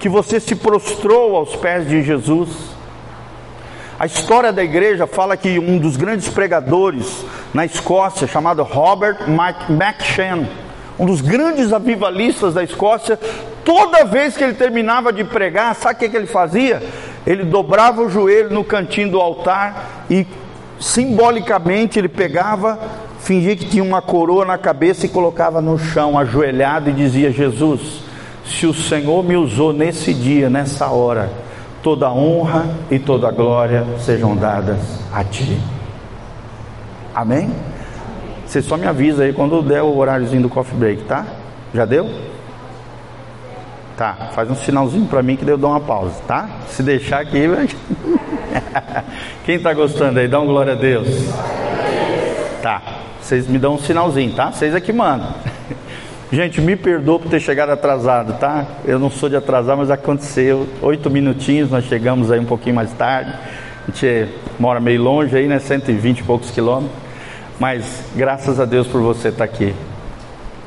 Que 0.00 0.08
você 0.08 0.40
se 0.40 0.56
prostrou 0.56 1.36
aos 1.36 1.54
pés 1.56 1.86
de 1.86 2.02
Jesus? 2.02 2.48
A 3.98 4.06
história 4.06 4.50
da 4.50 4.64
igreja 4.64 5.06
fala 5.06 5.36
que 5.36 5.58
um 5.58 5.76
dos 5.76 5.98
grandes 5.98 6.30
pregadores 6.30 7.22
na 7.52 7.66
Escócia, 7.66 8.26
chamado 8.26 8.62
Robert 8.62 9.18
McShane, 9.28 10.48
um 10.98 11.06
dos 11.06 11.20
grandes 11.20 11.72
avivalistas 11.72 12.54
da 12.54 12.62
Escócia, 12.62 13.18
toda 13.64 14.04
vez 14.04 14.36
que 14.36 14.44
ele 14.44 14.54
terminava 14.54 15.12
de 15.12 15.24
pregar, 15.24 15.74
sabe 15.74 15.94
o 15.94 15.98
que, 15.98 16.08
que 16.08 16.16
ele 16.16 16.26
fazia? 16.26 16.82
Ele 17.26 17.44
dobrava 17.44 18.02
o 18.02 18.08
joelho 18.08 18.50
no 18.50 18.62
cantinho 18.62 19.10
do 19.10 19.20
altar 19.20 20.04
e 20.08 20.26
simbolicamente 20.78 21.98
ele 21.98 22.08
pegava, 22.08 22.78
fingia 23.20 23.56
que 23.56 23.64
tinha 23.64 23.82
uma 23.82 24.02
coroa 24.02 24.44
na 24.44 24.58
cabeça 24.58 25.06
e 25.06 25.08
colocava 25.08 25.60
no 25.60 25.78
chão, 25.78 26.18
ajoelhado, 26.18 26.90
e 26.90 26.92
dizia: 26.92 27.32
Jesus, 27.32 28.02
se 28.44 28.66
o 28.66 28.74
Senhor 28.74 29.24
me 29.24 29.36
usou 29.36 29.72
nesse 29.72 30.12
dia, 30.12 30.50
nessa 30.50 30.88
hora, 30.88 31.30
toda 31.82 32.10
honra 32.10 32.66
e 32.90 32.98
toda 32.98 33.30
glória 33.30 33.84
sejam 33.98 34.36
dadas 34.36 34.78
a 35.12 35.24
Ti. 35.24 35.58
Amém? 37.14 37.50
Você 38.54 38.62
só 38.62 38.76
me 38.76 38.86
avisa 38.86 39.24
aí 39.24 39.32
quando 39.32 39.60
der 39.62 39.82
o 39.82 39.96
horáriozinho 39.96 40.42
do 40.42 40.48
coffee 40.48 40.78
break, 40.78 41.02
tá? 41.02 41.26
Já 41.74 41.84
deu? 41.84 42.08
Tá, 43.96 44.30
faz 44.32 44.48
um 44.48 44.54
sinalzinho 44.54 45.06
para 45.06 45.24
mim 45.24 45.34
que 45.34 45.44
eu 45.44 45.58
dou 45.58 45.70
uma 45.70 45.80
pausa, 45.80 46.22
tá? 46.24 46.48
Se 46.68 46.80
deixar 46.80 47.22
aqui. 47.22 47.48
Quem 49.44 49.56
está 49.56 49.74
gostando 49.74 50.20
aí, 50.20 50.28
dá 50.28 50.38
um 50.38 50.46
glória 50.46 50.74
a 50.74 50.76
Deus. 50.76 51.08
Tá, 52.62 52.80
vocês 53.20 53.48
me 53.48 53.58
dão 53.58 53.74
um 53.74 53.78
sinalzinho, 53.78 54.32
tá? 54.36 54.52
Vocês 54.52 54.72
é 54.72 54.80
que 54.80 54.92
mandam. 54.92 55.34
Gente, 56.30 56.60
me 56.60 56.76
perdoa 56.76 57.18
por 57.18 57.28
ter 57.28 57.40
chegado 57.40 57.70
atrasado, 57.70 58.38
tá? 58.38 58.64
Eu 58.84 59.00
não 59.00 59.10
sou 59.10 59.28
de 59.28 59.34
atrasar, 59.34 59.76
mas 59.76 59.90
aconteceu. 59.90 60.68
Oito 60.80 61.10
minutinhos, 61.10 61.72
nós 61.72 61.86
chegamos 61.86 62.30
aí 62.30 62.38
um 62.38 62.44
pouquinho 62.44 62.76
mais 62.76 62.92
tarde. 62.92 63.32
A 63.32 63.90
gente 63.90 64.32
mora 64.60 64.78
meio 64.78 65.02
longe 65.02 65.36
aí, 65.36 65.48
né? 65.48 65.58
120 65.58 66.20
e 66.20 66.22
poucos 66.22 66.52
quilômetros. 66.52 67.03
Mas 67.58 68.02
graças 68.16 68.58
a 68.58 68.64
Deus 68.64 68.86
por 68.86 69.00
você 69.00 69.28
estar 69.28 69.44
aqui. 69.44 69.74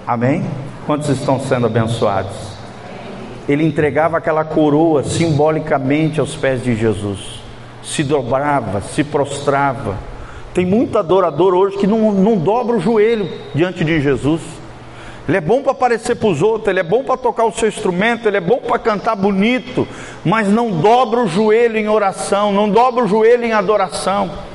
Amém? 0.06 0.46
Quantos 0.86 1.10
estão 1.10 1.40
sendo 1.40 1.66
abençoados? 1.66 2.58
Ele 3.48 3.66
entregava 3.66 4.18
aquela 4.18 4.46
coroa 4.46 5.04
simbolicamente 5.04 6.20
aos 6.20 6.36
pés 6.36 6.64
de 6.64 6.76
Jesus, 6.76 7.42
se 7.84 8.04
dobrava, 8.04 8.82
se 8.82 9.04
prostrava. 9.04 9.96
Tem 10.54 10.66
muito 10.66 10.98
adorador 10.98 11.54
hoje 11.54 11.78
que 11.78 11.86
não, 11.86 12.12
não 12.14 12.38
dobra 12.38 12.78
o 12.78 12.80
joelho 12.80 13.30
diante 13.54 13.84
de 13.84 14.02
Jesus. 14.02 14.42
Ele 15.28 15.38
é 15.38 15.42
bom 15.42 15.62
para 15.62 15.74
aparecer 15.74 16.16
para 16.16 16.30
os 16.30 16.42
outros, 16.42 16.70
ele 16.70 16.80
é 16.80 16.84
bom 16.84 17.04
para 17.04 17.18
tocar 17.18 17.44
o 17.44 17.52
seu 17.52 17.68
instrumento, 17.68 18.28
ele 18.28 18.38
é 18.38 18.42
bom 18.42 18.60
para 18.60 18.80
cantar 18.80 19.16
bonito, 19.16 19.86
mas 20.24 20.48
não 20.48 20.72
dobra 20.72 21.20
o 21.20 21.28
joelho 21.28 21.78
em 21.78 21.90
oração, 21.90 22.54
não 22.54 22.70
dobra 22.70 23.04
o 23.04 23.08
joelho 23.08 23.44
em 23.44 23.52
adoração. 23.52 24.47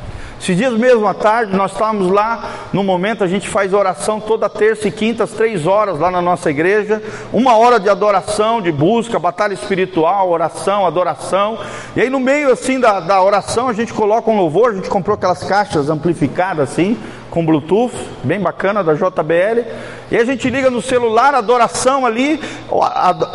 Esses 0.43 0.57
dias 0.57 0.73
mesmo 0.73 1.07
à 1.07 1.15
tarde, 1.15 1.57
nós 1.57 1.71
estávamos 1.71 2.11
lá, 2.11 2.67
no 2.73 2.83
momento 2.83 3.23
a 3.23 3.29
gente 3.29 3.49
faz 3.49 3.73
oração 3.73 4.19
toda 4.19 4.49
terça 4.49 4.89
e 4.89 4.91
quinta, 4.91 5.23
às 5.23 5.31
três 5.31 5.69
horas, 5.69 6.01
lá 6.01 6.11
na 6.11 6.21
nossa 6.21 6.51
igreja. 6.51 7.01
Uma 7.33 7.57
hora 7.57 7.79
de 7.79 7.89
adoração, 7.89 8.61
de 8.61 8.73
busca, 8.73 9.21
batalha 9.21 9.55
espiritual, 9.55 10.29
oração, 10.29 10.85
adoração. 10.85 11.61
E 11.95 12.01
aí 12.01 12.11
no 12.11 12.19
meio 12.19 12.51
assim 12.51 12.81
da, 12.81 12.99
da 12.99 13.23
oração 13.23 13.69
a 13.69 13.73
gente 13.73 13.93
coloca 13.93 14.29
um 14.33 14.37
louvor, 14.37 14.73
a 14.73 14.75
gente 14.75 14.91
comprou 14.91 15.15
aquelas 15.15 15.45
caixas 15.45 15.89
amplificadas 15.89 16.73
assim, 16.73 16.99
com 17.31 17.47
Bluetooth, 17.47 17.95
bem 18.25 18.41
bacana 18.41 18.83
da 18.83 18.95
JBL. 18.95 19.65
E 20.11 20.17
a 20.17 20.25
gente 20.25 20.51
liga 20.51 20.73
no 20.73 20.83
celular, 20.83 21.37
adoração 21.37 22.05
ali, 22.05 22.41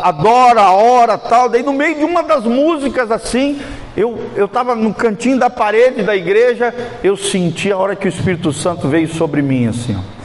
adora, 0.02 0.72
ora, 0.72 1.16
tal. 1.16 1.48
Daí 1.48 1.62
no 1.62 1.72
meio 1.72 1.96
de 2.00 2.04
uma 2.04 2.22
das 2.22 2.44
músicas 2.44 3.10
assim, 3.10 3.62
eu 3.98 4.44
estava 4.44 4.76
no 4.76 4.94
cantinho 4.94 5.38
da 5.38 5.50
parede 5.50 6.02
da 6.02 6.14
igreja, 6.14 6.72
eu 7.02 7.16
senti 7.16 7.72
a 7.72 7.76
hora 7.76 7.96
que 7.96 8.06
o 8.06 8.08
Espírito 8.08 8.52
Santo 8.52 8.86
veio 8.86 9.08
sobre 9.08 9.42
mim 9.42 9.66
assim. 9.66 9.96
Ó. 9.96 10.18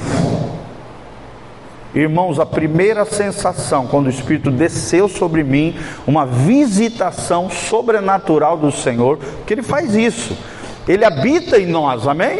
Irmãos, 1.96 2.40
a 2.40 2.46
primeira 2.46 3.04
sensação 3.06 3.88
quando 3.88 4.08
o 4.08 4.10
Espírito 4.10 4.52
desceu 4.52 5.08
sobre 5.08 5.44
mim, 5.44 5.76
uma 6.06 6.26
visitação 6.26 7.50
sobrenatural 7.50 8.58
do 8.58 8.72
Senhor, 8.72 9.20
que 9.46 9.54
Ele 9.54 9.64
faz 9.64 9.96
isso, 9.96 10.38
Ele 10.88 11.06
habita 11.06 11.60
em 11.60 11.66
nós, 11.66 12.08
amém? 12.08 12.40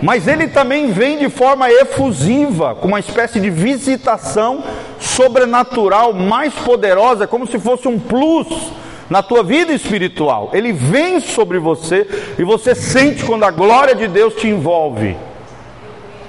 Mas 0.00 0.28
Ele 0.28 0.46
também 0.46 0.92
vem 0.92 1.18
de 1.18 1.28
forma 1.28 1.70
efusiva, 1.70 2.74
com 2.74 2.88
uma 2.88 3.00
espécie 3.00 3.40
de 3.40 3.50
visitação 3.50 4.62
sobrenatural 4.98 6.12
mais 6.12 6.54
poderosa, 6.54 7.26
como 7.26 7.46
se 7.46 7.58
fosse 7.58 7.88
um 7.88 7.98
plus 7.98 8.72
na 9.08 9.22
tua 9.22 9.42
vida 9.42 9.72
espiritual. 9.72 10.50
Ele 10.52 10.72
vem 10.72 11.20
sobre 11.20 11.58
você 11.58 12.06
e 12.38 12.44
você 12.44 12.74
sente 12.74 13.24
quando 13.24 13.44
a 13.44 13.50
glória 13.50 13.94
de 13.94 14.06
Deus 14.06 14.34
te 14.34 14.48
envolve. 14.48 15.16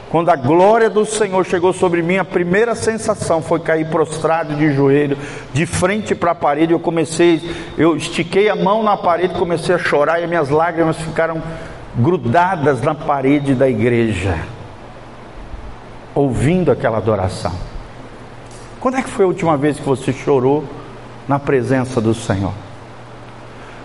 Quando 0.10 0.30
a 0.30 0.36
glória 0.36 0.90
do 0.90 1.06
Senhor 1.06 1.46
chegou 1.46 1.72
sobre 1.72 2.02
mim, 2.02 2.18
a 2.18 2.26
primeira 2.26 2.74
sensação 2.74 3.44
foi 3.44 3.60
cair 3.60 3.88
prostrado 3.90 4.56
de 4.56 4.74
joelho, 4.74 5.16
de 5.54 5.68
frente 5.68 6.16
para 6.16 6.32
a 6.32 6.36
parede. 6.36 6.74
Eu 6.74 6.80
comecei, 6.80 7.40
eu 7.78 7.96
estiquei 7.96 8.50
a 8.50 8.56
mão 8.56 8.82
na 8.82 8.98
parede, 8.98 9.36
comecei 9.36 9.76
a 9.76 9.78
chorar 9.78 10.20
e 10.24 10.26
minhas 10.26 10.50
lágrimas 10.50 10.98
ficaram 10.98 11.40
grudadas 11.96 12.82
na 12.82 12.96
parede 12.96 13.54
da 13.54 13.70
igreja, 13.70 14.40
ouvindo 16.16 16.72
aquela 16.72 16.98
adoração. 16.98 17.54
Quando 18.80 18.98
é 18.98 19.04
que 19.04 19.10
foi 19.10 19.26
a 19.26 19.28
última 19.28 19.58
vez 19.58 19.78
que 19.78 19.86
você 19.86 20.12
chorou 20.12 20.64
na 21.28 21.38
presença 21.38 22.02
do 22.02 22.16
Senhor? 22.16 22.54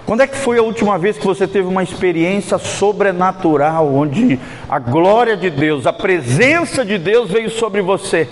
Quando 0.06 0.20
é 0.20 0.26
que 0.26 0.36
foi 0.36 0.58
a 0.58 0.62
última 0.62 0.98
vez 0.98 1.16
que 1.16 1.26
você 1.26 1.46
teve 1.48 1.66
uma 1.66 1.82
experiência 1.82 2.58
sobrenatural, 2.58 3.92
onde 3.94 4.38
a 4.68 4.78
glória 4.78 5.34
de 5.34 5.48
Deus, 5.48 5.86
a 5.86 5.92
presença 5.94 6.84
de 6.84 6.98
Deus 6.98 7.30
veio 7.30 7.48
sobre 7.48 7.80
você? 7.80 8.28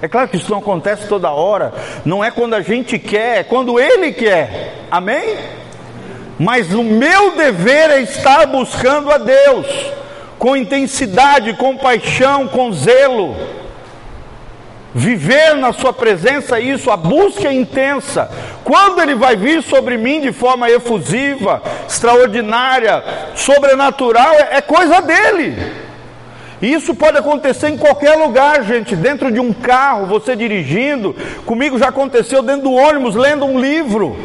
É 0.00 0.06
claro 0.06 0.28
que 0.28 0.36
isso 0.36 0.50
não 0.50 0.58
acontece 0.58 1.08
toda 1.08 1.30
hora, 1.30 1.74
não 2.04 2.24
é 2.24 2.30
quando 2.30 2.54
a 2.54 2.62
gente 2.62 2.98
quer, 2.98 3.38
é 3.38 3.42
quando 3.42 3.80
Ele 3.80 4.12
quer, 4.12 4.86
amém? 4.90 5.36
Mas 6.38 6.72
o 6.72 6.84
meu 6.84 7.36
dever 7.36 7.90
é 7.90 8.00
estar 8.00 8.46
buscando 8.46 9.10
a 9.10 9.18
Deus, 9.18 9.66
com 10.38 10.56
intensidade, 10.56 11.52
com 11.54 11.76
paixão, 11.76 12.46
com 12.46 12.72
zelo 12.72 13.59
viver 14.94 15.54
na 15.56 15.72
Sua 15.72 15.92
presença, 15.92 16.58
isso, 16.60 16.90
a 16.90 16.96
busca 16.96 17.48
é 17.48 17.52
intensa. 17.52 18.30
Quando 18.64 19.00
Ele 19.00 19.14
vai 19.14 19.36
vir 19.36 19.62
sobre 19.62 19.96
mim 19.96 20.20
de 20.20 20.32
forma 20.32 20.70
efusiva, 20.70 21.62
extraordinária, 21.86 23.02
sobrenatural, 23.34 24.34
é, 24.34 24.56
é 24.56 24.60
coisa 24.60 25.00
dele. 25.00 25.56
E 26.62 26.74
isso 26.74 26.94
pode 26.94 27.16
acontecer 27.16 27.68
em 27.68 27.78
qualquer 27.78 28.16
lugar, 28.16 28.62
gente. 28.64 28.94
Dentro 28.94 29.32
de 29.32 29.40
um 29.40 29.52
carro, 29.52 30.06
você 30.06 30.36
dirigindo. 30.36 31.16
Comigo 31.46 31.78
já 31.78 31.88
aconteceu 31.88 32.42
dentro 32.42 32.64
do 32.64 32.72
ônibus, 32.72 33.14
lendo 33.14 33.46
um 33.46 33.58
livro. 33.58 34.16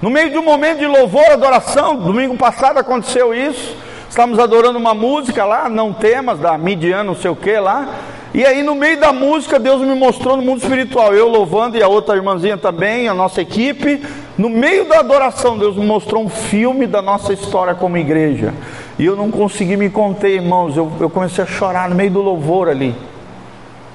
No 0.00 0.08
meio 0.08 0.30
de 0.30 0.38
um 0.38 0.44
momento 0.44 0.78
de 0.78 0.86
louvor, 0.86 1.24
adoração. 1.32 1.96
Domingo 1.96 2.36
passado 2.36 2.78
aconteceu 2.78 3.34
isso. 3.34 3.76
Estávamos 4.08 4.38
adorando 4.38 4.78
uma 4.78 4.94
música 4.94 5.44
lá, 5.44 5.68
não 5.68 5.92
temas, 5.92 6.38
da 6.38 6.56
Midian, 6.56 7.02
não 7.02 7.16
sei 7.16 7.30
o 7.30 7.36
que 7.36 7.58
lá. 7.58 7.88
E 8.36 8.44
aí, 8.44 8.62
no 8.62 8.74
meio 8.74 9.00
da 9.00 9.14
música, 9.14 9.58
Deus 9.58 9.80
me 9.80 9.94
mostrou 9.94 10.36
no 10.36 10.42
mundo 10.42 10.60
espiritual, 10.60 11.14
eu 11.14 11.26
louvando 11.26 11.78
e 11.78 11.82
a 11.82 11.88
outra 11.88 12.16
irmãzinha 12.16 12.58
também, 12.58 13.08
a 13.08 13.14
nossa 13.14 13.40
equipe. 13.40 14.02
No 14.36 14.50
meio 14.50 14.86
da 14.86 14.98
adoração, 14.98 15.56
Deus 15.56 15.74
me 15.74 15.86
mostrou 15.86 16.22
um 16.22 16.28
filme 16.28 16.86
da 16.86 17.00
nossa 17.00 17.32
história 17.32 17.74
como 17.74 17.96
igreja. 17.96 18.52
E 18.98 19.06
eu 19.06 19.16
não 19.16 19.30
consegui 19.30 19.74
me 19.74 19.88
conter, 19.88 20.32
irmãos. 20.32 20.76
Eu, 20.76 20.92
eu 21.00 21.08
comecei 21.08 21.44
a 21.44 21.46
chorar 21.46 21.88
no 21.88 21.94
meio 21.94 22.10
do 22.10 22.20
louvor 22.20 22.68
ali, 22.68 22.94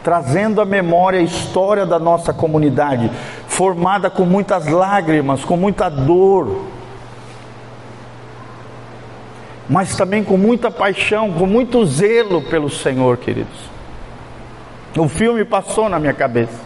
trazendo 0.03 0.59
à 0.59 0.65
memória 0.65 1.19
a 1.19 1.23
história 1.23 1.85
da 1.85 1.99
nossa 1.99 2.33
comunidade, 2.33 3.11
formada 3.47 4.09
com 4.09 4.25
muitas 4.25 4.65
lágrimas, 4.65 5.45
com 5.45 5.55
muita 5.55 5.87
dor, 5.87 6.65
mas 9.69 9.95
também 9.95 10.23
com 10.23 10.35
muita 10.35 10.71
paixão, 10.71 11.31
com 11.31 11.45
muito 11.45 11.85
zelo 11.85 12.41
pelo 12.41 12.71
Senhor, 12.71 13.17
queridos. 13.17 13.70
O 14.97 15.07
filme 15.07 15.45
passou 15.45 15.87
na 15.87 15.99
minha 15.99 16.13
cabeça. 16.13 16.59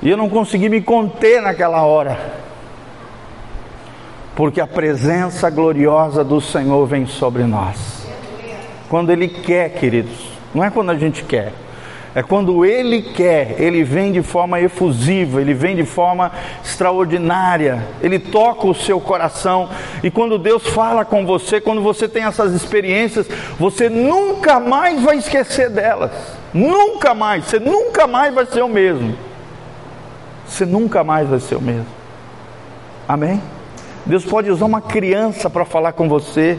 E 0.00 0.08
eu 0.08 0.16
não 0.16 0.28
consegui 0.28 0.68
me 0.68 0.80
conter 0.80 1.42
naquela 1.42 1.82
hora. 1.82 2.18
Porque 4.36 4.60
a 4.60 4.66
presença 4.66 5.50
gloriosa 5.50 6.22
do 6.22 6.40
Senhor 6.40 6.86
vem 6.86 7.06
sobre 7.06 7.42
nós. 7.42 8.06
Quando 8.88 9.10
Ele 9.10 9.26
quer, 9.26 9.70
queridos. 9.70 10.28
Não 10.54 10.62
é 10.62 10.70
quando 10.70 10.90
a 10.90 10.96
gente 10.96 11.24
quer. 11.24 11.52
É 12.14 12.22
quando 12.22 12.64
Ele 12.64 13.02
quer, 13.02 13.60
Ele 13.60 13.82
vem 13.82 14.12
de 14.12 14.22
forma 14.22 14.60
efusiva, 14.60 15.40
Ele 15.40 15.52
vem 15.52 15.76
de 15.76 15.84
forma 15.84 16.32
extraordinária, 16.64 17.84
Ele 18.00 18.18
toca 18.18 18.66
o 18.66 18.74
seu 18.74 19.00
coração. 19.00 19.68
E 20.02 20.10
quando 20.10 20.38
Deus 20.38 20.66
fala 20.68 21.04
com 21.04 21.26
você, 21.26 21.60
quando 21.60 21.82
você 21.82 22.08
tem 22.08 22.24
essas 22.24 22.54
experiências, 22.54 23.28
você 23.58 23.88
nunca 23.90 24.58
mais 24.58 25.02
vai 25.02 25.18
esquecer 25.18 25.68
delas. 25.68 26.37
Nunca 26.52 27.14
mais, 27.14 27.44
você 27.44 27.58
nunca 27.58 28.06
mais 28.06 28.34
vai 28.34 28.46
ser 28.46 28.62
o 28.62 28.68
mesmo. 28.68 29.16
Você 30.46 30.64
nunca 30.64 31.04
mais 31.04 31.28
vai 31.28 31.40
ser 31.40 31.56
o 31.56 31.60
mesmo. 31.60 31.86
Amém? 33.06 33.40
Deus 34.08 34.24
pode 34.24 34.50
usar 34.50 34.64
uma 34.64 34.80
criança 34.80 35.50
para 35.50 35.66
falar 35.66 35.92
com 35.92 36.08
você. 36.08 36.58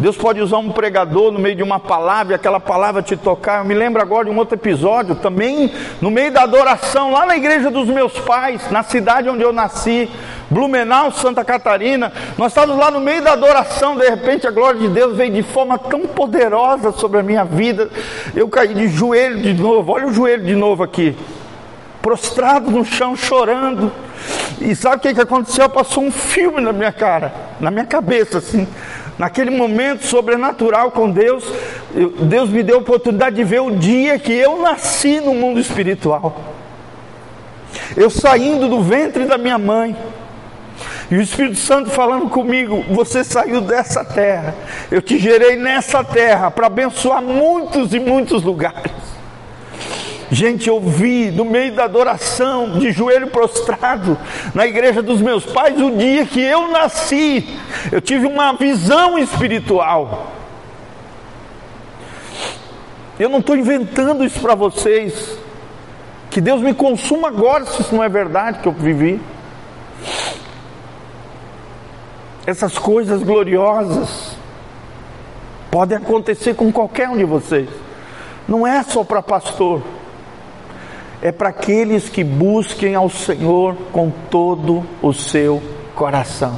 Deus 0.00 0.16
pode 0.16 0.40
usar 0.40 0.58
um 0.58 0.72
pregador 0.72 1.30
no 1.30 1.38
meio 1.38 1.54
de 1.54 1.62
uma 1.62 1.78
palavra 1.78 2.32
e 2.32 2.34
aquela 2.34 2.58
palavra 2.58 3.00
te 3.00 3.16
tocar. 3.16 3.60
Eu 3.60 3.64
me 3.64 3.72
lembro 3.72 4.02
agora 4.02 4.24
de 4.24 4.32
um 4.32 4.36
outro 4.36 4.56
episódio, 4.56 5.14
também 5.14 5.72
no 6.00 6.10
meio 6.10 6.32
da 6.32 6.42
adoração, 6.42 7.12
lá 7.12 7.24
na 7.24 7.36
igreja 7.36 7.70
dos 7.70 7.86
meus 7.86 8.18
pais, 8.18 8.68
na 8.72 8.82
cidade 8.82 9.28
onde 9.28 9.44
eu 9.44 9.52
nasci, 9.52 10.10
Blumenau, 10.50 11.12
Santa 11.12 11.44
Catarina. 11.44 12.12
Nós 12.36 12.50
estávamos 12.50 12.80
lá 12.80 12.90
no 12.90 12.98
meio 12.98 13.22
da 13.22 13.34
adoração, 13.34 13.96
de 13.96 14.08
repente 14.08 14.48
a 14.48 14.50
glória 14.50 14.80
de 14.80 14.88
Deus 14.88 15.16
veio 15.16 15.32
de 15.32 15.42
forma 15.44 15.78
tão 15.78 16.00
poderosa 16.00 16.90
sobre 16.90 17.20
a 17.20 17.22
minha 17.22 17.44
vida. 17.44 17.88
Eu 18.34 18.48
caí 18.48 18.74
de 18.74 18.88
joelho 18.88 19.40
de 19.40 19.54
novo, 19.54 19.92
olha 19.92 20.08
o 20.08 20.12
joelho 20.12 20.44
de 20.44 20.56
novo 20.56 20.82
aqui, 20.82 21.16
prostrado 22.00 22.70
no 22.70 22.84
chão, 22.84 23.16
chorando 23.16 23.92
e 24.60 24.74
sabe 24.74 24.96
o 24.96 25.00
que, 25.00 25.14
que 25.14 25.20
aconteceu? 25.20 25.68
Passou 25.68 26.02
um 26.02 26.10
filme 26.10 26.60
na 26.60 26.72
minha 26.72 26.92
cara, 26.92 27.32
na 27.60 27.70
minha 27.70 27.84
cabeça, 27.84 28.38
assim. 28.38 28.66
Naquele 29.18 29.50
momento 29.50 30.06
sobrenatural 30.06 30.92
com 30.92 31.10
Deus, 31.10 31.44
eu, 31.94 32.10
Deus 32.10 32.50
me 32.50 32.62
deu 32.62 32.76
a 32.76 32.80
oportunidade 32.80 33.36
de 33.36 33.44
ver 33.44 33.60
o 33.60 33.70
dia 33.70 34.18
que 34.18 34.32
eu 34.32 34.62
nasci 34.62 35.20
no 35.20 35.34
mundo 35.34 35.58
espiritual. 35.58 36.40
Eu 37.96 38.10
saindo 38.10 38.68
do 38.68 38.80
ventre 38.80 39.26
da 39.26 39.36
minha 39.36 39.58
mãe, 39.58 39.96
e 41.10 41.16
o 41.16 41.20
Espírito 41.20 41.56
Santo 41.56 41.90
falando 41.90 42.28
comigo: 42.28 42.84
Você 42.90 43.24
saiu 43.24 43.60
dessa 43.60 44.04
terra, 44.04 44.54
eu 44.90 45.02
te 45.02 45.18
gerei 45.18 45.56
nessa 45.56 46.04
terra 46.04 46.50
para 46.50 46.66
abençoar 46.66 47.22
muitos 47.22 47.94
e 47.94 48.00
muitos 48.00 48.42
lugares. 48.42 49.17
Gente, 50.30 50.68
eu 50.68 50.78
vi 50.78 51.30
no 51.30 51.44
meio 51.44 51.72
da 51.72 51.84
adoração, 51.84 52.78
de 52.78 52.92
joelho 52.92 53.28
prostrado, 53.28 54.18
na 54.54 54.66
igreja 54.66 55.02
dos 55.02 55.22
meus 55.22 55.46
pais, 55.46 55.80
o 55.80 55.90
dia 55.90 56.26
que 56.26 56.40
eu 56.40 56.68
nasci, 56.68 57.48
eu 57.90 58.00
tive 58.00 58.26
uma 58.26 58.52
visão 58.52 59.18
espiritual. 59.18 60.32
Eu 63.18 63.30
não 63.30 63.38
estou 63.38 63.56
inventando 63.56 64.22
isso 64.22 64.38
para 64.40 64.54
vocês. 64.54 65.38
Que 66.30 66.42
Deus 66.42 66.60
me 66.60 66.74
consuma 66.74 67.28
agora 67.28 67.64
se 67.64 67.80
isso 67.80 67.94
não 67.94 68.04
é 68.04 68.08
verdade 68.08 68.58
que 68.58 68.68
eu 68.68 68.72
vivi. 68.72 69.18
Essas 72.46 72.78
coisas 72.78 73.22
gloriosas 73.22 74.36
podem 75.70 75.96
acontecer 75.96 76.54
com 76.54 76.70
qualquer 76.70 77.08
um 77.08 77.16
de 77.16 77.24
vocês. 77.24 77.68
Não 78.46 78.66
é 78.66 78.82
só 78.82 79.02
para 79.02 79.22
pastor 79.22 79.82
é 81.20 81.32
para 81.32 81.48
aqueles 81.48 82.08
que 82.08 82.22
busquem 82.22 82.94
ao 82.94 83.10
Senhor 83.10 83.74
com 83.92 84.10
todo 84.30 84.84
o 85.02 85.12
seu 85.12 85.62
coração. 85.94 86.56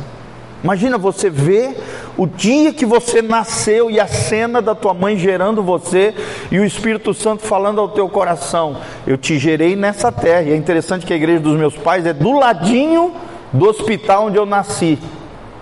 Imagina 0.63 0.99
você 0.99 1.31
ver 1.31 1.75
o 2.19 2.27
dia 2.27 2.71
que 2.73 2.85
você 2.85 3.23
nasceu 3.23 3.91
e 3.91 3.99
a 3.99 4.07
cena 4.07 4.61
da 4.61 4.75
tua 4.75 4.93
mãe 4.93 5.19
gerando 5.19 5.63
você 5.63 6.15
e 6.51 6.59
o 6.59 6.65
Espírito 6.65 7.15
Santo 7.15 7.43
falando 7.43 7.81
ao 7.81 7.89
teu 7.89 8.09
coração: 8.11 8.77
Eu 9.07 9.17
te 9.17 9.39
gerei 9.39 9.75
nessa 9.75 10.13
terra. 10.13 10.43
E 10.43 10.53
é 10.53 10.57
interessante 10.57 11.07
que 11.07 11.15
a 11.15 11.17
igreja 11.17 11.41
dos 11.41 11.59
meus 11.59 11.77
pais 11.79 12.05
é 12.05 12.13
do 12.13 12.33
ladinho 12.33 13.15
do 13.53 13.67
hospital 13.67 14.27
onde 14.27 14.37
eu 14.37 14.45
nasci, 14.45 14.99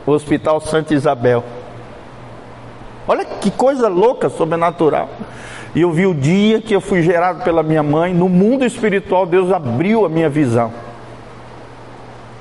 o 0.04 0.10
Hospital 0.10 0.60
Santa 0.60 0.92
Isabel. 0.92 1.44
Olha 3.06 3.24
que 3.24 3.50
coisa 3.50 3.88
louca, 3.88 4.28
sobrenatural. 4.28 5.08
E 5.78 5.80
eu 5.80 5.92
vi 5.92 6.08
o 6.08 6.12
dia 6.12 6.60
que 6.60 6.74
eu 6.74 6.80
fui 6.80 7.02
gerado 7.02 7.44
pela 7.44 7.62
minha 7.62 7.84
mãe, 7.84 8.12
no 8.12 8.28
mundo 8.28 8.64
espiritual, 8.64 9.24
Deus 9.24 9.52
abriu 9.52 10.04
a 10.04 10.08
minha 10.08 10.28
visão. 10.28 10.72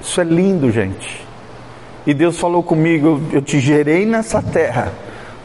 Isso 0.01 0.19
é 0.19 0.23
lindo, 0.23 0.71
gente. 0.71 1.23
E 2.03 2.15
Deus 2.15 2.39
falou 2.39 2.63
comigo: 2.63 3.21
Eu 3.31 3.39
te 3.39 3.59
gerei 3.59 4.07
nessa 4.07 4.41
terra 4.41 4.91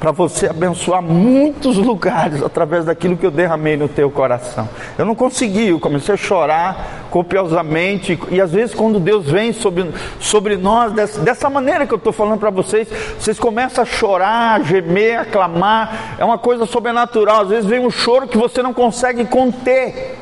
para 0.02 0.10
você 0.10 0.48
abençoar 0.48 1.00
muitos 1.00 1.76
lugares 1.76 2.42
através 2.42 2.84
daquilo 2.84 3.16
que 3.16 3.24
eu 3.24 3.30
derramei 3.30 3.76
no 3.76 3.86
teu 3.86 4.10
coração. 4.10 4.68
Eu 4.98 5.04
não 5.04 5.14
consegui, 5.14 5.68
eu 5.68 5.78
comecei 5.78 6.14
a 6.16 6.18
chorar 6.18 7.06
copiosamente, 7.08 8.18
e 8.28 8.40
às 8.40 8.50
vezes 8.50 8.74
quando 8.74 8.98
Deus 8.98 9.30
vem 9.30 9.52
sobre, 9.52 9.94
sobre 10.18 10.56
nós, 10.56 10.90
dessa, 10.92 11.20
dessa 11.20 11.48
maneira 11.48 11.86
que 11.86 11.94
eu 11.94 11.98
estou 11.98 12.12
falando 12.12 12.40
para 12.40 12.50
vocês, 12.50 12.88
vocês 13.16 13.38
começam 13.38 13.84
a 13.84 13.86
chorar, 13.86 14.60
a 14.60 14.64
gemer, 14.64 15.20
a 15.20 15.24
clamar, 15.24 16.16
é 16.18 16.24
uma 16.24 16.36
coisa 16.36 16.66
sobrenatural, 16.66 17.42
às 17.42 17.48
vezes 17.50 17.64
vem 17.64 17.78
um 17.78 17.90
choro 17.90 18.26
que 18.26 18.36
você 18.36 18.60
não 18.60 18.74
consegue 18.74 19.24
conter, 19.26 20.18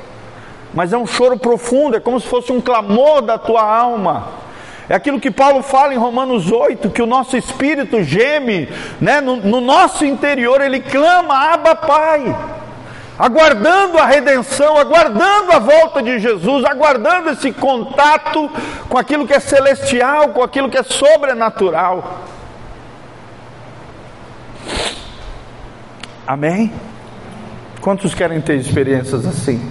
mas 0.74 0.92
é 0.92 0.98
um 0.98 1.06
choro 1.06 1.38
profundo, 1.38 1.96
é 1.96 2.00
como 2.00 2.20
se 2.20 2.26
fosse 2.26 2.52
um 2.52 2.60
clamor 2.60 3.22
da 3.22 3.38
tua 3.38 3.62
alma. 3.62 4.49
É 4.90 4.94
aquilo 4.96 5.20
que 5.20 5.30
Paulo 5.30 5.62
fala 5.62 5.94
em 5.94 5.96
Romanos 5.96 6.50
8, 6.50 6.90
que 6.90 7.00
o 7.00 7.06
nosso 7.06 7.36
espírito 7.36 8.02
geme, 8.02 8.68
né? 9.00 9.20
no, 9.20 9.36
no 9.36 9.60
nosso 9.60 10.04
interior 10.04 10.60
ele 10.60 10.80
clama, 10.80 11.52
Abba 11.52 11.76
Pai 11.76 12.36
aguardando 13.16 13.98
a 13.98 14.06
redenção, 14.06 14.78
aguardando 14.78 15.52
a 15.52 15.58
volta 15.58 16.02
de 16.02 16.18
Jesus, 16.18 16.64
aguardando 16.64 17.28
esse 17.28 17.52
contato 17.52 18.50
com 18.88 18.98
aquilo 18.98 19.26
que 19.26 19.34
é 19.34 19.38
celestial, 19.38 20.30
com 20.30 20.42
aquilo 20.42 20.68
que 20.68 20.78
é 20.78 20.82
sobrenatural. 20.82 22.22
Amém? 26.26 26.72
Quantos 27.80 28.12
querem 28.12 28.40
ter 28.40 28.56
experiências 28.56 29.24
assim? 29.24 29.70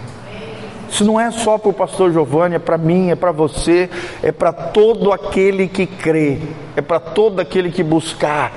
Isso 0.89 1.05
não 1.05 1.19
é 1.19 1.29
só 1.29 1.57
para 1.57 1.69
o 1.69 1.73
pastor 1.73 2.11
Giovanni, 2.11 2.55
é 2.55 2.59
para 2.59 2.77
mim, 2.77 3.09
é 3.09 3.15
para 3.15 3.31
você, 3.31 3.89
é 4.23 4.31
para 4.31 4.51
todo 4.51 5.13
aquele 5.13 5.67
que 5.67 5.85
crê, 5.85 6.39
é 6.75 6.81
para 6.81 6.99
todo 6.99 7.39
aquele 7.39 7.71
que 7.71 7.83
buscar. 7.83 8.51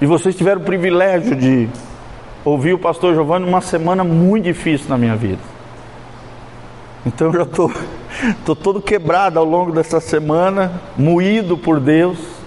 E 0.00 0.06
vocês 0.06 0.36
tiveram 0.36 0.60
o 0.60 0.64
privilégio 0.64 1.34
de 1.34 1.68
ouvir 2.44 2.72
o 2.72 2.78
pastor 2.78 3.14
Giovanni 3.14 3.44
uma 3.44 3.60
semana 3.60 4.04
muito 4.04 4.44
difícil 4.44 4.88
na 4.88 4.96
minha 4.96 5.16
vida. 5.16 5.42
Então 7.04 7.28
eu 7.28 7.32
já 7.32 7.42
estou 7.42 7.72
todo 8.54 8.80
quebrado 8.80 9.40
ao 9.40 9.44
longo 9.44 9.72
dessa 9.72 9.98
semana, 9.98 10.80
moído 10.96 11.58
por 11.58 11.80
Deus 11.80 12.37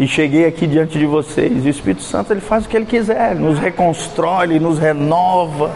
e 0.00 0.08
cheguei 0.08 0.46
aqui 0.46 0.66
diante 0.66 0.98
de 0.98 1.04
vocês. 1.04 1.62
E 1.62 1.68
o 1.68 1.70
Espírito 1.70 2.02
Santo 2.02 2.32
ele 2.32 2.40
faz 2.40 2.64
o 2.64 2.68
que 2.70 2.74
ele 2.74 2.86
quiser, 2.86 3.36
nos 3.36 3.58
reconstrói, 3.58 4.46
ele 4.46 4.58
nos 4.58 4.78
renova. 4.78 5.70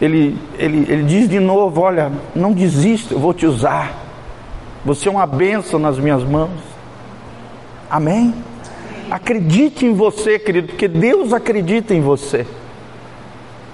Ele, 0.00 0.38
ele, 0.56 0.86
ele 0.88 1.02
diz 1.02 1.28
de 1.28 1.40
novo: 1.40 1.80
Olha, 1.80 2.12
não 2.36 2.52
desista, 2.52 3.12
eu 3.12 3.18
vou 3.18 3.34
te 3.34 3.46
usar. 3.46 3.92
Você 4.84 5.08
é 5.08 5.10
uma 5.10 5.26
bênção 5.26 5.80
nas 5.80 5.98
minhas 5.98 6.22
mãos. 6.22 6.52
Amém? 7.90 8.32
Acredite 9.10 9.84
em 9.84 9.92
você, 9.92 10.38
querido, 10.38 10.68
porque 10.68 10.86
Deus 10.86 11.32
acredita 11.32 11.92
em 11.92 12.00
você. 12.00 12.46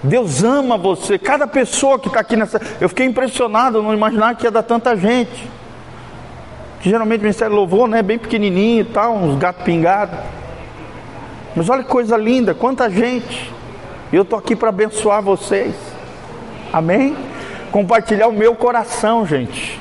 Deus 0.02 0.42
ama 0.42 0.78
você. 0.78 1.18
Cada 1.18 1.46
pessoa 1.46 1.98
que 1.98 2.08
está 2.08 2.20
aqui 2.20 2.36
nessa. 2.36 2.58
Eu 2.80 2.88
fiquei 2.88 3.04
impressionado, 3.04 3.82
não 3.82 3.92
imaginar 3.92 4.34
que 4.34 4.46
ia 4.46 4.50
dar 4.50 4.62
tanta 4.62 4.96
gente 4.96 5.59
que 6.80 6.88
geralmente 6.88 7.20
o 7.20 7.22
Ministério 7.22 7.54
Louvor, 7.54 7.86
né, 7.86 8.02
bem 8.02 8.18
pequenininho 8.18 8.80
e 8.80 8.84
tal, 8.84 9.14
uns 9.14 9.38
gatos 9.38 9.62
pingados. 9.62 10.18
Mas 11.54 11.68
olha 11.68 11.82
que 11.82 11.88
coisa 11.88 12.16
linda, 12.16 12.54
quanta 12.54 12.88
gente. 12.88 13.52
Eu 14.12 14.22
estou 14.22 14.38
aqui 14.38 14.56
para 14.56 14.70
abençoar 14.70 15.22
vocês. 15.22 15.74
Amém? 16.72 17.16
Compartilhar 17.70 18.28
o 18.28 18.32
meu 18.32 18.54
coração, 18.54 19.26
gente. 19.26 19.80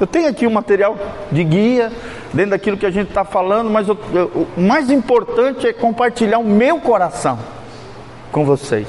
Eu 0.00 0.06
tenho 0.06 0.28
aqui 0.28 0.46
um 0.46 0.50
material 0.50 0.96
de 1.30 1.44
guia 1.44 1.92
dentro 2.32 2.52
daquilo 2.52 2.76
que 2.76 2.86
a 2.86 2.90
gente 2.90 3.08
está 3.08 3.24
falando, 3.24 3.70
mas 3.70 3.88
eu, 3.88 3.98
eu, 4.12 4.46
o 4.56 4.60
mais 4.60 4.90
importante 4.90 5.66
é 5.66 5.72
compartilhar 5.72 6.38
o 6.38 6.44
meu 6.44 6.80
coração 6.80 7.38
com 8.30 8.44
vocês, 8.44 8.88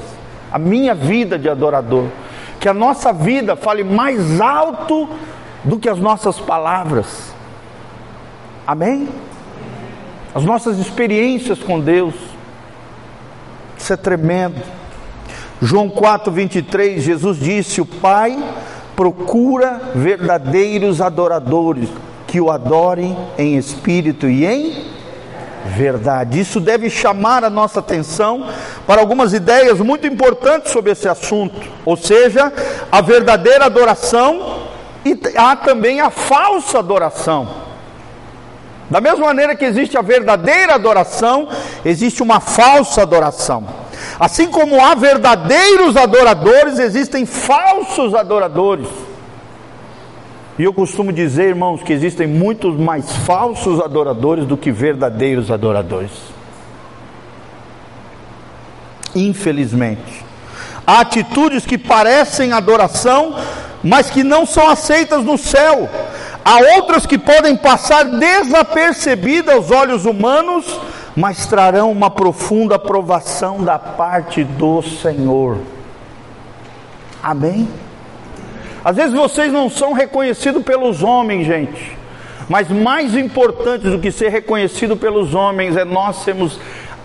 a 0.50 0.58
minha 0.58 0.94
vida 0.94 1.38
de 1.38 1.48
adorador, 1.48 2.06
que 2.58 2.68
a 2.68 2.74
nossa 2.74 3.12
vida 3.12 3.54
fale 3.54 3.84
mais 3.84 4.40
alto 4.40 5.08
do 5.64 5.78
que 5.78 5.88
as 5.88 5.98
nossas 5.98 6.38
palavras. 6.38 7.32
Amém? 8.66 9.08
As 10.34 10.44
nossas 10.44 10.78
experiências 10.78 11.58
com 11.58 11.80
Deus. 11.80 12.14
Isso 13.78 13.92
é 13.92 13.96
tremendo. 13.96 14.60
João 15.60 15.88
4, 15.88 16.32
23, 16.32 17.02
Jesus 17.02 17.38
disse: 17.38 17.80
O 17.80 17.86
Pai 17.86 18.36
procura 18.96 19.80
verdadeiros 19.94 21.00
adoradores 21.00 21.88
que 22.26 22.40
o 22.40 22.50
adorem 22.50 23.16
em 23.38 23.56
espírito 23.56 24.28
e 24.28 24.44
em 24.44 24.84
verdade. 25.64 26.40
Isso 26.40 26.60
deve 26.60 26.90
chamar 26.90 27.44
a 27.44 27.50
nossa 27.50 27.80
atenção 27.80 28.46
para 28.86 29.00
algumas 29.00 29.32
ideias 29.32 29.78
muito 29.80 30.06
importantes 30.06 30.72
sobre 30.72 30.92
esse 30.92 31.08
assunto, 31.08 31.60
ou 31.84 31.96
seja, 31.96 32.52
a 32.90 33.00
verdadeira 33.00 33.64
adoração 33.64 34.53
e 35.04 35.18
há 35.36 35.54
também 35.56 36.00
a 36.00 36.10
falsa 36.10 36.78
adoração. 36.78 37.48
Da 38.88 39.00
mesma 39.00 39.26
maneira 39.26 39.56
que 39.56 39.64
existe 39.64 39.96
a 39.96 40.02
verdadeira 40.02 40.74
adoração, 40.74 41.48
existe 41.84 42.22
uma 42.22 42.40
falsa 42.40 43.02
adoração. 43.02 43.66
Assim 44.18 44.48
como 44.48 44.80
há 44.80 44.94
verdadeiros 44.94 45.96
adoradores, 45.96 46.78
existem 46.78 47.26
falsos 47.26 48.14
adoradores. 48.14 48.88
E 50.58 50.62
eu 50.62 50.72
costumo 50.72 51.12
dizer, 51.12 51.48
irmãos, 51.48 51.82
que 51.82 51.92
existem 51.92 52.26
muitos 52.26 52.76
mais 52.76 53.10
falsos 53.26 53.80
adoradores 53.80 54.46
do 54.46 54.56
que 54.56 54.70
verdadeiros 54.70 55.50
adoradores. 55.50 56.12
Infelizmente. 59.14 60.24
Há 60.86 61.00
atitudes 61.00 61.64
que 61.64 61.78
parecem 61.78 62.52
adoração, 62.52 63.34
mas 63.84 64.08
que 64.08 64.24
não 64.24 64.46
são 64.46 64.68
aceitas 64.68 65.22
no 65.22 65.36
céu. 65.36 65.88
Há 66.42 66.58
outras 66.76 67.04
que 67.04 67.18
podem 67.18 67.54
passar 67.54 68.04
desapercebidas 68.04 69.54
aos 69.54 69.70
olhos 69.70 70.06
humanos, 70.06 70.80
mas 71.14 71.46
trarão 71.46 71.92
uma 71.92 72.10
profunda 72.10 72.76
aprovação 72.76 73.62
da 73.62 73.78
parte 73.78 74.42
do 74.42 74.82
Senhor. 74.82 75.58
Amém? 77.22 77.68
Às 78.82 78.96
vezes 78.96 79.14
vocês 79.14 79.52
não 79.52 79.68
são 79.70 79.92
reconhecidos 79.92 80.62
pelos 80.62 81.02
homens, 81.02 81.46
gente. 81.46 81.96
Mas 82.48 82.68
mais 82.68 83.16
importante 83.16 83.88
do 83.88 83.98
que 83.98 84.10
ser 84.10 84.28
reconhecido 84.28 84.96
pelos 84.96 85.34
homens 85.34 85.76
é 85.76 85.84
nós 85.84 86.16
sermos 86.16 86.58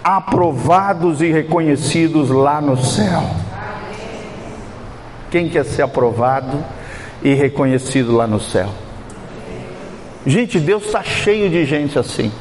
aprovados 0.03 1.21
e 1.21 1.31
reconhecidos 1.31 2.29
lá 2.29 2.59
no 2.59 2.77
céu. 2.77 3.23
Quem 5.31 5.47
quer 5.47 5.63
ser 5.63 5.83
aprovado 5.83 6.63
e 7.23 7.33
reconhecido 7.33 8.15
lá 8.15 8.25
no 8.25 8.39
céu? 8.39 8.69
Gente, 10.25 10.59
Deus 10.59 10.85
está 10.85 11.03
cheio 11.03 11.49
de 11.49 11.65
gente 11.65 11.97
assim. 11.97 12.31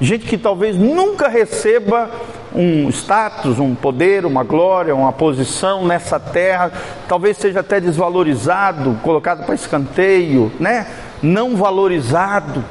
Gente 0.00 0.26
que 0.26 0.36
talvez 0.36 0.76
nunca 0.76 1.28
receba 1.28 2.10
um 2.54 2.88
status, 2.90 3.58
um 3.58 3.74
poder, 3.74 4.26
uma 4.26 4.44
glória, 4.44 4.94
uma 4.94 5.12
posição 5.12 5.86
nessa 5.86 6.20
terra, 6.20 6.70
talvez 7.08 7.36
seja 7.36 7.60
até 7.60 7.80
desvalorizado, 7.80 8.98
colocado 9.02 9.44
para 9.44 9.54
escanteio, 9.54 10.52
né? 10.60 10.86
Não 11.22 11.56
valorizado. 11.56 12.64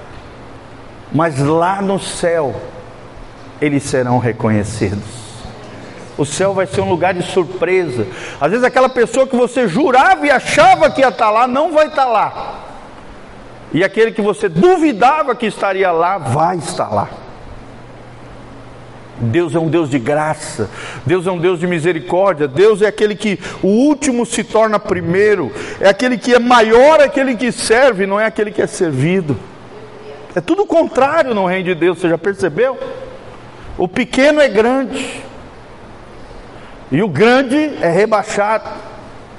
Mas 1.11 1.39
lá 1.39 1.81
no 1.81 1.99
céu 1.99 2.55
eles 3.61 3.83
serão 3.83 4.17
reconhecidos. 4.17 5.22
O 6.17 6.25
céu 6.25 6.53
vai 6.53 6.67
ser 6.67 6.81
um 6.81 6.89
lugar 6.89 7.13
de 7.13 7.23
surpresa. 7.23 8.05
Às 8.39 8.51
vezes 8.51 8.63
aquela 8.63 8.89
pessoa 8.89 9.25
que 9.25 9.35
você 9.35 9.67
jurava 9.67 10.25
e 10.25 10.31
achava 10.31 10.89
que 10.89 11.01
ia 11.01 11.09
estar 11.09 11.29
lá, 11.29 11.47
não 11.47 11.71
vai 11.71 11.87
estar 11.87 12.05
lá. 12.05 12.59
E 13.73 13.83
aquele 13.83 14.11
que 14.11 14.21
você 14.21 14.47
duvidava 14.47 15.35
que 15.35 15.47
estaria 15.47 15.91
lá, 15.91 16.19
vai 16.19 16.57
estar 16.57 16.93
lá. 16.93 17.09
Deus 19.17 19.55
é 19.55 19.59
um 19.59 19.67
Deus 19.67 19.89
de 19.89 19.99
graça, 19.99 20.69
Deus 21.05 21.25
é 21.27 21.31
um 21.31 21.37
Deus 21.37 21.59
de 21.59 21.67
misericórdia, 21.67 22.47
Deus 22.47 22.81
é 22.81 22.87
aquele 22.87 23.15
que 23.15 23.39
o 23.61 23.67
último 23.67 24.25
se 24.25 24.43
torna 24.43 24.79
primeiro, 24.79 25.51
é 25.79 25.87
aquele 25.87 26.17
que 26.17 26.33
é 26.33 26.39
maior, 26.39 26.99
é 26.99 27.05
aquele 27.05 27.35
que 27.35 27.51
serve, 27.51 28.05
não 28.05 28.19
é 28.19 28.25
aquele 28.25 28.51
que 28.51 28.61
é 28.61 28.67
servido. 28.67 29.37
É 30.35 30.41
tudo 30.41 30.63
o 30.63 30.67
contrário 30.67 31.33
no 31.33 31.45
reino 31.45 31.65
de 31.65 31.75
Deus, 31.75 31.99
você 31.99 32.09
já 32.09 32.17
percebeu? 32.17 32.77
O 33.77 33.87
pequeno 33.87 34.41
é 34.41 34.47
grande, 34.47 35.23
e 36.93 37.01
o 37.01 37.07
grande 37.07 37.57
é 37.81 37.89
rebaixado, 37.89 38.69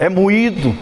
é 0.00 0.08
moído. 0.08 0.74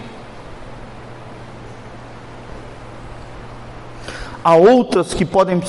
Há 4.43 4.57
outras 4.57 5.13
que 5.13 5.27
podem. 5.27 5.61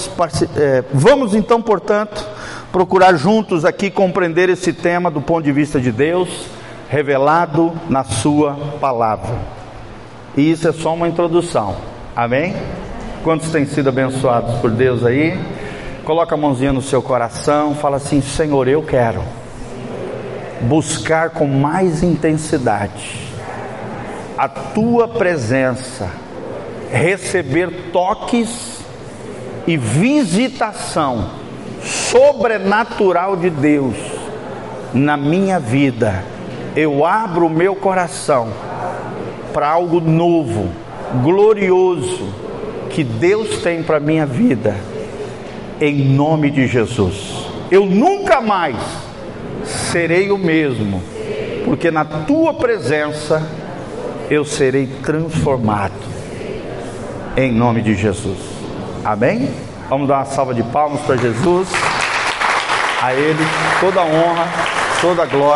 É, 0.56 0.82
vamos 0.93 1.36
então, 1.36 1.62
portanto, 1.62 2.26
procurar 2.72 3.16
juntos 3.18 3.66
aqui 3.66 3.91
compreender 3.91 4.47
esse 4.47 4.72
tema 4.72 5.12
do 5.12 5.22
ponto 5.22 5.43
de 5.43 5.51
vista 5.51 5.78
de 5.78 5.91
Deus, 5.91 6.30
revelado 6.89 7.74
na 7.89 8.06
Sua 8.06 8.54
palavra. 8.80 9.36
E 10.38 10.49
isso 10.49 10.70
é 10.70 10.72
só 10.72 10.93
uma 10.93 11.10
introdução. 11.10 11.76
Amém? 12.16 12.56
Quantos 13.26 13.51
têm 13.51 13.66
sido 13.66 13.89
abençoados 13.89 14.56
por 14.62 14.72
Deus 14.72 15.06
aí? 15.06 15.38
Coloca 16.06 16.34
a 16.34 16.38
mãozinha 16.38 16.72
no 16.72 16.82
seu 16.82 17.01
coração, 17.01 17.76
fala 17.76 17.97
assim: 17.97 18.22
Senhor, 18.22 18.70
eu 18.70 18.82
quero 18.82 19.42
buscar 20.64 21.32
com 21.32 21.47
mais 21.47 22.03
intensidade 22.03 23.34
a 24.38 24.47
tua 24.47 25.07
presença, 25.07 26.09
receber 26.91 27.91
toques 27.91 28.80
e 29.68 29.78
visitação 29.78 31.30
sobrenatural 31.82 33.36
de 33.36 33.49
Deus 33.49 33.95
na 34.93 35.16
minha 35.16 35.59
vida. 35.59 36.24
Eu 36.76 37.05
abro 37.05 37.45
o 37.45 37.49
meu 37.49 37.76
coração 37.76 38.49
para 39.53 39.70
algo 39.70 40.01
novo, 40.01 40.70
glorioso 41.22 42.34
que 42.89 43.03
Deus 43.03 43.61
tem 43.61 43.84
para 43.84 43.99
minha 43.99 44.26
vida. 44.26 44.76
Em 45.80 46.03
nome 46.05 46.49
de 46.49 46.68
Jesus. 46.68 47.47
Eu 47.70 47.86
nunca 47.86 48.41
mais 48.41 48.76
serei 49.66 50.32
o 50.32 50.38
mesmo, 50.38 51.01
porque 51.66 51.91
na 51.91 52.05
tua 52.05 52.53
presença 52.53 53.41
eu 54.30 54.45
serei 54.45 54.88
transformado. 54.88 55.93
Em 57.36 57.51
nome 57.51 57.82
de 57.82 57.95
Jesus. 57.95 58.38
Amém? 59.03 59.49
Vamos 59.89 60.07
dar 60.07 60.18
uma 60.18 60.26
salva 60.26 60.53
de 60.53 60.64
palmas 60.64 61.01
para 61.01 61.18
Jesus. 61.18 61.68
A 63.01 63.14
Ele 63.14 63.43
toda 63.80 64.01
a 64.01 64.05
honra, 64.05 64.47
toda 65.01 65.24
a 65.24 65.26
glória. 65.26 65.43